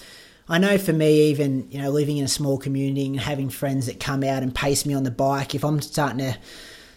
I 0.50 0.58
know 0.58 0.78
for 0.78 0.92
me, 0.92 1.30
even 1.30 1.68
you 1.70 1.80
know, 1.80 1.90
living 1.90 2.16
in 2.16 2.24
a 2.24 2.28
small 2.28 2.58
community 2.58 3.06
and 3.06 3.20
having 3.20 3.50
friends 3.50 3.86
that 3.86 4.00
come 4.00 4.24
out 4.24 4.42
and 4.42 4.52
pace 4.52 4.84
me 4.84 4.94
on 4.94 5.04
the 5.04 5.10
bike, 5.12 5.54
if 5.54 5.64
I'm 5.64 5.80
starting 5.80 6.18
to 6.18 6.36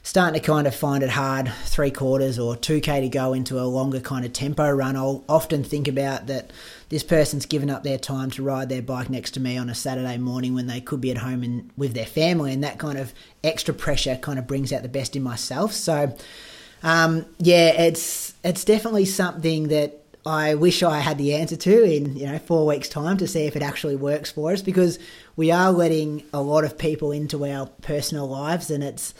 starting 0.01 0.37
to 0.37 0.45
kind 0.45 0.67
of 0.67 0.75
find 0.75 1.01
it 1.01 1.11
hard, 1.11 1.49
three 1.65 1.91
quarters 1.91 2.37
or 2.37 2.57
two 2.57 2.81
k 2.81 2.99
to 2.99 3.07
go 3.07 3.31
into 3.31 3.59
a 3.59 3.63
longer 3.63 3.99
kind 3.99 4.25
of 4.25 4.33
tempo 4.33 4.69
run, 4.71 4.95
I'll 4.95 5.23
often 5.29 5.63
think 5.63 5.87
about 5.87 6.27
that 6.27 6.51
this 6.89 7.03
person's 7.03 7.45
given 7.45 7.69
up 7.69 7.83
their 7.83 7.99
time 7.99 8.31
to 8.31 8.43
ride 8.43 8.69
their 8.69 8.81
bike 8.81 9.09
next 9.09 9.31
to 9.35 9.39
me 9.39 9.55
on 9.55 9.69
a 9.69 9.75
Saturday 9.75 10.17
morning 10.17 10.55
when 10.55 10.65
they 10.65 10.81
could 10.81 10.99
be 10.99 11.11
at 11.11 11.19
home 11.19 11.43
and 11.43 11.69
with 11.77 11.93
their 11.93 12.07
family, 12.07 12.51
and 12.53 12.63
that 12.63 12.79
kind 12.79 12.97
of 12.97 13.13
extra 13.43 13.73
pressure 13.73 14.15
kind 14.15 14.39
of 14.39 14.47
brings 14.47 14.73
out 14.73 14.81
the 14.81 14.89
best 14.89 15.15
in 15.15 15.21
myself. 15.21 15.73
So 15.73 16.17
um, 16.81 17.27
yeah, 17.37 17.69
it's 17.69 18.33
it's 18.43 18.65
definitely 18.65 19.05
something 19.05 19.67
that 19.67 20.02
I 20.25 20.55
wish 20.55 20.83
I 20.83 20.99
had 20.99 21.17
the 21.17 21.33
answer 21.33 21.57
to 21.57 21.83
in 21.83 22.15
you 22.15 22.25
know 22.25 22.39
four 22.39 22.65
weeks' 22.65 22.87
time 22.87 23.17
to 23.17 23.27
see 23.27 23.45
if 23.45 23.55
it 23.55 23.61
actually 23.61 23.97
works 23.97 24.31
for 24.31 24.53
us 24.53 24.61
because 24.61 24.97
we 25.35 25.51
are 25.51 25.71
letting 25.71 26.23
a 26.33 26.41
lot 26.41 26.63
of 26.63 26.77
people 26.77 27.11
into 27.11 27.45
our 27.45 27.65
personal 27.81 28.27
lives 28.27 28.71
and 28.71 28.83
it's 28.83 29.13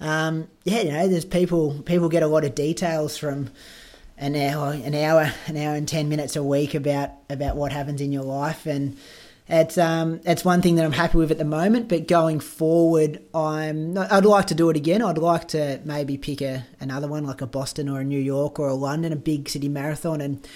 um, 0.00 0.48
yeah 0.64 0.82
you 0.82 0.92
know 0.92 1.08
there's 1.08 1.24
people 1.24 1.82
people 1.82 2.08
get 2.08 2.22
a 2.22 2.28
lot 2.28 2.44
of 2.44 2.54
details 2.54 3.16
from 3.16 3.50
an 4.16 4.36
hour 4.36 4.72
an 4.72 4.94
hour 4.94 5.32
an 5.46 5.56
hour 5.56 5.74
and 5.74 5.88
ten 5.88 6.08
minutes 6.08 6.36
a 6.36 6.42
week 6.42 6.74
about 6.74 7.10
about 7.28 7.56
what 7.56 7.72
happens 7.72 8.00
in 8.00 8.12
your 8.12 8.22
life 8.22 8.64
and 8.66 8.96
it's 9.46 9.76
um 9.76 10.20
it's 10.24 10.44
one 10.44 10.62
thing 10.62 10.76
that 10.76 10.86
I'm 10.86 10.92
happy 10.92 11.18
with 11.18 11.30
at 11.30 11.38
the 11.38 11.44
moment. 11.44 11.88
But 11.88 12.08
going 12.08 12.40
forward, 12.40 13.22
I'm 13.34 13.92
not, 13.92 14.10
I'd 14.10 14.24
like 14.24 14.46
to 14.46 14.54
do 14.54 14.70
it 14.70 14.76
again. 14.76 15.02
I'd 15.02 15.18
like 15.18 15.48
to 15.48 15.80
maybe 15.84 16.16
pick 16.16 16.40
a 16.40 16.66
another 16.80 17.08
one 17.08 17.24
like 17.24 17.42
a 17.42 17.46
Boston 17.46 17.88
or 17.88 18.00
a 18.00 18.04
New 18.04 18.20
York 18.20 18.58
or 18.58 18.68
a 18.68 18.74
London, 18.74 19.12
a 19.12 19.16
big 19.16 19.48
city 19.48 19.68
marathon, 19.68 20.20
and 20.20 20.46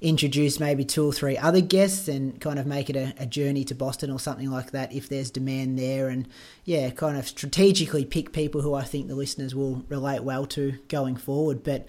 introduce 0.00 0.60
maybe 0.60 0.84
two 0.84 1.04
or 1.04 1.12
three 1.12 1.36
other 1.36 1.60
guests 1.60 2.06
and 2.08 2.40
kind 2.40 2.58
of 2.58 2.66
make 2.66 2.88
it 2.88 2.96
a, 2.96 3.12
a 3.18 3.26
journey 3.26 3.64
to 3.64 3.74
Boston 3.74 4.10
or 4.10 4.20
something 4.20 4.48
like 4.48 4.70
that 4.70 4.92
if 4.92 5.08
there's 5.08 5.30
demand 5.30 5.78
there. 5.78 6.08
And 6.08 6.26
yeah, 6.64 6.88
kind 6.90 7.18
of 7.18 7.28
strategically 7.28 8.06
pick 8.06 8.32
people 8.32 8.62
who 8.62 8.72
I 8.72 8.84
think 8.84 9.08
the 9.08 9.14
listeners 9.14 9.54
will 9.54 9.84
relate 9.88 10.22
well 10.22 10.46
to 10.46 10.78
going 10.88 11.16
forward. 11.16 11.62
But 11.64 11.86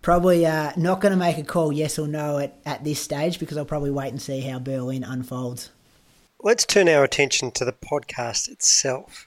probably 0.00 0.46
uh, 0.46 0.72
not 0.76 1.02
going 1.02 1.12
to 1.12 1.18
make 1.18 1.36
a 1.36 1.42
call 1.42 1.70
yes 1.70 1.98
or 1.98 2.08
no 2.08 2.38
at, 2.38 2.56
at 2.64 2.84
this 2.84 3.00
stage 3.00 3.38
because 3.38 3.58
I'll 3.58 3.66
probably 3.66 3.90
wait 3.90 4.08
and 4.08 4.22
see 4.22 4.40
how 4.40 4.58
Berlin 4.58 5.04
unfolds 5.04 5.70
let's 6.40 6.64
turn 6.64 6.88
our 6.88 7.04
attention 7.04 7.50
to 7.52 7.64
the 7.64 7.72
podcast 7.72 8.48
itself. 8.48 9.26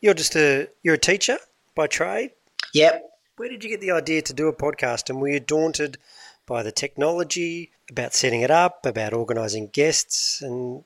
You're 0.00 0.14
just 0.14 0.36
a 0.36 0.68
you're 0.82 0.94
a 0.94 0.98
teacher 0.98 1.38
by 1.74 1.86
trade. 1.86 2.30
Yep. 2.74 3.04
Where 3.36 3.48
did 3.48 3.64
you 3.64 3.70
get 3.70 3.80
the 3.80 3.92
idea 3.92 4.22
to 4.22 4.32
do 4.32 4.48
a 4.48 4.52
podcast? 4.52 5.10
And 5.10 5.20
were 5.20 5.28
you 5.28 5.40
daunted 5.40 5.98
by 6.46 6.62
the 6.62 6.72
technology, 6.72 7.70
about 7.90 8.14
setting 8.14 8.40
it 8.40 8.50
up, 8.50 8.84
about 8.86 9.12
organising 9.12 9.68
guests, 9.68 10.40
and 10.42 10.84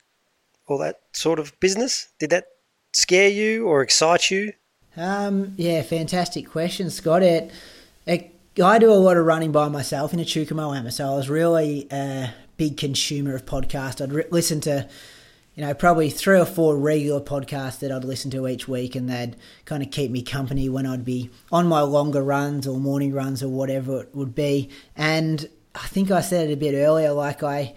all 0.66 0.78
that 0.78 1.00
sort 1.12 1.38
of 1.38 1.58
business? 1.60 2.08
Did 2.18 2.30
that 2.30 2.46
scare 2.92 3.28
you 3.28 3.66
or 3.66 3.82
excite 3.82 4.30
you? 4.30 4.52
Um, 4.96 5.54
yeah, 5.56 5.82
fantastic 5.82 6.50
question, 6.50 6.90
Scott. 6.90 7.22
It, 7.22 7.50
it, 8.06 8.34
I 8.62 8.78
do 8.78 8.92
a 8.92 8.94
lot 8.94 9.16
of 9.16 9.24
running 9.24 9.52
by 9.52 9.68
myself 9.68 10.12
in 10.12 10.20
Echuca 10.20 10.52
Moama, 10.52 10.92
so 10.92 11.10
I 11.10 11.16
was 11.16 11.30
really 11.30 11.88
a 11.90 12.34
big 12.58 12.76
consumer 12.76 13.34
of 13.34 13.46
podcasts. 13.46 14.02
I'd 14.02 14.12
re- 14.12 14.24
listen 14.30 14.60
to 14.62 14.88
you 15.54 15.62
know, 15.62 15.74
probably 15.74 16.08
three 16.08 16.38
or 16.38 16.46
four 16.46 16.76
regular 16.76 17.20
podcasts 17.20 17.80
that 17.80 17.92
I'd 17.92 18.04
listen 18.04 18.30
to 18.30 18.48
each 18.48 18.66
week, 18.66 18.94
and 18.94 19.08
they'd 19.08 19.36
kind 19.64 19.82
of 19.82 19.90
keep 19.90 20.10
me 20.10 20.22
company 20.22 20.68
when 20.68 20.86
I'd 20.86 21.04
be 21.04 21.30
on 21.50 21.66
my 21.66 21.82
longer 21.82 22.22
runs 22.22 22.66
or 22.66 22.80
morning 22.80 23.12
runs 23.12 23.42
or 23.42 23.48
whatever 23.48 24.00
it 24.02 24.14
would 24.14 24.34
be. 24.34 24.70
And 24.96 25.48
I 25.74 25.86
think 25.88 26.10
I 26.10 26.22
said 26.22 26.48
it 26.48 26.54
a 26.54 26.56
bit 26.56 26.74
earlier, 26.74 27.12
like 27.12 27.42
I. 27.42 27.74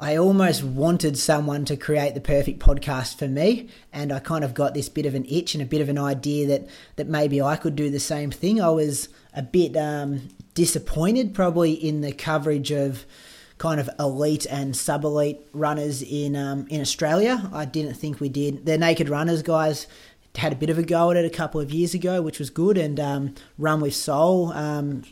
I 0.00 0.16
almost 0.16 0.62
wanted 0.62 1.18
someone 1.18 1.64
to 1.64 1.76
create 1.76 2.14
the 2.14 2.20
perfect 2.20 2.60
podcast 2.60 3.18
for 3.18 3.26
me, 3.26 3.68
and 3.92 4.12
I 4.12 4.20
kind 4.20 4.44
of 4.44 4.54
got 4.54 4.72
this 4.72 4.88
bit 4.88 5.06
of 5.06 5.16
an 5.16 5.24
itch 5.28 5.56
and 5.56 5.62
a 5.62 5.66
bit 5.66 5.80
of 5.80 5.88
an 5.88 5.98
idea 5.98 6.46
that 6.46 6.68
that 6.94 7.08
maybe 7.08 7.42
I 7.42 7.56
could 7.56 7.74
do 7.74 7.90
the 7.90 7.98
same 7.98 8.30
thing. 8.30 8.60
I 8.60 8.70
was 8.70 9.08
a 9.34 9.42
bit 9.42 9.76
um, 9.76 10.28
disappointed, 10.54 11.34
probably 11.34 11.72
in 11.72 12.02
the 12.02 12.12
coverage 12.12 12.70
of 12.70 13.06
kind 13.58 13.80
of 13.80 13.90
elite 13.98 14.46
and 14.46 14.76
sub 14.76 15.04
elite 15.04 15.40
runners 15.52 16.02
in 16.02 16.36
um, 16.36 16.66
in 16.70 16.80
Australia. 16.80 17.50
I 17.52 17.64
didn't 17.64 17.94
think 17.94 18.20
we 18.20 18.28
did. 18.28 18.64
The 18.64 18.78
naked 18.78 19.08
runners 19.08 19.42
guys 19.42 19.86
had 20.36 20.52
a 20.52 20.56
bit 20.56 20.70
of 20.70 20.78
a 20.78 20.82
go 20.82 21.10
at 21.10 21.16
it 21.16 21.24
a 21.24 21.36
couple 21.36 21.60
of 21.60 21.72
years 21.72 21.94
ago, 21.94 22.22
which 22.22 22.38
was 22.38 22.50
good. 22.50 22.78
And 22.78 22.98
um, 23.00 23.34
Run 23.58 23.80
with 23.80 23.94
Soul, 23.94 24.52
um, 24.52 25.02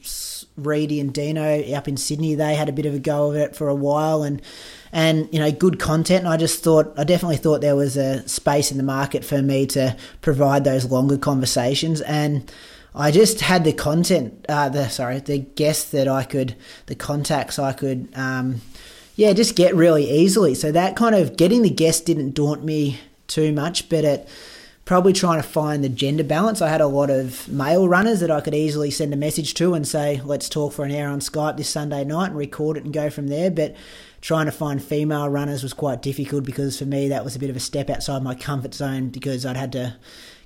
Reedy 0.56 1.00
and 1.00 1.12
Dino 1.12 1.62
up 1.74 1.88
in 1.88 1.96
Sydney, 1.96 2.34
they 2.34 2.54
had 2.54 2.68
a 2.68 2.72
bit 2.72 2.86
of 2.86 2.94
a 2.94 2.98
go 2.98 3.30
of 3.30 3.36
it 3.36 3.56
for 3.56 3.68
a 3.68 3.74
while, 3.74 4.22
and 4.22 4.40
and 4.92 5.28
you 5.32 5.40
know 5.40 5.50
good 5.50 5.78
content. 5.78 6.20
And 6.20 6.28
I 6.28 6.36
just 6.36 6.62
thought, 6.62 6.94
I 6.96 7.04
definitely 7.04 7.36
thought 7.36 7.60
there 7.60 7.76
was 7.76 7.96
a 7.96 8.26
space 8.28 8.70
in 8.70 8.78
the 8.78 8.84
market 8.84 9.24
for 9.24 9.42
me 9.42 9.66
to 9.66 9.96
provide 10.22 10.64
those 10.64 10.86
longer 10.86 11.18
conversations 11.18 12.00
and. 12.02 12.50
I 12.96 13.10
just 13.10 13.42
had 13.42 13.64
the 13.64 13.74
content, 13.74 14.46
uh, 14.48 14.70
the 14.70 14.88
sorry, 14.88 15.20
the 15.20 15.38
guests 15.38 15.90
that 15.90 16.08
I 16.08 16.24
could, 16.24 16.56
the 16.86 16.94
contacts 16.94 17.58
I 17.58 17.74
could, 17.74 18.08
um, 18.14 18.62
yeah, 19.16 19.34
just 19.34 19.54
get 19.54 19.74
really 19.74 20.10
easily. 20.10 20.54
So 20.54 20.72
that 20.72 20.96
kind 20.96 21.14
of 21.14 21.36
getting 21.36 21.60
the 21.60 21.70
guest 21.70 22.06
didn't 22.06 22.32
daunt 22.32 22.64
me 22.64 22.98
too 23.26 23.52
much, 23.52 23.90
but 23.90 24.04
it 24.04 24.28
probably 24.86 25.12
trying 25.12 25.42
to 25.42 25.46
find 25.46 25.84
the 25.84 25.88
gender 25.90 26.24
balance. 26.24 26.62
I 26.62 26.68
had 26.68 26.80
a 26.80 26.86
lot 26.86 27.10
of 27.10 27.48
male 27.48 27.88
runners 27.88 28.20
that 28.20 28.30
I 28.30 28.40
could 28.40 28.54
easily 28.54 28.90
send 28.90 29.12
a 29.12 29.16
message 29.16 29.52
to 29.54 29.74
and 29.74 29.86
say, 29.86 30.22
let's 30.24 30.48
talk 30.48 30.72
for 30.72 30.84
an 30.84 30.94
hour 30.94 31.08
on 31.08 31.20
Skype 31.20 31.56
this 31.58 31.68
Sunday 31.68 32.04
night 32.04 32.28
and 32.28 32.36
record 32.36 32.78
it 32.78 32.84
and 32.84 32.94
go 32.94 33.10
from 33.10 33.26
there. 33.26 33.50
But 33.50 33.74
trying 34.20 34.46
to 34.46 34.52
find 34.52 34.82
female 34.82 35.28
runners 35.28 35.62
was 35.62 35.72
quite 35.74 36.02
difficult 36.02 36.44
because 36.44 36.78
for 36.78 36.86
me 36.86 37.08
that 37.08 37.24
was 37.24 37.36
a 37.36 37.38
bit 37.38 37.50
of 37.50 37.56
a 37.56 37.60
step 37.60 37.90
outside 37.90 38.22
my 38.22 38.34
comfort 38.34 38.74
zone 38.74 39.08
because 39.08 39.44
I'd 39.44 39.56
had 39.56 39.72
to 39.72 39.96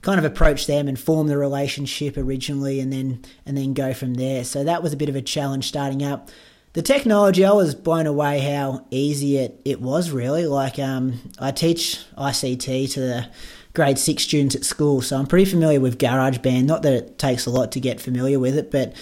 kind 0.02 0.18
of 0.18 0.24
approach 0.24 0.66
them 0.66 0.88
and 0.88 0.98
form 0.98 1.26
the 1.26 1.36
relationship 1.36 2.16
originally, 2.16 2.80
and 2.80 2.92
then 2.92 3.22
and 3.46 3.56
then 3.56 3.74
go 3.74 3.92
from 3.92 4.14
there. 4.14 4.44
So 4.44 4.64
that 4.64 4.82
was 4.82 4.92
a 4.92 4.96
bit 4.96 5.08
of 5.08 5.16
a 5.16 5.22
challenge 5.22 5.68
starting 5.68 6.02
up. 6.02 6.30
The 6.72 6.82
technology, 6.82 7.44
I 7.44 7.52
was 7.52 7.74
blown 7.74 8.06
away 8.06 8.38
how 8.38 8.86
easy 8.90 9.38
it, 9.38 9.60
it 9.64 9.80
was. 9.80 10.10
Really, 10.10 10.46
like 10.46 10.78
um, 10.78 11.20
I 11.38 11.50
teach 11.50 11.98
ICT 12.16 12.92
to 12.92 13.00
the 13.00 13.28
grade 13.74 13.98
six 13.98 14.22
students 14.22 14.54
at 14.54 14.64
school, 14.64 15.02
so 15.02 15.16
I'm 15.16 15.26
pretty 15.26 15.50
familiar 15.50 15.80
with 15.80 15.98
GarageBand. 15.98 16.64
Not 16.64 16.82
that 16.82 16.92
it 16.92 17.18
takes 17.18 17.46
a 17.46 17.50
lot 17.50 17.72
to 17.72 17.80
get 17.80 18.00
familiar 18.00 18.38
with 18.38 18.56
it, 18.56 18.70
but 18.70 18.94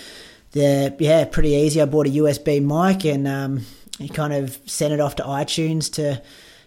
the 0.52 0.96
yeah, 0.98 1.24
pretty 1.26 1.50
easy. 1.50 1.80
I 1.80 1.84
bought 1.84 2.06
a 2.06 2.11
USB 2.11 2.62
mic 2.62 3.04
and 3.04 3.28
um, 3.28 3.66
kind 4.14 4.32
of 4.32 4.58
sent 4.66 4.92
it 4.92 5.00
off 5.00 5.16
to 5.16 5.22
iTunes 5.22 5.92
to 5.94 6.22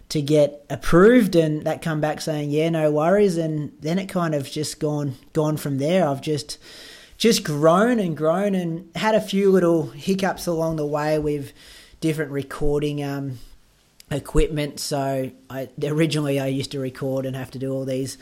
to 0.08 0.20
get 0.20 0.64
approved 0.68 1.34
and 1.34 1.64
that 1.64 1.80
come 1.80 2.00
back 2.00 2.20
saying 2.20 2.50
yeah 2.50 2.68
no 2.68 2.90
worries 2.90 3.36
and 3.36 3.72
then 3.80 3.98
it 3.98 4.06
kind 4.06 4.34
of 4.34 4.50
just 4.50 4.78
gone 4.78 5.14
gone 5.32 5.56
from 5.56 5.78
there. 5.78 6.06
I've 6.06 6.20
just 6.20 6.58
just 7.16 7.44
grown 7.44 8.00
and 8.00 8.16
grown 8.16 8.54
and 8.54 8.90
had 8.96 9.14
a 9.14 9.20
few 9.20 9.50
little 9.50 9.90
hiccups 9.90 10.46
along 10.46 10.76
the 10.76 10.86
way 10.86 11.18
with 11.18 11.52
different 12.00 12.32
recording 12.32 13.02
um, 13.02 13.38
equipment. 14.10 14.80
So 14.80 15.30
I 15.48 15.68
originally 15.84 16.40
I 16.40 16.48
used 16.48 16.72
to 16.72 16.80
record 16.80 17.24
and 17.24 17.36
have 17.36 17.52
to 17.52 17.58
do 17.58 17.72
all 17.72 17.84
these 17.84 18.18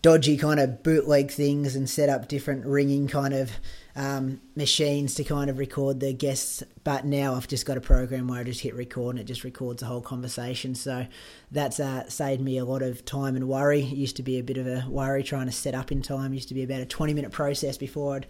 dodgy 0.00 0.36
kind 0.36 0.60
of 0.60 0.82
bootleg 0.82 1.30
things 1.30 1.76
and 1.76 1.90
set 1.90 2.08
up 2.08 2.28
different 2.28 2.64
ringing 2.64 3.08
kind 3.08 3.34
of 3.34 3.52
um, 3.98 4.40
machines 4.54 5.16
to 5.16 5.24
kind 5.24 5.50
of 5.50 5.58
record 5.58 5.98
the 5.98 6.12
guests. 6.12 6.62
But 6.84 7.04
now 7.04 7.34
I've 7.34 7.48
just 7.48 7.66
got 7.66 7.76
a 7.76 7.80
program 7.80 8.28
where 8.28 8.38
I 8.38 8.44
just 8.44 8.60
hit 8.60 8.76
record 8.76 9.16
and 9.16 9.18
it 9.18 9.24
just 9.24 9.42
records 9.42 9.80
the 9.80 9.86
whole 9.86 10.00
conversation. 10.00 10.76
So 10.76 11.06
that's 11.50 11.80
uh, 11.80 12.08
saved 12.08 12.40
me 12.40 12.58
a 12.58 12.64
lot 12.64 12.80
of 12.80 13.04
time 13.04 13.34
and 13.34 13.48
worry. 13.48 13.80
It 13.80 13.96
used 13.96 14.14
to 14.16 14.22
be 14.22 14.38
a 14.38 14.42
bit 14.44 14.56
of 14.56 14.68
a 14.68 14.84
worry 14.88 15.24
trying 15.24 15.46
to 15.46 15.52
set 15.52 15.74
up 15.74 15.90
in 15.90 16.00
time. 16.00 16.32
It 16.32 16.36
used 16.36 16.48
to 16.48 16.54
be 16.54 16.62
about 16.62 16.80
a 16.80 16.86
20 16.86 17.12
minute 17.12 17.32
process 17.32 17.76
before 17.76 18.14
I'd 18.14 18.26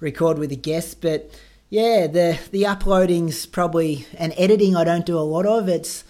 record 0.00 0.36
with 0.36 0.50
the 0.50 0.56
guests. 0.56 0.94
But 0.94 1.30
yeah, 1.70 2.08
the 2.08 2.40
the 2.50 2.64
uploading's 2.64 3.46
probably 3.46 4.06
and 4.18 4.34
editing 4.36 4.74
I 4.74 4.82
don't 4.82 5.06
do 5.06 5.16
a 5.16 5.20
lot 5.20 5.46
of. 5.46 5.68
It's 5.68 6.02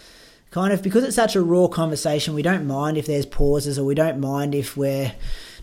kind 0.51 0.73
of 0.73 0.83
because 0.83 1.05
it's 1.05 1.17
such 1.17 1.37
a 1.37 1.43
raw 1.43 1.69
conversation. 1.69 2.33
We 2.33 2.43
don't 2.43 2.67
mind 2.67 2.97
if 2.97 3.05
there's 3.05 3.27
pauses 3.27 3.79
or 3.79 3.85
we 3.85 3.95
don't 3.95 4.19
mind 4.19 4.55
if 4.55 4.79
we're 4.79 5.12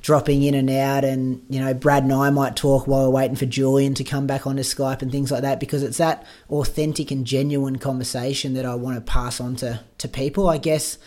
dropping 0.02 0.42
in 0.42 0.56
and 0.56 0.70
out 0.70 1.04
and 1.04 1.46
you 1.48 1.60
know 1.60 1.74
Brad 1.74 2.04
and 2.04 2.14
I 2.14 2.30
might 2.32 2.56
talk 2.56 2.88
while 2.88 3.04
we're 3.04 3.18
waiting 3.18 3.36
for 3.36 3.46
Julian 3.46 3.94
to 3.96 4.04
come 4.04 4.26
back 4.26 4.48
onto 4.48 4.64
Skype 4.64 5.02
and 5.02 5.12
things 5.12 5.32
like 5.32 5.44
that 5.44 5.60
because 5.60 5.84
it's 5.84 5.98
that 5.98 6.26
authentic 6.50 7.12
and 7.12 7.26
genuine 7.26 7.78
conversation 7.78 8.54
that 8.56 8.66
I 8.66 8.76
want 8.76 8.98
to 8.98 9.02
pass 9.02 9.40
on 9.40 9.56
to, 9.58 9.82
to 10.00 10.08
people 10.08 10.50
I 10.50 10.58
guess. 10.58 10.98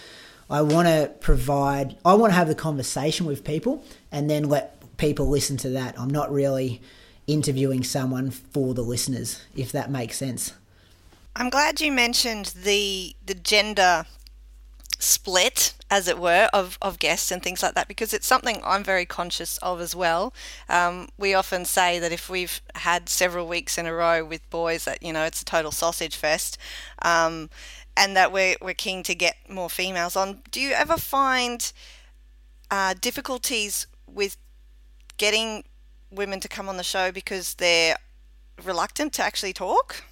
I 0.49 0.63
want 0.63 0.87
to 0.89 1.11
provide 1.21 1.97
I 2.05 2.15
want 2.15 2.33
to 2.33 2.37
have 2.37 2.49
the 2.49 2.55
conversation 2.55 3.27
with 3.27 3.45
people 3.45 3.85
and 4.13 4.31
then 4.31 4.49
let 4.49 4.97
people 4.97 5.29
listen 5.29 5.57
to 5.59 5.71
that. 5.71 5.99
I'm 5.99 6.11
not 6.11 6.33
really 6.33 6.81
interviewing 7.27 7.83
someone 7.83 8.31
for 8.31 8.75
the 8.75 8.83
listeners 8.83 9.43
if 9.57 9.73
that 9.73 9.91
makes 9.91 10.17
sense. 10.17 10.53
I'm 11.35 11.51
glad 11.51 11.81
you 11.81 11.91
mentioned 11.91 12.55
the 12.63 13.17
the 13.27 13.35
gender 13.35 14.05
split, 14.99 15.75
as 15.91 16.09
it 16.09 16.19
were, 16.19 16.49
of, 16.53 16.79
of 16.81 16.99
guests 16.99 17.31
and 17.31 17.43
things 17.43 17.63
like 17.63 17.75
that, 17.75 17.89
because 17.89 18.13
it's 18.13 18.27
something 18.27 18.61
I'm 18.65 18.85
very 18.85 19.07
conscious 19.07 19.59
of 19.59 19.81
as 19.81 19.95
well. 19.95 20.33
Um, 20.69 21.09
we 21.19 21.35
often 21.35 21.65
say 21.65 21.99
that 21.99 22.13
if 22.13 22.29
we've 22.29 22.61
had 22.75 23.09
several 23.09 23.47
weeks 23.47 23.79
in 23.79 23.87
a 23.87 23.95
row 23.95 24.25
with 24.25 24.49
boys, 24.51 24.85
that, 24.85 25.03
you 25.03 25.13
know, 25.13 25.25
it's 25.25 25.43
a 25.43 25.45
total 25.45 25.71
sausage 25.71 26.17
fest. 26.17 26.59
Um, 27.03 27.51
and 27.97 28.17
that 28.17 28.33
we're, 28.33 28.57
we're 28.61 28.75
keen 28.75 29.03
to 29.05 29.15
get 29.15 29.37
more 29.49 29.71
females 29.71 30.17
on. 30.17 30.41
Do 30.51 30.61
you 30.61 30.73
ever 30.73 30.97
find 30.97 31.73
uh, 32.71 32.95
difficulties 33.01 33.87
with 34.07 34.37
getting 35.17 35.65
women 36.11 36.41
to 36.41 36.49
come 36.49 36.69
on 36.69 36.77
the 36.77 36.83
show 36.83 37.13
because 37.13 37.55
they're 37.55 37.97
reluctant 38.65 39.13
to 39.15 39.23
actually 39.23 39.53
talk? 39.53 40.03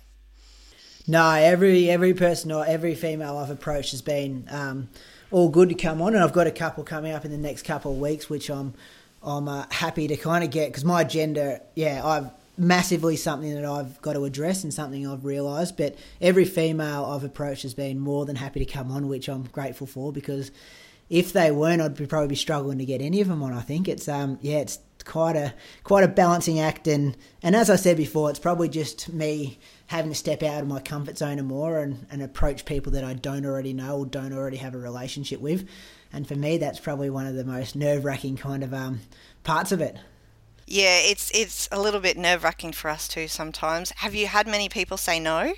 No, 1.07 1.31
every 1.31 1.91
every 1.91 2.15
person 2.15 2.53
or 2.53 2.65
every 2.65 2.95
female 2.95 3.37
I've 3.37 3.51
approached 3.51 3.91
has 3.91 4.03
been 4.03 4.47
um, 4.51 4.89
all 5.31 5.49
good 5.49 5.69
to 5.71 5.75
come 5.75 6.01
on, 6.01 6.15
and 6.15 6.23
I've 6.23 6.33
got 6.33 6.47
a 6.47 6.53
couple 6.53 6.85
coming 6.85 7.13
up 7.13 7.25
in 7.25 7.33
the 7.33 7.39
next 7.39 7.63
couple 7.63 7.93
of 7.93 7.99
weeks, 7.99 8.31
which 8.31 8.49
I'm 8.51 8.75
I'm 9.23 9.49
uh, 9.49 9.67
happy 9.71 10.07
to 10.09 10.17
kind 10.17 10.45
of 10.45 10.51
get 10.51 10.69
because 10.69 10.85
my 10.85 11.03
gender, 11.03 11.61
yeah, 11.75 12.05
I've 12.05 12.31
massively 12.57 13.17
something 13.17 13.53
that 13.55 13.65
I've 13.65 14.01
got 14.03 14.13
to 14.13 14.25
address 14.25 14.63
and 14.63 14.73
something 14.73 15.07
I've 15.07 15.25
realised. 15.25 15.77
But 15.77 15.97
every 16.21 16.45
female 16.45 17.07
I've 17.07 17.25
approached 17.25 17.63
has 17.63 17.75
been 17.75 17.99
more 17.99 18.25
than 18.25 18.37
happy 18.37 18.65
to 18.65 18.71
come 18.71 18.93
on, 18.93 19.09
which 19.09 19.29
I'm 19.29 19.45
grateful 19.45 19.89
for 19.89 20.13
because 20.13 20.53
if 21.11 21.33
they 21.33 21.51
weren't, 21.51 21.83
I'd 21.83 21.97
be 21.97 22.07
probably 22.07 22.29
be 22.29 22.37
struggling 22.37 22.79
to 22.79 22.85
get 22.85 23.01
any 23.01 23.21
of 23.21 23.29
them 23.29 23.43
on. 23.43 23.53
I 23.53 23.61
think 23.61 23.89
it's 23.89 24.07
um 24.09 24.39
yeah, 24.41 24.59
it's 24.59 24.79
quite 25.05 25.37
a 25.37 25.53
quite 25.85 26.05
a 26.05 26.09
balancing 26.09 26.61
act, 26.61 26.87
and 26.87 27.17
and 27.43 27.57
as 27.57 27.71
I 27.71 27.77
said 27.77 27.97
before, 27.97 28.31
it's 28.31 28.39
probably 28.39 28.69
just 28.69 29.13
me 29.13 29.59
having 29.93 30.11
to 30.11 30.17
step 30.17 30.43
out 30.43 30.63
of 30.63 30.67
my 30.67 30.81
comfort 30.81 31.19
zone 31.19 31.39
and 31.39 31.47
more 31.47 31.79
and, 31.79 32.07
and 32.11 32.23
approach 32.23 32.65
people 32.65 32.93
that 32.93 33.05
I 33.05 33.13
don't 33.13 33.45
already 33.45 33.75
know 33.75 33.99
or 33.99 34.07
don't 34.07 34.33
already 34.33 34.57
have 34.57 34.75
a 34.75 34.79
relationship 34.79 35.39
with. 35.39 35.69
And 36.15 36.27
for 36.27 36.35
me, 36.35 36.57
that's 36.57 36.81
probably 36.81 37.11
one 37.11 37.27
of 37.27 37.35
the 37.35 37.45
most 37.45 37.77
nerve 37.77 38.07
wracking 38.07 38.39
kind 38.39 38.65
of 38.65 38.73
um, 38.73 39.01
parts 39.45 39.71
of 39.71 39.83
it. 39.83 39.99
Yeah, 40.67 40.99
it's 40.99 41.31
it's 41.35 41.69
a 41.71 41.79
little 41.79 42.01
bit 42.01 42.17
nerve 42.17 42.43
wracking 42.43 42.73
for 42.73 42.89
us 42.89 43.07
too 43.07 43.29
sometimes. 43.29 43.91
Have 43.97 44.15
you 44.15 44.29
had 44.29 44.47
many 44.47 44.71
people 44.71 44.97
say 44.97 45.21
no? 45.21 45.53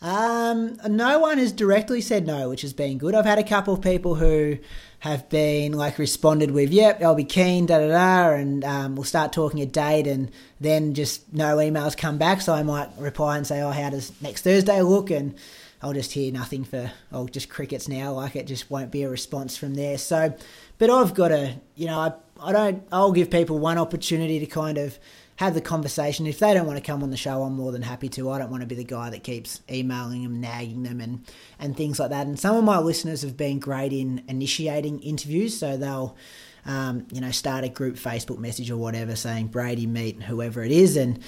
Um, 0.00 0.80
no 0.88 1.20
one 1.20 1.38
has 1.38 1.52
directly 1.52 2.00
said 2.00 2.26
no, 2.26 2.48
which 2.48 2.62
has 2.62 2.72
been 2.72 2.98
good. 2.98 3.14
I've 3.14 3.24
had 3.24 3.38
a 3.38 3.44
couple 3.44 3.72
of 3.72 3.80
people 3.80 4.16
who 4.16 4.58
have 5.02 5.28
been 5.28 5.72
like 5.72 5.98
responded 5.98 6.52
with, 6.52 6.70
"Yep, 6.70 7.02
I'll 7.02 7.16
be 7.16 7.24
keen," 7.24 7.66
da 7.66 7.78
da 7.80 7.88
da, 7.88 8.34
and 8.34 8.64
um, 8.64 8.94
we'll 8.94 9.02
start 9.02 9.32
talking 9.32 9.60
a 9.60 9.66
date, 9.66 10.06
and 10.06 10.30
then 10.60 10.94
just 10.94 11.32
no 11.32 11.56
emails 11.56 11.96
come 11.96 12.18
back. 12.18 12.40
So 12.40 12.54
I 12.54 12.62
might 12.62 12.88
reply 12.96 13.36
and 13.36 13.44
say, 13.44 13.60
"Oh, 13.62 13.70
how 13.70 13.90
does 13.90 14.12
next 14.22 14.42
Thursday 14.42 14.80
look?" 14.80 15.10
and 15.10 15.34
I'll 15.82 15.92
just 15.92 16.12
hear 16.12 16.32
nothing 16.32 16.62
for 16.62 16.92
oh, 17.10 17.26
just 17.26 17.48
crickets 17.48 17.88
now. 17.88 18.12
Like 18.12 18.36
it 18.36 18.46
just 18.46 18.70
won't 18.70 18.92
be 18.92 19.02
a 19.02 19.08
response 19.08 19.56
from 19.56 19.74
there. 19.74 19.98
So, 19.98 20.34
but 20.78 20.88
I've 20.88 21.14
got 21.14 21.28
to, 21.28 21.54
you 21.74 21.86
know, 21.88 21.98
I 21.98 22.12
I 22.40 22.52
don't. 22.52 22.86
I'll 22.92 23.10
give 23.10 23.28
people 23.28 23.58
one 23.58 23.78
opportunity 23.78 24.38
to 24.38 24.46
kind 24.46 24.78
of 24.78 25.00
have 25.36 25.54
the 25.54 25.60
conversation. 25.60 26.26
If 26.26 26.38
they 26.38 26.54
don't 26.54 26.66
want 26.66 26.78
to 26.78 26.84
come 26.84 27.02
on 27.02 27.10
the 27.10 27.16
show, 27.16 27.42
I'm 27.42 27.54
more 27.54 27.72
than 27.72 27.82
happy 27.82 28.08
to. 28.10 28.30
I 28.30 28.38
don't 28.38 28.50
want 28.50 28.62
to 28.62 28.66
be 28.66 28.74
the 28.74 28.84
guy 28.84 29.10
that 29.10 29.22
keeps 29.22 29.60
emailing 29.70 30.22
them, 30.22 30.40
nagging 30.40 30.82
them, 30.82 31.00
and 31.00 31.24
and 31.58 31.76
things 31.76 31.98
like 31.98 32.10
that. 32.10 32.26
And 32.26 32.38
some 32.38 32.56
of 32.56 32.64
my 32.64 32.78
listeners 32.78 33.22
have 33.22 33.36
been 33.36 33.58
great 33.58 33.92
in 33.92 34.22
initiating 34.28 35.00
interviews, 35.00 35.58
so 35.58 35.76
they'll. 35.76 36.16
Um, 36.64 37.08
you 37.10 37.20
know, 37.20 37.32
start 37.32 37.64
a 37.64 37.68
group 37.68 37.96
Facebook 37.96 38.38
message 38.38 38.70
or 38.70 38.76
whatever 38.76 39.16
saying 39.16 39.48
Brady 39.48 39.84
meet 39.84 40.22
whoever 40.22 40.62
it 40.62 40.70
is, 40.70 40.96
and 40.96 41.18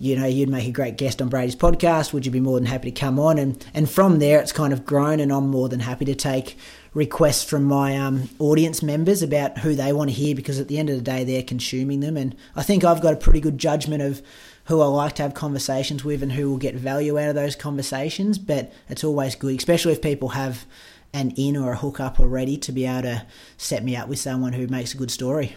you 0.00 0.16
know, 0.16 0.24
you'd 0.24 0.48
make 0.48 0.66
a 0.66 0.72
great 0.72 0.96
guest 0.96 1.20
on 1.20 1.28
Brady's 1.28 1.54
podcast. 1.54 2.14
Would 2.14 2.24
you 2.24 2.32
be 2.32 2.40
more 2.40 2.58
than 2.58 2.66
happy 2.66 2.90
to 2.90 3.00
come 3.00 3.20
on? 3.20 3.38
And 3.38 3.64
and 3.74 3.88
from 3.88 4.18
there, 4.18 4.40
it's 4.40 4.50
kind 4.50 4.72
of 4.72 4.84
grown, 4.84 5.20
and 5.20 5.30
I'm 5.30 5.48
more 5.48 5.68
than 5.68 5.80
happy 5.80 6.06
to 6.06 6.14
take 6.14 6.56
requests 6.94 7.44
from 7.44 7.64
my 7.64 7.96
um, 7.96 8.28
audience 8.38 8.82
members 8.82 9.22
about 9.22 9.58
who 9.58 9.74
they 9.74 9.92
want 9.92 10.10
to 10.10 10.16
hear 10.16 10.34
because 10.34 10.58
at 10.58 10.68
the 10.68 10.78
end 10.78 10.90
of 10.90 10.96
the 10.96 11.02
day 11.02 11.22
they're 11.24 11.42
consuming 11.42 12.00
them 12.00 12.16
and 12.16 12.34
I 12.56 12.62
think 12.62 12.84
I've 12.84 13.00
got 13.00 13.14
a 13.14 13.16
pretty 13.16 13.40
good 13.40 13.58
judgment 13.58 14.02
of 14.02 14.22
who 14.64 14.80
I 14.80 14.86
like 14.86 15.14
to 15.16 15.22
have 15.22 15.34
conversations 15.34 16.04
with 16.04 16.22
and 16.22 16.32
who 16.32 16.50
will 16.50 16.58
get 16.58 16.74
value 16.74 17.18
out 17.18 17.28
of 17.28 17.34
those 17.36 17.54
conversations 17.54 18.38
but 18.38 18.72
it's 18.88 19.04
always 19.04 19.36
good 19.36 19.56
especially 19.56 19.92
if 19.92 20.02
people 20.02 20.30
have 20.30 20.66
an 21.12 21.32
in 21.36 21.56
or 21.56 21.72
a 21.72 21.76
hookup 21.76 22.20
already 22.20 22.56
to 22.56 22.72
be 22.72 22.86
able 22.86 23.02
to 23.02 23.26
set 23.56 23.84
me 23.84 23.96
up 23.96 24.08
with 24.08 24.18
someone 24.18 24.52
who 24.52 24.66
makes 24.66 24.94
a 24.94 24.96
good 24.96 25.10
story. 25.10 25.56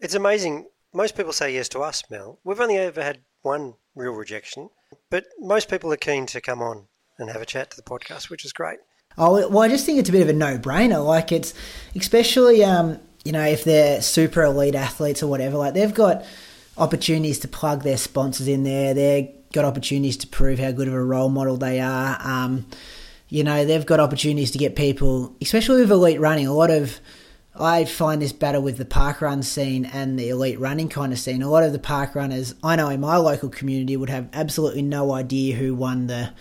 It's 0.00 0.14
amazing. 0.14 0.66
Most 0.92 1.16
people 1.16 1.32
say 1.32 1.52
yes 1.52 1.68
to 1.70 1.80
us, 1.80 2.02
Mel. 2.10 2.38
We've 2.44 2.60
only 2.60 2.78
ever 2.78 3.02
had 3.02 3.20
one 3.42 3.74
real 3.94 4.12
rejection, 4.12 4.70
but 5.10 5.26
most 5.38 5.68
people 5.68 5.92
are 5.92 5.98
keen 5.98 6.26
to 6.26 6.40
come 6.40 6.62
on 6.62 6.88
and 7.18 7.30
have 7.30 7.42
a 7.42 7.46
chat 7.46 7.70
to 7.70 7.76
the 7.76 7.82
podcast, 7.82 8.30
which 8.30 8.44
is 8.44 8.52
great. 8.52 8.78
Oh 9.16 9.48
well, 9.48 9.62
I 9.62 9.68
just 9.68 9.86
think 9.86 9.98
it's 9.98 10.08
a 10.08 10.12
bit 10.12 10.22
of 10.22 10.28
a 10.28 10.32
no-brainer. 10.32 11.04
Like 11.04 11.32
it's 11.32 11.54
especially 11.94 12.64
um, 12.64 12.98
you 13.24 13.32
know 13.32 13.44
if 13.44 13.64
they're 13.64 14.02
super 14.02 14.42
elite 14.42 14.74
athletes 14.74 15.22
or 15.22 15.28
whatever, 15.28 15.56
like 15.56 15.74
they've 15.74 15.94
got 15.94 16.24
opportunities 16.76 17.38
to 17.40 17.48
plug 17.48 17.82
their 17.82 17.96
sponsors 17.96 18.48
in 18.48 18.64
there. 18.64 18.94
They've 18.94 19.30
got 19.52 19.64
opportunities 19.64 20.16
to 20.18 20.26
prove 20.26 20.58
how 20.58 20.72
good 20.72 20.88
of 20.88 20.94
a 20.94 21.02
role 21.02 21.28
model 21.28 21.56
they 21.56 21.80
are. 21.80 22.18
Um, 22.20 22.66
you 23.28 23.44
know, 23.44 23.64
they've 23.64 23.86
got 23.86 24.00
opportunities 24.00 24.50
to 24.52 24.58
get 24.58 24.76
people, 24.76 25.34
especially 25.40 25.80
with 25.80 25.90
elite 25.90 26.20
running. 26.20 26.46
A 26.46 26.52
lot 26.52 26.70
of 26.70 27.00
I 27.56 27.84
find 27.84 28.20
this 28.20 28.32
battle 28.32 28.62
with 28.62 28.78
the 28.78 28.84
park 28.84 29.20
run 29.20 29.44
scene 29.44 29.84
and 29.84 30.18
the 30.18 30.28
elite 30.28 30.58
running 30.58 30.88
kind 30.88 31.12
of 31.12 31.20
scene. 31.20 31.40
A 31.40 31.48
lot 31.48 31.62
of 31.62 31.72
the 31.72 31.78
park 31.78 32.16
runners 32.16 32.54
I 32.64 32.74
know 32.74 32.88
in 32.88 33.00
my 33.00 33.16
local 33.16 33.48
community 33.48 33.96
would 33.96 34.10
have 34.10 34.28
absolutely 34.32 34.82
no 34.82 35.12
idea 35.12 35.54
who 35.54 35.74
won 35.74 36.08
the 36.08 36.32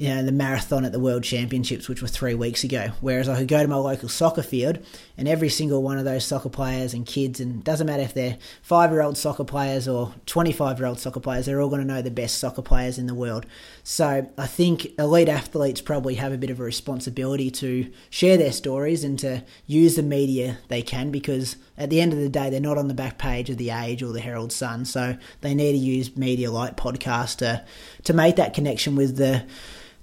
you 0.00 0.08
know, 0.08 0.22
the 0.22 0.32
marathon 0.32 0.86
at 0.86 0.92
the 0.92 0.98
World 0.98 1.22
Championships, 1.22 1.86
which 1.86 2.00
were 2.00 2.08
three 2.08 2.34
weeks 2.34 2.64
ago. 2.64 2.92
Whereas 3.02 3.28
I 3.28 3.36
could 3.36 3.48
go 3.48 3.60
to 3.60 3.68
my 3.68 3.76
local 3.76 4.08
soccer 4.08 4.42
field, 4.42 4.78
and 5.18 5.28
every 5.28 5.50
single 5.50 5.82
one 5.82 5.98
of 5.98 6.06
those 6.06 6.24
soccer 6.24 6.48
players 6.48 6.94
and 6.94 7.04
kids, 7.04 7.38
and 7.38 7.62
doesn't 7.62 7.86
matter 7.86 8.02
if 8.02 8.14
they're 8.14 8.38
five 8.62 8.92
year 8.92 9.02
old 9.02 9.18
soccer 9.18 9.44
players 9.44 9.86
or 9.86 10.14
25 10.24 10.78
year 10.78 10.88
old 10.88 10.98
soccer 10.98 11.20
players, 11.20 11.44
they're 11.44 11.60
all 11.60 11.68
going 11.68 11.82
to 11.82 11.86
know 11.86 12.00
the 12.00 12.10
best 12.10 12.38
soccer 12.38 12.62
players 12.62 12.96
in 12.96 13.08
the 13.08 13.14
world. 13.14 13.44
So 13.82 14.26
I 14.38 14.46
think 14.46 14.98
elite 14.98 15.28
athletes 15.28 15.82
probably 15.82 16.14
have 16.14 16.32
a 16.32 16.38
bit 16.38 16.48
of 16.48 16.60
a 16.60 16.64
responsibility 16.64 17.50
to 17.50 17.92
share 18.08 18.38
their 18.38 18.52
stories 18.52 19.04
and 19.04 19.18
to 19.18 19.44
use 19.66 19.96
the 19.96 20.02
media 20.02 20.60
they 20.68 20.80
can 20.80 21.10
because 21.10 21.56
at 21.76 21.90
the 21.90 22.00
end 22.00 22.14
of 22.14 22.18
the 22.18 22.30
day, 22.30 22.48
they're 22.48 22.58
not 22.58 22.78
on 22.78 22.88
the 22.88 22.94
back 22.94 23.18
page 23.18 23.50
of 23.50 23.58
the 23.58 23.68
Age 23.68 24.02
or 24.02 24.14
the 24.14 24.20
Herald 24.20 24.50
Sun, 24.50 24.86
so 24.86 25.18
they 25.42 25.54
need 25.54 25.72
to 25.72 25.78
use 25.78 26.16
media 26.16 26.50
like 26.50 26.78
podcast 26.78 27.36
to 27.36 27.66
to 28.04 28.14
make 28.14 28.36
that 28.36 28.54
connection 28.54 28.96
with 28.96 29.18
the 29.18 29.44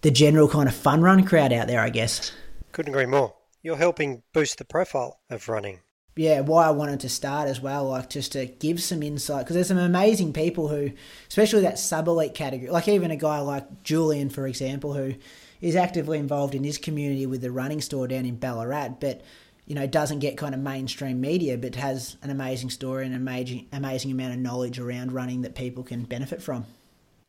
the 0.08 0.12
general 0.12 0.48
kind 0.48 0.70
of 0.70 0.74
fun 0.74 1.02
run 1.02 1.26
crowd 1.26 1.52
out 1.52 1.68
there. 1.68 1.82
I 1.82 1.90
guess. 1.90 2.32
Couldn't 2.72 2.94
agree 2.94 3.06
more. 3.06 3.36
You're 3.62 3.76
helping 3.76 4.24
boost 4.34 4.58
the 4.58 4.66
profile 4.66 5.20
of 5.30 5.50
running 5.50 5.80
yeah, 6.18 6.40
why 6.40 6.66
I 6.66 6.72
wanted 6.72 7.02
to 7.02 7.10
start 7.10 7.48
as 7.48 7.62
well, 7.62 7.90
like 7.90 8.10
just 8.10 8.32
to 8.32 8.48
give 8.48 8.82
some 8.82 9.04
insight 9.04 9.46
because 9.46 9.54
there's 9.54 9.68
some 9.68 9.78
amazing 9.78 10.34
people 10.34 10.68
who, 10.68 10.92
especially 11.28 11.62
that 11.62 11.78
sub 11.78 12.08
elite 12.08 12.34
category, 12.34 12.72
like 12.72 12.88
even 12.88 13.12
a 13.12 13.16
guy 13.16 13.40
like 13.40 13.84
Julian, 13.84 14.30
for 14.30 14.48
example, 14.48 14.94
who 14.94 15.14
is 15.62 15.76
actively 15.76 16.18
involved 16.18 16.56
in 16.56 16.64
his 16.64 16.78
community 16.78 17.28
with 17.28 17.42
the 17.42 17.52
running 17.52 17.82
store 17.82 18.08
down 18.08 18.26
in 18.26 18.36
Ballarat, 18.36 19.00
but 19.00 19.22
you 19.68 19.76
know 19.76 19.86
doesn't 19.86 20.20
get 20.20 20.38
kind 20.38 20.56
of 20.56 20.62
mainstream 20.62 21.22
media, 21.22 21.58
but 21.58 21.76
has 21.76 22.18
an 22.24 22.32
amazing 22.32 22.72
story 22.72 23.06
and 23.06 23.14
an 23.14 23.22
amazing 23.22 23.68
amazing 23.72 24.12
amount 24.12 24.34
of 24.34 24.40
knowledge 24.40 24.80
around 24.80 25.12
running 25.12 25.42
that 25.44 25.54
people 25.54 25.84
can 25.84 26.04
benefit 26.04 26.42
from. 26.42 26.66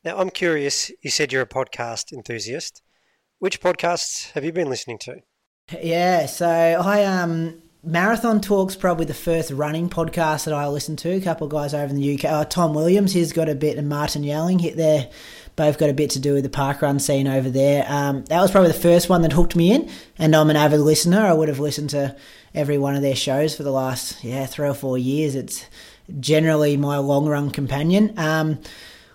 Now, 0.05 0.19
I'm 0.19 0.31
curious. 0.31 0.91
You 1.03 1.11
said 1.11 1.33
you're 1.33 1.43
a 1.43 1.47
podcast 1.47 2.13
enthusiast. 2.13 2.83
Which 3.39 3.61
podcasts 3.61 4.31
have 4.33 4.45
you 4.45 4.53
been 4.53 4.69
listening 4.69 4.99
to? 5.01 5.21
Yeah, 5.81 6.27
so 6.27 6.49
I 6.49 7.05
um 7.05 7.63
Marathon 7.85 8.41
Talk's 8.41 8.75
probably 8.75 9.07
the 9.07 9.15
first 9.15 9.51
running 9.51 9.89
podcast 9.89 10.45
that 10.45 10.55
I 10.55 10.67
listen 10.69 10.97
to. 10.97 11.11
A 11.11 11.21
couple 11.21 11.47
of 11.47 11.53
guys 11.53 11.75
over 11.75 11.87
in 11.87 11.97
the 11.97 12.15
UK. 12.15 12.25
Oh, 12.25 12.45
Tom 12.45 12.75
Williams, 12.75 13.13
he's 13.13 13.33
got 13.33 13.49
a 13.49 13.55
bit, 13.55 13.79
and 13.79 13.89
Martin 13.89 14.25
Yelling 14.25 14.59
hit 14.59 14.77
there. 14.77 15.09
Both 15.57 15.79
got 15.79 15.91
a 15.91 15.95
bit 15.95 16.11
to 16.11 16.21
do 16.21 16.35
with 16.35 16.45
the 16.45 16.51
park 16.51 16.83
run 16.83 16.99
scene 16.99 17.27
over 17.27 17.51
there. 17.51 17.85
Um, 17.89 18.25
that 18.27 18.41
was 18.41 18.51
probably 18.51 18.73
the 18.73 18.79
first 18.79 19.09
one 19.09 19.23
that 19.23 19.33
hooked 19.33 19.57
me 19.57 19.73
in, 19.73 19.91
and 20.19 20.35
I'm 20.35 20.51
an 20.51 20.57
avid 20.57 20.81
listener. 20.81 21.21
I 21.21 21.33
would 21.33 21.49
have 21.49 21.61
listened 21.61 21.91
to 21.91 22.17
every 22.55 22.79
one 22.79 22.95
of 22.97 23.03
their 23.03 23.17
shows 23.17 23.57
for 23.57 23.63
the 23.63 23.73
last 23.73 24.23
yeah 24.25 24.47
three 24.47 24.69
or 24.69 24.75
four 24.75 24.99
years. 24.99 25.35
It's 25.35 25.65
generally 26.19 26.77
my 26.77 26.99
long 26.99 27.27
run 27.27 27.51
companion. 27.51 28.15
Um, 28.19 28.59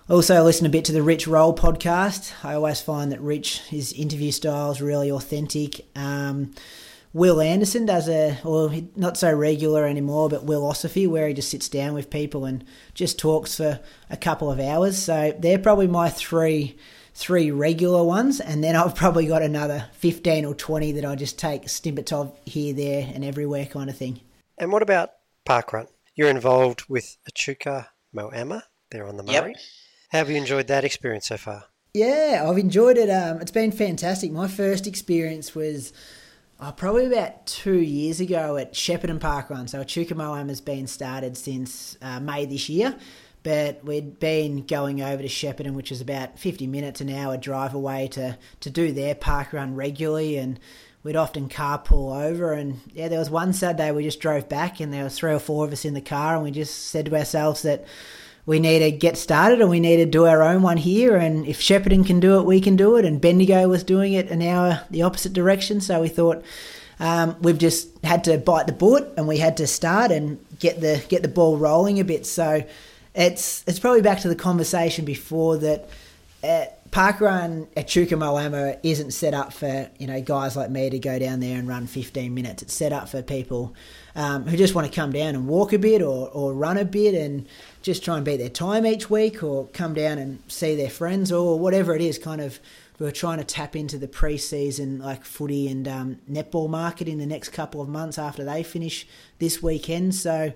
also, 0.08 0.42
listen 0.42 0.66
a 0.66 0.70
bit 0.70 0.84
to 0.86 0.92
the 0.92 1.02
Rich 1.02 1.26
Roll 1.26 1.54
podcast. 1.54 2.32
I 2.44 2.54
always 2.54 2.80
find 2.80 3.10
that 3.10 3.20
Rich, 3.20 3.60
his 3.62 3.92
interview 3.92 4.32
style 4.32 4.70
is 4.70 4.82
really 4.82 5.10
authentic. 5.10 5.86
Um, 5.96 6.52
Will 7.14 7.40
Anderson 7.40 7.86
does 7.86 8.08
a, 8.08 8.38
well, 8.44 8.74
not 8.96 9.16
so 9.16 9.32
regular 9.32 9.86
anymore, 9.86 10.28
but 10.28 10.44
Willosophy, 10.44 11.08
where 11.08 11.28
he 11.28 11.34
just 11.34 11.48
sits 11.48 11.68
down 11.68 11.94
with 11.94 12.10
people 12.10 12.44
and 12.44 12.64
just 12.92 13.18
talks 13.18 13.56
for 13.56 13.80
a 14.10 14.16
couple 14.16 14.50
of 14.50 14.58
hours. 14.58 14.98
So 14.98 15.32
they're 15.38 15.58
probably 15.58 15.86
my 15.86 16.10
three 16.10 16.76
three 17.14 17.52
regular 17.52 18.02
ones, 18.02 18.40
and 18.40 18.64
then 18.64 18.74
I've 18.74 18.96
probably 18.96 19.26
got 19.26 19.42
another 19.42 19.86
fifteen 19.92 20.44
or 20.44 20.54
twenty 20.54 20.90
that 20.92 21.04
I 21.04 21.14
just 21.14 21.38
take 21.38 21.68
snippets 21.68 22.12
of 22.12 22.36
here, 22.44 22.74
there, 22.74 23.08
and 23.14 23.24
everywhere, 23.24 23.66
kind 23.66 23.88
of 23.88 23.96
thing. 23.96 24.20
And 24.58 24.72
what 24.72 24.82
about 24.82 25.10
parkrun? 25.46 25.86
You're 26.16 26.28
involved 26.28 26.82
with 26.88 27.16
Echuca 27.28 27.90
Moama 28.12 28.64
there 28.90 29.06
on 29.06 29.16
the 29.16 29.22
Murray. 29.22 29.54
Yep. 29.54 29.62
Have 30.14 30.30
you 30.30 30.36
enjoyed 30.36 30.68
that 30.68 30.84
experience 30.84 31.26
so 31.26 31.36
far? 31.36 31.64
Yeah, 31.92 32.46
I've 32.48 32.56
enjoyed 32.56 32.98
it. 32.98 33.10
Um, 33.10 33.40
it's 33.40 33.50
been 33.50 33.72
fantastic. 33.72 34.30
My 34.30 34.46
first 34.46 34.86
experience 34.86 35.56
was 35.56 35.92
oh, 36.60 36.72
probably 36.76 37.06
about 37.06 37.48
two 37.48 37.80
years 37.80 38.20
ago 38.20 38.56
at 38.56 38.74
Shepparton 38.74 39.18
Park 39.18 39.50
Run. 39.50 39.66
So 39.66 39.82
Chukamoam 39.82 40.50
has 40.50 40.60
been 40.60 40.86
started 40.86 41.36
since 41.36 41.98
uh, 42.00 42.20
May 42.20 42.44
this 42.44 42.68
year, 42.68 42.94
but 43.42 43.84
we'd 43.84 44.20
been 44.20 44.64
going 44.66 45.02
over 45.02 45.20
to 45.20 45.26
Shepparton, 45.26 45.74
which 45.74 45.90
is 45.90 46.00
about 46.00 46.38
50 46.38 46.68
minutes 46.68 47.00
an 47.00 47.10
hour 47.10 47.36
drive 47.36 47.74
away 47.74 48.06
to, 48.12 48.38
to 48.60 48.70
do 48.70 48.92
their 48.92 49.16
park 49.16 49.52
run 49.52 49.74
regularly. 49.74 50.36
And 50.36 50.60
we'd 51.02 51.16
often 51.16 51.48
carpool 51.48 52.24
over. 52.24 52.52
And 52.52 52.80
yeah, 52.92 53.08
there 53.08 53.18
was 53.18 53.30
one 53.30 53.52
Saturday 53.52 53.90
we 53.90 54.04
just 54.04 54.20
drove 54.20 54.48
back, 54.48 54.78
and 54.78 54.92
there 54.92 55.02
were 55.02 55.10
three 55.10 55.32
or 55.32 55.40
four 55.40 55.64
of 55.64 55.72
us 55.72 55.84
in 55.84 55.94
the 55.94 56.00
car, 56.00 56.36
and 56.36 56.44
we 56.44 56.52
just 56.52 56.90
said 56.90 57.06
to 57.06 57.16
ourselves 57.16 57.62
that 57.62 57.84
we 58.46 58.60
need 58.60 58.80
to 58.80 58.90
get 58.90 59.16
started 59.16 59.60
and 59.60 59.70
we 59.70 59.80
need 59.80 59.96
to 59.96 60.06
do 60.06 60.26
our 60.26 60.42
own 60.42 60.62
one 60.62 60.76
here. 60.76 61.16
And 61.16 61.46
if 61.46 61.60
Shepparton 61.60 62.06
can 62.06 62.20
do 62.20 62.38
it, 62.38 62.44
we 62.44 62.60
can 62.60 62.76
do 62.76 62.96
it. 62.96 63.04
And 63.04 63.20
Bendigo 63.20 63.68
was 63.68 63.82
doing 63.82 64.12
it 64.12 64.30
an 64.30 64.42
hour 64.42 64.82
the 64.90 65.02
opposite 65.02 65.32
direction. 65.32 65.80
So 65.80 66.02
we 66.02 66.08
thought 66.08 66.44
um, 67.00 67.36
we've 67.40 67.58
just 67.58 67.88
had 68.04 68.24
to 68.24 68.36
bite 68.38 68.66
the 68.66 68.72
bullet 68.72 69.12
and 69.16 69.26
we 69.26 69.38
had 69.38 69.56
to 69.58 69.66
start 69.66 70.10
and 70.10 70.44
get 70.58 70.80
the 70.80 71.02
get 71.08 71.22
the 71.22 71.28
ball 71.28 71.56
rolling 71.56 72.00
a 72.00 72.04
bit. 72.04 72.26
So 72.26 72.64
it's 73.14 73.64
it's 73.66 73.78
probably 73.78 74.02
back 74.02 74.20
to 74.20 74.28
the 74.28 74.36
conversation 74.36 75.04
before 75.04 75.56
that. 75.58 75.88
Uh, 76.42 76.66
Parkrun 76.94 77.66
at 77.76 77.88
Chukamoama 77.88 78.78
isn't 78.84 79.10
set 79.10 79.34
up 79.34 79.52
for 79.52 79.90
you 79.98 80.06
know 80.06 80.20
guys 80.20 80.56
like 80.56 80.70
me 80.70 80.88
to 80.90 80.98
go 81.00 81.18
down 81.18 81.40
there 81.40 81.58
and 81.58 81.66
run 81.66 81.88
15 81.88 82.32
minutes. 82.32 82.62
It's 82.62 82.72
set 82.72 82.92
up 82.92 83.08
for 83.08 83.20
people 83.20 83.74
um, 84.14 84.46
who 84.46 84.56
just 84.56 84.76
want 84.76 84.86
to 84.86 84.94
come 84.94 85.10
down 85.10 85.34
and 85.34 85.48
walk 85.48 85.72
a 85.72 85.78
bit 85.80 86.02
or, 86.02 86.28
or 86.28 86.54
run 86.54 86.78
a 86.78 86.84
bit 86.84 87.14
and 87.16 87.48
just 87.82 88.04
try 88.04 88.14
and 88.14 88.24
beat 88.24 88.36
their 88.36 88.48
time 88.48 88.86
each 88.86 89.10
week 89.10 89.42
or 89.42 89.66
come 89.72 89.92
down 89.92 90.18
and 90.18 90.40
see 90.46 90.76
their 90.76 90.88
friends 90.88 91.32
or 91.32 91.58
whatever 91.58 91.96
it 91.96 92.00
is. 92.00 92.16
Kind 92.16 92.40
of, 92.40 92.60
we're 93.00 93.10
trying 93.10 93.38
to 93.38 93.44
tap 93.44 93.74
into 93.74 93.98
the 93.98 94.06
pre-season 94.06 95.00
like 95.00 95.24
footy 95.24 95.66
and 95.66 95.88
um, 95.88 96.20
netball 96.30 96.68
market 96.70 97.08
in 97.08 97.18
the 97.18 97.26
next 97.26 97.48
couple 97.48 97.80
of 97.80 97.88
months 97.88 98.18
after 98.18 98.44
they 98.44 98.62
finish 98.62 99.04
this 99.40 99.60
weekend. 99.60 100.14
So, 100.14 100.52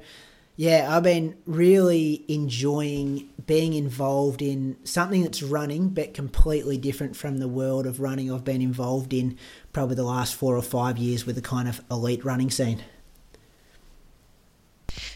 yeah, 0.59 0.89
I've 0.91 1.05
been 1.05 1.37
really 1.47 2.25
enjoying 2.27 3.29
being 3.47 3.75
involved 3.75 4.43
in 4.43 4.77
something 4.83 5.23
that's 5.23 5.41
running, 5.41 5.91
but 5.91 6.15
completely 6.15 6.77
different 6.77 7.15
from 7.15 7.39
the 7.39 7.47
world 7.47 7.87
of 7.87 8.01
running 8.01 8.33
I've 8.33 8.43
been 8.43 8.61
involved 8.61 9.13
in 9.13 9.39
probably 9.73 9.95
the 9.95 10.03
last 10.03 10.35
four 10.35 10.57
or 10.57 10.63
five 10.63 10.99
years 10.99 11.25
with 11.25 11.37
the 11.37 11.43
kind 11.43 11.69
of 11.69 11.81
elite 11.89 12.25
running 12.25 12.51
scene. 12.51 12.83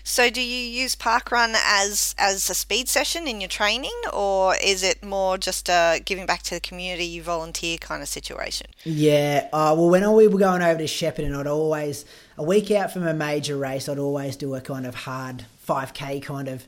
So, 0.04 0.30
do 0.30 0.40
you 0.40 0.82
use 0.82 0.96
parkrun 0.96 1.54
as 1.56 2.14
as 2.18 2.50
a 2.50 2.54
speed 2.54 2.88
session 2.88 3.28
in 3.28 3.40
your 3.40 3.48
training, 3.48 3.98
or 4.12 4.56
is 4.56 4.82
it 4.82 5.02
more 5.04 5.38
just 5.38 5.68
a 5.68 6.00
giving 6.04 6.26
back 6.26 6.42
to 6.44 6.54
the 6.54 6.60
community, 6.60 7.04
you 7.04 7.22
volunteer 7.22 7.78
kind 7.78 8.02
of 8.02 8.08
situation? 8.08 8.66
Yeah, 8.84 9.48
uh, 9.52 9.74
well, 9.76 9.90
when 9.90 10.12
we 10.12 10.26
were 10.26 10.38
going 10.38 10.62
over 10.62 10.78
to 10.78 10.86
Shepparton, 10.86 11.38
I'd 11.38 11.46
always 11.46 12.04
a 12.36 12.42
week 12.42 12.70
out 12.72 12.92
from 12.92 13.06
a 13.06 13.14
major 13.14 13.56
race, 13.56 13.88
I'd 13.88 13.98
always 13.98 14.36
do 14.36 14.54
a 14.54 14.60
kind 14.60 14.86
of 14.86 14.94
hard 14.94 15.44
5k 15.68 16.22
kind 16.22 16.48
of, 16.48 16.66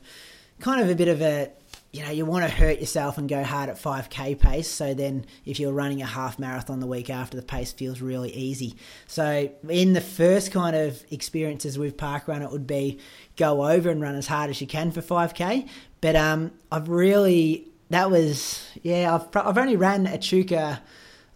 kind 0.61 0.81
of 0.81 0.89
a 0.89 0.95
bit 0.95 1.09
of 1.09 1.21
a 1.21 1.51
you 1.95 2.03
know, 2.03 2.11
you 2.11 2.25
want 2.25 2.43
to 2.43 2.51
hurt 2.51 2.81
yourself 2.81 3.17
and 3.17 3.29
go 3.29 3.41
hard 3.41 3.69
at 3.69 3.77
5k 3.77 4.37
pace. 4.37 4.67
So 4.67 4.93
then, 4.93 5.25
if 5.45 5.61
you're 5.61 5.71
running 5.71 6.01
a 6.01 6.05
half 6.05 6.37
marathon 6.37 6.81
the 6.81 6.87
week 6.87 7.09
after, 7.09 7.37
the 7.37 7.43
pace 7.43 7.71
feels 7.71 8.01
really 8.01 8.33
easy. 8.33 8.75
So, 9.07 9.49
in 9.69 9.93
the 9.93 10.01
first 10.01 10.51
kind 10.51 10.75
of 10.75 11.01
experiences 11.09 11.79
with 11.79 11.95
parkrun, 11.95 12.43
it 12.43 12.51
would 12.51 12.67
be 12.67 12.99
go 13.37 13.65
over 13.65 13.89
and 13.89 14.01
run 14.01 14.15
as 14.15 14.27
hard 14.27 14.49
as 14.49 14.59
you 14.59 14.67
can 14.67 14.91
for 14.91 15.01
5k. 15.01 15.69
But 16.01 16.17
um, 16.17 16.51
I've 16.69 16.89
really, 16.89 17.69
that 17.91 18.11
was, 18.11 18.67
yeah, 18.83 19.15
I've, 19.15 19.33
I've 19.33 19.57
only 19.57 19.77
ran 19.77 20.05
Echuca. 20.05 20.81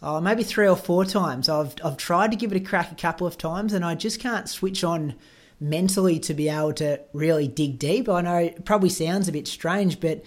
Oh, 0.02 0.20
maybe 0.20 0.42
three 0.42 0.68
or 0.68 0.76
four 0.76 1.06
times. 1.06 1.48
I've 1.48 1.74
I've 1.82 1.96
tried 1.96 2.32
to 2.32 2.36
give 2.36 2.52
it 2.52 2.56
a 2.56 2.64
crack 2.64 2.92
a 2.92 2.94
couple 2.94 3.26
of 3.26 3.38
times, 3.38 3.72
and 3.72 3.82
I 3.82 3.94
just 3.94 4.20
can't 4.20 4.48
switch 4.48 4.84
on 4.84 5.14
mentally 5.60 6.18
to 6.18 6.34
be 6.34 6.48
able 6.48 6.72
to 6.72 7.00
really 7.12 7.46
dig 7.46 7.78
deep. 7.78 8.08
I 8.08 8.22
know 8.22 8.36
it 8.36 8.64
probably 8.64 8.88
sounds 8.88 9.28
a 9.28 9.32
bit 9.32 9.46
strange, 9.46 10.00
but 10.00 10.22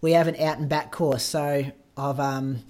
we 0.00 0.12
have 0.12 0.28
an 0.28 0.36
out 0.36 0.58
and 0.58 0.68
back 0.68 0.90
course. 0.90 1.22
So 1.22 1.64
I've 1.96 2.20
um 2.20 2.60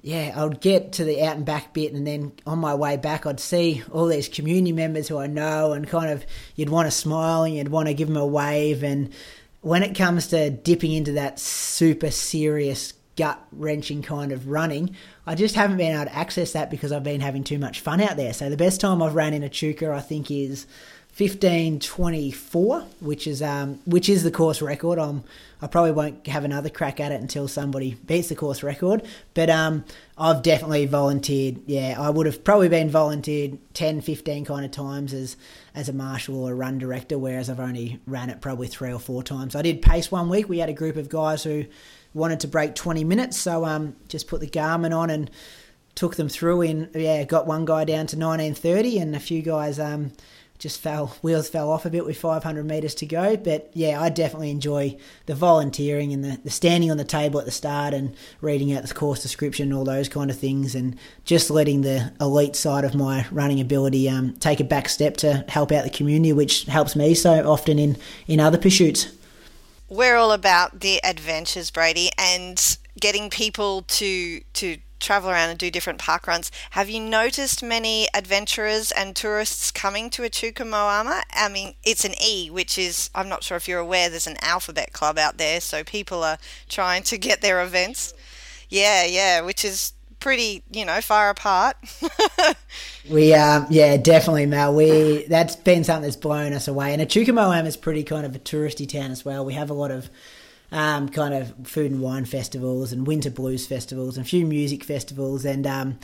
yeah, 0.00 0.32
I'd 0.36 0.60
get 0.60 0.92
to 0.92 1.04
the 1.04 1.22
out 1.22 1.36
and 1.36 1.44
back 1.44 1.74
bit, 1.74 1.92
and 1.92 2.06
then 2.06 2.32
on 2.46 2.58
my 2.60 2.74
way 2.74 2.96
back, 2.96 3.26
I'd 3.26 3.40
see 3.40 3.82
all 3.92 4.06
these 4.06 4.28
community 4.28 4.72
members 4.72 5.08
who 5.08 5.18
I 5.18 5.26
know, 5.26 5.72
and 5.72 5.88
kind 5.88 6.10
of 6.10 6.24
you'd 6.54 6.70
want 6.70 6.86
to 6.86 6.92
smile 6.92 7.42
and 7.42 7.54
you'd 7.54 7.68
want 7.68 7.88
to 7.88 7.94
give 7.94 8.08
them 8.08 8.16
a 8.16 8.26
wave. 8.26 8.84
And 8.84 9.12
when 9.60 9.82
it 9.82 9.96
comes 9.96 10.28
to 10.28 10.50
dipping 10.50 10.92
into 10.92 11.12
that 11.12 11.40
super 11.40 12.12
serious, 12.12 12.94
gut 13.16 13.44
wrenching 13.50 14.02
kind 14.02 14.30
of 14.30 14.48
running, 14.48 14.94
I 15.26 15.34
just 15.34 15.56
haven't 15.56 15.78
been 15.78 15.94
able 15.94 16.04
to 16.04 16.16
access 16.16 16.52
that 16.52 16.70
because 16.70 16.92
I've 16.92 17.02
been 17.02 17.20
having 17.20 17.42
too 17.42 17.58
much 17.58 17.80
fun 17.80 18.00
out 18.00 18.16
there. 18.16 18.32
So 18.32 18.48
the 18.48 18.56
best 18.56 18.80
time 18.80 19.02
I've 19.02 19.16
ran 19.16 19.34
in 19.34 19.42
Echuca, 19.42 19.90
I 19.92 20.00
think, 20.00 20.30
is 20.30 20.66
1524, 21.18 22.86
which 23.00 23.26
is 23.26 23.42
um, 23.42 23.80
which 23.86 24.08
is 24.08 24.22
the 24.22 24.30
course 24.30 24.62
record. 24.62 25.00
I'm, 25.00 25.24
I 25.60 25.66
probably 25.66 25.90
won't 25.90 26.24
have 26.28 26.44
another 26.44 26.70
crack 26.70 27.00
at 27.00 27.10
it 27.10 27.20
until 27.20 27.48
somebody 27.48 27.94
beats 28.06 28.28
the 28.28 28.36
course 28.36 28.62
record. 28.62 29.04
But 29.34 29.50
um, 29.50 29.84
I've 30.16 30.42
definitely 30.42 30.86
volunteered. 30.86 31.62
Yeah, 31.66 31.96
I 31.98 32.10
would 32.10 32.26
have 32.26 32.44
probably 32.44 32.68
been 32.68 32.88
volunteered 32.88 33.58
10, 33.74 34.00
15 34.00 34.44
kind 34.44 34.64
of 34.64 34.70
times 34.70 35.12
as 35.12 35.36
as 35.74 35.88
a 35.88 35.92
marshal 35.92 36.36
or 36.36 36.52
a 36.52 36.54
run 36.54 36.78
director, 36.78 37.18
whereas 37.18 37.50
I've 37.50 37.58
only 37.58 37.98
ran 38.06 38.30
it 38.30 38.40
probably 38.40 38.68
three 38.68 38.92
or 38.92 39.00
four 39.00 39.24
times. 39.24 39.56
I 39.56 39.62
did 39.62 39.82
pace 39.82 40.12
one 40.12 40.28
week. 40.28 40.48
We 40.48 40.58
had 40.58 40.68
a 40.68 40.72
group 40.72 40.94
of 40.94 41.08
guys 41.08 41.42
who 41.42 41.64
wanted 42.14 42.38
to 42.40 42.48
break 42.48 42.76
20 42.76 43.02
minutes, 43.02 43.36
so 43.36 43.64
um, 43.64 43.96
just 44.06 44.28
put 44.28 44.38
the 44.38 44.46
Garmin 44.46 44.96
on 44.96 45.10
and 45.10 45.32
took 45.96 46.14
them 46.14 46.28
through. 46.28 46.62
In 46.62 46.90
yeah, 46.94 47.24
got 47.24 47.48
one 47.48 47.64
guy 47.64 47.84
down 47.84 48.06
to 48.06 48.16
1930 48.16 48.98
and 49.00 49.16
a 49.16 49.20
few 49.20 49.42
guys 49.42 49.80
um 49.80 50.12
just 50.58 50.80
fell 50.80 51.16
wheels 51.22 51.48
fell 51.48 51.70
off 51.70 51.86
a 51.86 51.90
bit 51.90 52.04
with 52.04 52.18
500 52.18 52.64
meters 52.64 52.94
to 52.96 53.06
go. 53.06 53.36
But 53.36 53.70
yeah 53.74 54.00
i 54.00 54.08
definitely 54.08 54.50
enjoy 54.50 54.96
the 55.26 55.34
volunteering 55.34 56.12
and 56.12 56.24
the, 56.24 56.38
the 56.42 56.50
standing 56.50 56.90
on 56.90 56.96
the 56.96 57.04
table 57.04 57.38
at 57.38 57.46
the 57.46 57.52
start 57.52 57.94
and 57.94 58.14
reading 58.40 58.72
out 58.72 58.82
the 58.82 58.92
course 58.92 59.22
description 59.22 59.68
and 59.68 59.74
all 59.74 59.84
those 59.84 60.08
kind 60.08 60.30
of 60.30 60.38
things 60.38 60.74
and 60.74 60.96
just 61.24 61.50
letting 61.50 61.82
the 61.82 62.12
elite 62.20 62.56
side 62.56 62.84
of 62.84 62.94
my 62.94 63.26
running 63.30 63.60
ability 63.60 64.08
um, 64.08 64.34
take 64.34 64.60
a 64.60 64.64
back 64.64 64.88
step 64.88 65.16
to 65.18 65.44
help 65.48 65.72
out 65.72 65.84
the 65.84 65.90
community 65.90 66.32
which 66.32 66.64
helps 66.64 66.96
me 66.96 67.14
so 67.14 67.48
often 67.48 67.78
in 67.78 67.96
in 68.26 68.40
other 68.40 68.58
pursuits. 68.58 69.12
We're 69.88 70.16
all 70.16 70.32
about 70.32 70.80
the 70.80 71.00
adventures 71.02 71.70
brady 71.70 72.10
and 72.18 72.78
getting 73.00 73.30
people 73.30 73.82
to 73.82 74.40
to 74.54 74.78
travel 74.98 75.30
around 75.30 75.50
and 75.50 75.58
do 75.58 75.70
different 75.70 75.98
park 75.98 76.26
runs. 76.26 76.50
Have 76.70 76.88
you 76.88 77.00
noticed 77.00 77.62
many 77.62 78.08
adventurers 78.14 78.92
and 78.92 79.14
tourists 79.14 79.70
coming 79.70 80.10
to 80.10 80.24
Echuca 80.24 80.64
Moama? 80.64 81.22
I 81.32 81.48
mean, 81.48 81.74
it's 81.84 82.04
an 82.04 82.14
E, 82.22 82.50
which 82.50 82.78
is, 82.78 83.10
I'm 83.14 83.28
not 83.28 83.42
sure 83.42 83.56
if 83.56 83.68
you're 83.68 83.80
aware, 83.80 84.08
there's 84.10 84.26
an 84.26 84.36
alphabet 84.42 84.92
club 84.92 85.18
out 85.18 85.38
there, 85.38 85.60
so 85.60 85.84
people 85.84 86.22
are 86.22 86.38
trying 86.68 87.02
to 87.04 87.18
get 87.18 87.40
their 87.40 87.62
events. 87.62 88.14
Yeah, 88.68 89.04
yeah, 89.04 89.40
which 89.40 89.64
is 89.64 89.92
pretty, 90.20 90.62
you 90.70 90.84
know, 90.84 91.00
far 91.00 91.30
apart. 91.30 91.76
we, 93.10 93.32
um, 93.34 93.66
yeah, 93.70 93.96
definitely, 93.96 94.46
Mel. 94.46 94.74
We 94.74 95.24
that's 95.28 95.56
been 95.56 95.84
something 95.84 96.02
that's 96.02 96.16
blown 96.16 96.52
us 96.52 96.68
away. 96.68 96.92
And 96.92 97.00
Echuca 97.00 97.32
Moama 97.32 97.66
is 97.66 97.76
pretty 97.76 98.04
kind 98.04 98.26
of 98.26 98.34
a 98.34 98.38
touristy 98.38 98.88
town 98.88 99.10
as 99.10 99.24
well. 99.24 99.44
We 99.44 99.54
have 99.54 99.70
a 99.70 99.74
lot 99.74 99.90
of 99.90 100.10
um, 100.72 101.08
kind 101.08 101.34
of 101.34 101.54
food 101.66 101.90
and 101.90 102.00
wine 102.00 102.24
festivals 102.24 102.92
and 102.92 103.06
winter 103.06 103.30
blues 103.30 103.66
festivals 103.66 104.16
and 104.16 104.26
a 104.26 104.28
few 104.28 104.44
music 104.44 104.84
festivals 104.84 105.44
and 105.44 105.66
um, 105.66 105.98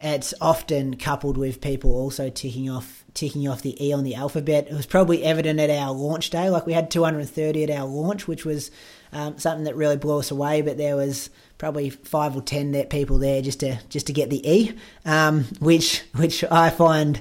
it's 0.00 0.32
often 0.40 0.96
coupled 0.96 1.36
with 1.36 1.60
people 1.60 1.90
also 1.90 2.30
ticking 2.30 2.70
off 2.70 3.04
ticking 3.14 3.48
off 3.48 3.62
the 3.62 3.84
E 3.84 3.92
on 3.92 4.04
the 4.04 4.14
alphabet. 4.14 4.68
It 4.70 4.74
was 4.74 4.86
probably 4.86 5.24
evident 5.24 5.58
at 5.58 5.70
our 5.70 5.92
launch 5.92 6.30
day, 6.30 6.50
like 6.50 6.66
we 6.66 6.72
had 6.72 6.88
230 6.90 7.64
at 7.64 7.70
our 7.70 7.86
launch, 7.86 8.28
which 8.28 8.44
was 8.44 8.70
um, 9.12 9.38
something 9.38 9.64
that 9.64 9.74
really 9.74 9.96
blew 9.96 10.18
us 10.18 10.30
away. 10.30 10.62
But 10.62 10.78
there 10.78 10.94
was 10.94 11.30
probably 11.58 11.90
five 11.90 12.36
or 12.36 12.42
ten 12.42 12.72
people 12.84 13.18
there 13.18 13.42
just 13.42 13.60
to 13.60 13.78
just 13.88 14.06
to 14.06 14.12
get 14.12 14.30
the 14.30 14.48
E, 14.48 14.72
um, 15.04 15.44
which 15.58 16.04
which 16.14 16.44
I 16.44 16.70
find 16.70 17.20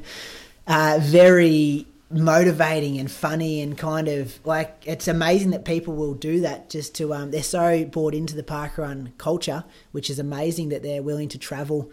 uh, 0.68 1.00
very 1.02 1.88
motivating 2.10 2.98
and 2.98 3.12
funny 3.12 3.62
and 3.62 3.78
kind 3.78 4.08
of 4.08 4.40
like 4.46 4.82
it's 4.86 5.10
amazing 5.10 5.52
that 5.52 5.66
people 5.66 5.94
will 5.94 6.14
do 6.14 6.40
that 6.40 6.70
just 6.70 6.96
to 6.96 7.14
um, 7.14 7.32
they're 7.32 7.44
so 7.44 7.84
bought 7.84 8.14
into 8.14 8.34
the 8.34 8.44
parkrun 8.44 9.12
culture 9.18 9.66
which 9.92 10.10
is 10.10 10.18
amazing 10.18 10.70
that 10.70 10.82
they're 10.84 11.04
willing 11.04 11.28
to 11.28 11.38
travel 11.38 11.92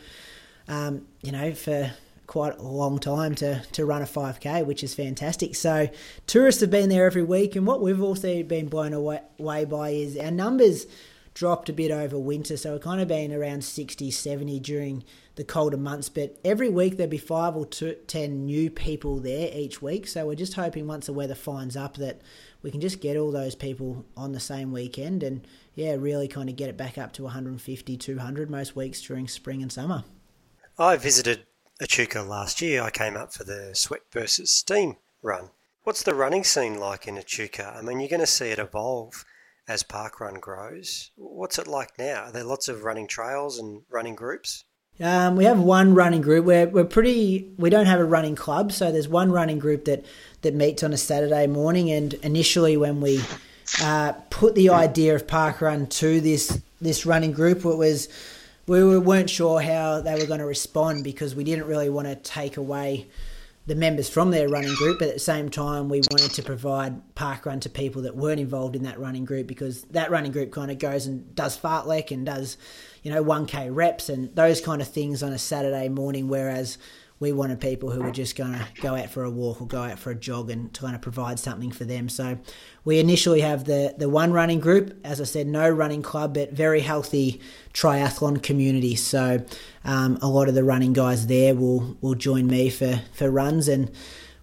um, 0.68 1.04
you 1.22 1.32
know 1.32 1.52
for 1.52 1.92
quite 2.26 2.58
a 2.58 2.62
long 2.62 2.98
time 2.98 3.34
to 3.34 3.60
to 3.72 3.84
run 3.84 4.02
a 4.02 4.06
5k 4.06 4.64
which 4.64 4.82
is 4.82 4.94
fantastic. 4.94 5.54
So 5.54 5.88
tourists 6.26 6.60
have 6.60 6.70
been 6.70 6.88
there 6.88 7.06
every 7.06 7.22
week 7.22 7.56
and 7.56 7.66
what 7.66 7.80
we've 7.80 8.02
also 8.02 8.42
been 8.42 8.68
blown 8.68 8.92
away, 8.92 9.20
away 9.38 9.64
by 9.64 9.90
is 9.90 10.16
our 10.16 10.30
numbers 10.30 10.86
dropped 11.34 11.68
a 11.68 11.72
bit 11.72 11.90
over 11.90 12.16
winter 12.18 12.56
so 12.56 12.72
we've 12.72 12.80
kind 12.80 13.00
of 13.00 13.08
been 13.08 13.32
around 13.32 13.64
60 13.64 14.10
70 14.10 14.60
during 14.60 15.04
the 15.36 15.44
colder 15.44 15.76
months. 15.76 16.08
But 16.08 16.38
every 16.44 16.68
week 16.68 16.96
there'll 16.96 17.10
be 17.10 17.18
five 17.18 17.56
or 17.56 17.66
ten 17.66 18.46
new 18.46 18.70
people 18.70 19.18
there 19.18 19.50
each 19.52 19.82
week. 19.82 20.06
So 20.06 20.26
we're 20.26 20.34
just 20.34 20.54
hoping 20.54 20.86
once 20.86 21.06
the 21.06 21.12
weather 21.12 21.34
finds 21.34 21.76
up 21.76 21.96
that 21.96 22.20
we 22.62 22.70
can 22.70 22.80
just 22.80 23.00
get 23.00 23.16
all 23.16 23.30
those 23.30 23.54
people 23.54 24.04
on 24.16 24.32
the 24.32 24.40
same 24.40 24.72
weekend 24.72 25.22
and 25.22 25.46
yeah, 25.74 25.96
really 25.98 26.28
kind 26.28 26.48
of 26.48 26.56
get 26.56 26.68
it 26.68 26.76
back 26.76 26.98
up 26.98 27.12
to 27.14 27.24
150, 27.24 27.96
200 27.96 28.50
most 28.50 28.76
weeks 28.76 29.02
during 29.02 29.28
spring 29.28 29.62
and 29.62 29.72
summer. 29.72 30.04
I 30.78 30.96
visited 30.96 31.46
Echuca 31.80 32.22
last 32.22 32.60
year. 32.60 32.82
I 32.82 32.90
came 32.90 33.16
up 33.16 33.32
for 33.32 33.44
the 33.44 33.70
Sweat 33.74 34.02
versus 34.12 34.50
Steam 34.50 34.96
run. 35.22 35.50
What's 35.82 36.02
the 36.02 36.14
running 36.14 36.44
scene 36.44 36.78
like 36.78 37.06
in 37.06 37.18
Echuca? 37.18 37.74
I 37.76 37.82
mean, 37.82 38.00
you're 38.00 38.08
going 38.08 38.20
to 38.20 38.26
see 38.26 38.46
it 38.46 38.58
evolve 38.58 39.24
as 39.68 39.82
parkrun 39.82 40.40
grows. 40.40 41.10
What's 41.16 41.58
it 41.58 41.66
like 41.66 41.98
now? 41.98 42.24
Are 42.24 42.32
there 42.32 42.44
lots 42.44 42.68
of 42.68 42.84
running 42.84 43.06
trails 43.06 43.58
and 43.58 43.82
running 43.90 44.14
groups? 44.14 44.64
Um, 45.00 45.34
we 45.34 45.44
have 45.44 45.58
one 45.58 45.94
running 45.94 46.20
group. 46.20 46.44
We're, 46.44 46.68
we're 46.68 46.84
pretty. 46.84 47.52
We 47.56 47.68
don't 47.68 47.86
have 47.86 47.98
a 47.98 48.04
running 48.04 48.36
club, 48.36 48.70
so 48.70 48.92
there's 48.92 49.08
one 49.08 49.32
running 49.32 49.58
group 49.58 49.86
that 49.86 50.04
that 50.42 50.54
meets 50.54 50.84
on 50.84 50.92
a 50.92 50.96
Saturday 50.96 51.48
morning. 51.48 51.90
And 51.90 52.14
initially, 52.14 52.76
when 52.76 53.00
we 53.00 53.20
uh, 53.82 54.12
put 54.30 54.54
the 54.54 54.70
idea 54.70 55.16
of 55.16 55.26
parkrun 55.26 55.88
to 55.90 56.20
this 56.20 56.62
this 56.80 57.04
running 57.04 57.32
group, 57.32 57.64
it 57.64 57.76
was 57.76 58.08
we 58.66 58.98
weren't 58.98 59.30
sure 59.30 59.60
how 59.60 60.00
they 60.00 60.14
were 60.14 60.26
going 60.26 60.40
to 60.40 60.46
respond 60.46 61.02
because 61.02 61.34
we 61.34 61.44
didn't 61.44 61.66
really 61.66 61.90
want 61.90 62.06
to 62.06 62.14
take 62.14 62.56
away 62.56 63.08
the 63.66 63.74
members 63.74 64.08
from 64.08 64.30
their 64.30 64.48
running 64.48 64.74
group, 64.74 64.98
but 64.98 65.08
at 65.08 65.14
the 65.14 65.20
same 65.20 65.48
time, 65.48 65.88
we 65.88 66.02
wanted 66.10 66.32
to 66.32 66.42
provide 66.42 67.14
park 67.14 67.46
run 67.46 67.60
to 67.60 67.70
people 67.70 68.02
that 68.02 68.14
weren't 68.14 68.40
involved 68.40 68.76
in 68.76 68.82
that 68.82 69.00
running 69.00 69.24
group 69.24 69.46
because 69.46 69.82
that 69.84 70.10
running 70.10 70.32
group 70.32 70.52
kind 70.52 70.70
of 70.70 70.78
goes 70.78 71.06
and 71.06 71.34
does 71.34 71.58
fartlek 71.58 72.10
and 72.10 72.26
does 72.26 72.58
you 73.04 73.12
know, 73.12 73.22
1K 73.22 73.68
reps 73.70 74.08
and 74.08 74.34
those 74.34 74.60
kind 74.60 74.80
of 74.80 74.88
things 74.88 75.22
on 75.22 75.32
a 75.32 75.38
Saturday 75.38 75.88
morning, 75.88 76.26
whereas 76.26 76.78
we 77.24 77.32
wanted 77.32 77.58
people 77.58 77.90
who 77.90 78.02
were 78.02 78.10
just 78.10 78.36
going 78.36 78.52
to 78.52 78.66
go 78.82 78.94
out 78.94 79.08
for 79.08 79.24
a 79.24 79.30
walk 79.30 79.62
or 79.62 79.66
go 79.66 79.82
out 79.82 79.98
for 79.98 80.10
a 80.10 80.14
jog 80.14 80.50
and 80.50 80.72
kind 80.74 80.94
of 80.94 81.00
provide 81.00 81.38
something 81.38 81.72
for 81.72 81.84
them. 81.84 82.10
So 82.10 82.38
we 82.84 82.98
initially 82.98 83.40
have 83.40 83.64
the, 83.64 83.94
the 83.96 84.10
one 84.10 84.30
running 84.30 84.60
group, 84.60 84.94
as 85.02 85.22
I 85.22 85.24
said, 85.24 85.46
no 85.46 85.68
running 85.68 86.02
club, 86.02 86.34
but 86.34 86.52
very 86.52 86.80
healthy 86.80 87.40
triathlon 87.72 88.42
community. 88.42 88.94
So 88.94 89.42
um, 89.84 90.18
a 90.20 90.28
lot 90.28 90.48
of 90.48 90.54
the 90.54 90.64
running 90.64 90.92
guys 90.92 91.26
there 91.26 91.54
will, 91.54 91.96
will 92.02 92.14
join 92.14 92.46
me 92.46 92.68
for, 92.68 93.00
for 93.14 93.30
runs. 93.30 93.68
And 93.68 93.90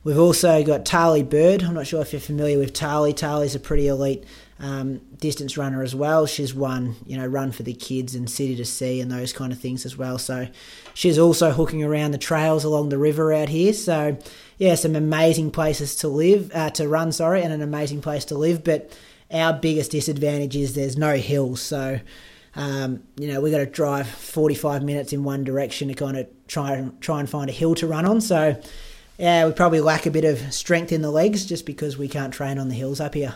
we've 0.03 0.17
also 0.17 0.63
got 0.63 0.83
Tali 0.83 1.21
Bird. 1.21 1.61
I'm 1.63 1.75
not 1.75 1.85
sure 1.85 2.01
if 2.01 2.11
you're 2.13 2.19
familiar 2.19 2.57
with 2.57 2.73
Tali. 2.73 3.13
Tali's 3.13 3.53
a 3.53 3.59
pretty 3.59 3.87
elite 3.87 4.23
um, 4.61 5.01
distance 5.17 5.57
runner 5.57 5.81
as 5.81 5.95
well. 5.95 6.25
She's 6.27 6.53
won, 6.53 6.95
you 7.05 7.17
know, 7.17 7.25
Run 7.25 7.51
for 7.51 7.63
the 7.63 7.73
Kids 7.73 8.13
and 8.15 8.29
City 8.29 8.55
to 8.55 8.65
Sea 8.65 9.01
and 9.01 9.11
those 9.11 9.33
kind 9.33 9.51
of 9.51 9.59
things 9.59 9.85
as 9.85 9.97
well. 9.97 10.17
So 10.19 10.47
she's 10.93 11.17
also 11.17 11.51
hooking 11.51 11.83
around 11.83 12.11
the 12.11 12.19
trails 12.19 12.63
along 12.63 12.89
the 12.89 12.99
river 12.99 13.33
out 13.33 13.49
here. 13.49 13.73
So 13.73 14.17
yeah, 14.59 14.75
some 14.75 14.95
amazing 14.95 15.51
places 15.51 15.95
to 15.97 16.07
live, 16.07 16.51
uh, 16.53 16.69
to 16.71 16.87
run, 16.87 17.11
sorry, 17.11 17.41
and 17.41 17.51
an 17.51 17.63
amazing 17.63 18.01
place 18.01 18.23
to 18.25 18.37
live. 18.37 18.63
But 18.63 18.95
our 19.31 19.51
biggest 19.51 19.91
disadvantage 19.91 20.55
is 20.55 20.75
there's 20.75 20.97
no 20.97 21.15
hills. 21.17 21.61
So 21.61 21.99
um, 22.55 23.03
you 23.17 23.27
know, 23.27 23.41
we 23.41 23.49
got 23.49 23.59
to 23.59 23.65
drive 23.65 24.07
45 24.07 24.83
minutes 24.83 25.13
in 25.13 25.23
one 25.23 25.43
direction 25.43 25.87
to 25.87 25.93
kind 25.93 26.17
of 26.17 26.27
try 26.47 26.73
and 26.73 26.99
try 27.01 27.19
and 27.19 27.29
find 27.29 27.49
a 27.49 27.53
hill 27.53 27.75
to 27.75 27.87
run 27.87 28.05
on. 28.05 28.21
So 28.21 28.61
yeah, 29.17 29.45
we 29.45 29.53
probably 29.53 29.81
lack 29.81 30.05
a 30.05 30.11
bit 30.11 30.25
of 30.25 30.53
strength 30.53 30.91
in 30.91 31.01
the 31.01 31.11
legs 31.11 31.45
just 31.45 31.65
because 31.65 31.97
we 31.97 32.07
can't 32.07 32.33
train 32.33 32.59
on 32.59 32.67
the 32.69 32.75
hills 32.75 32.99
up 32.99 33.13
here. 33.13 33.35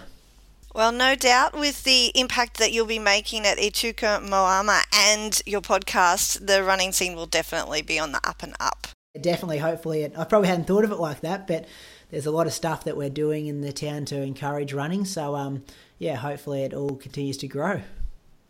Well, 0.76 0.92
no 0.92 1.16
doubt 1.16 1.58
with 1.58 1.86
the 1.86 2.12
impact 2.16 2.58
that 2.58 2.74
you'll 2.74 2.86
be 2.86 3.00
making 3.00 3.46
at 3.46 3.58
Echuca 3.58 4.20
Moama 4.22 4.82
and 4.94 5.42
your 5.46 5.62
podcast, 5.62 6.46
the 6.46 6.66
running 6.66 6.92
scene 6.92 7.16
will 7.16 7.28
definitely 7.28 7.82
be 7.82 7.98
on 7.98 8.12
the 8.12 8.20
up 8.28 8.44
and 8.44 8.54
up. 8.60 8.90
Definitely, 9.22 9.60
hopefully. 9.60 10.04
I 10.04 10.26
probably 10.26 10.50
hadn't 10.50 10.66
thought 10.66 10.84
of 10.84 10.92
it 10.92 11.00
like 11.00 11.22
that, 11.22 11.48
but 11.48 11.66
there's 12.12 12.26
a 12.26 12.32
lot 12.32 12.46
of 12.46 12.52
stuff 12.52 12.84
that 12.84 12.98
we're 12.98 13.10
doing 13.10 13.48
in 13.48 13.62
the 13.62 13.72
town 13.72 14.04
to 14.08 14.22
encourage 14.22 14.74
running. 14.74 15.06
So, 15.06 15.34
um, 15.38 15.64
yeah, 15.98 16.18
hopefully 16.18 16.64
it 16.64 16.74
all 16.74 16.98
continues 16.98 17.38
to 17.38 17.48
grow. 17.48 17.80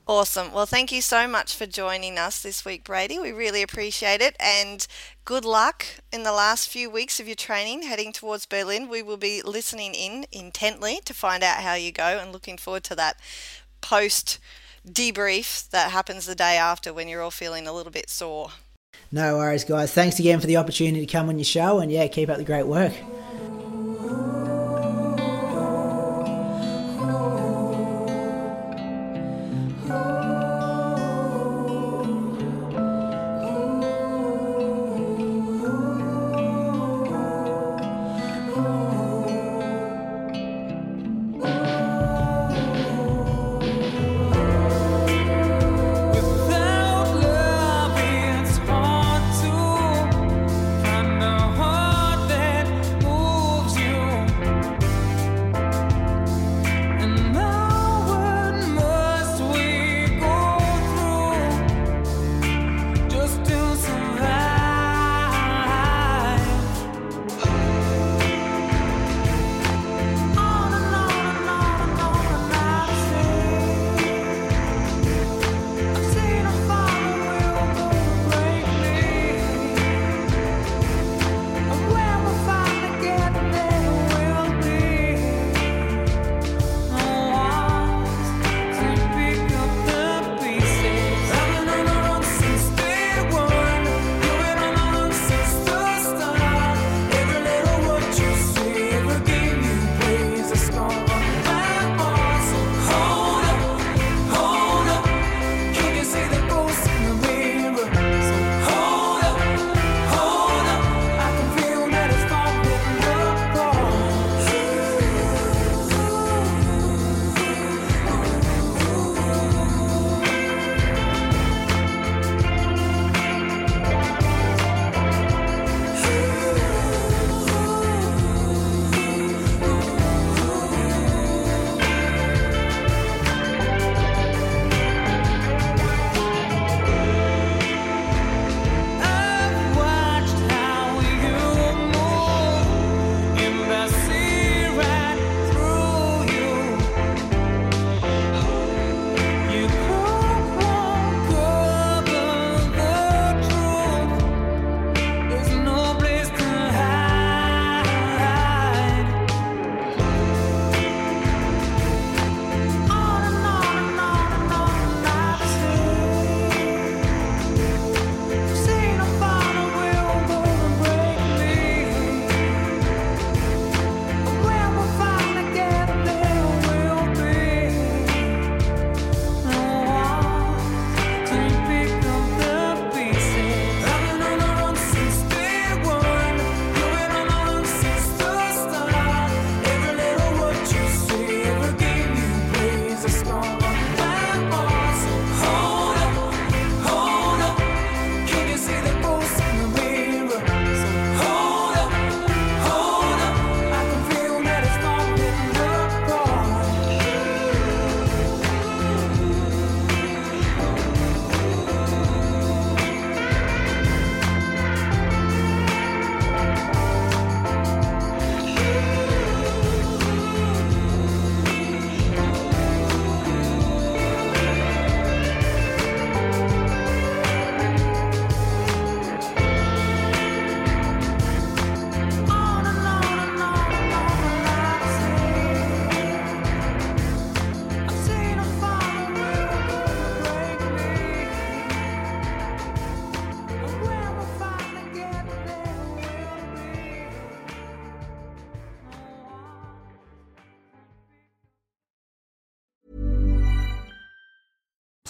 Awesome. 0.08 0.52
Well, 0.52 0.68
thank 0.68 0.92
you 0.92 1.02
so 1.02 1.28
much 1.28 1.56
for 1.56 1.66
joining 1.66 2.20
us 2.20 2.44
this 2.44 2.64
week, 2.64 2.84
Brady. 2.84 3.18
We 3.18 3.32
really 3.32 3.64
appreciate 3.64 4.22
it. 4.22 4.36
And 4.40 4.86
good 5.26 5.44
luck 5.44 5.84
in 6.14 6.22
the 6.22 6.32
last 6.32 6.70
few 6.70 6.92
weeks 6.92 7.20
of 7.20 7.28
your 7.28 7.36
training 7.36 7.82
heading 7.84 8.14
towards 8.14 8.46
Berlin. 8.46 8.88
We 8.88 9.02
will 9.02 9.18
be 9.18 9.42
listening 9.42 9.96
in 9.96 10.28
intently 10.32 11.00
to 11.06 11.14
find 11.16 11.44
out 11.44 11.64
how 11.64 11.74
you 11.74 11.92
go 11.92 12.20
and 12.22 12.32
looking 12.32 12.58
forward 12.58 12.84
to 12.84 12.96
that 12.96 13.20
post 13.82 14.38
debrief 14.88 15.68
that 15.72 15.90
happens 15.90 16.28
the 16.28 16.36
day 16.36 16.56
after 16.56 16.94
when 16.94 17.08
you're 17.08 17.24
all 17.24 17.32
feeling 17.32 17.68
a 17.68 17.74
little 17.74 17.92
bit 17.92 18.12
sore. 18.12 18.52
No 19.12 19.38
worries, 19.38 19.64
guys. 19.64 19.92
Thanks 19.92 20.20
again 20.20 20.40
for 20.40 20.46
the 20.46 20.58
opportunity 20.58 21.04
to 21.04 21.12
come 21.12 21.30
on 21.30 21.40
your 21.40 21.46
show. 21.46 21.80
And 21.80 21.92
yeah, 21.92 22.06
keep 22.08 22.30
up 22.30 22.38
the 22.38 22.44
great 22.44 22.68
work. 22.68 22.94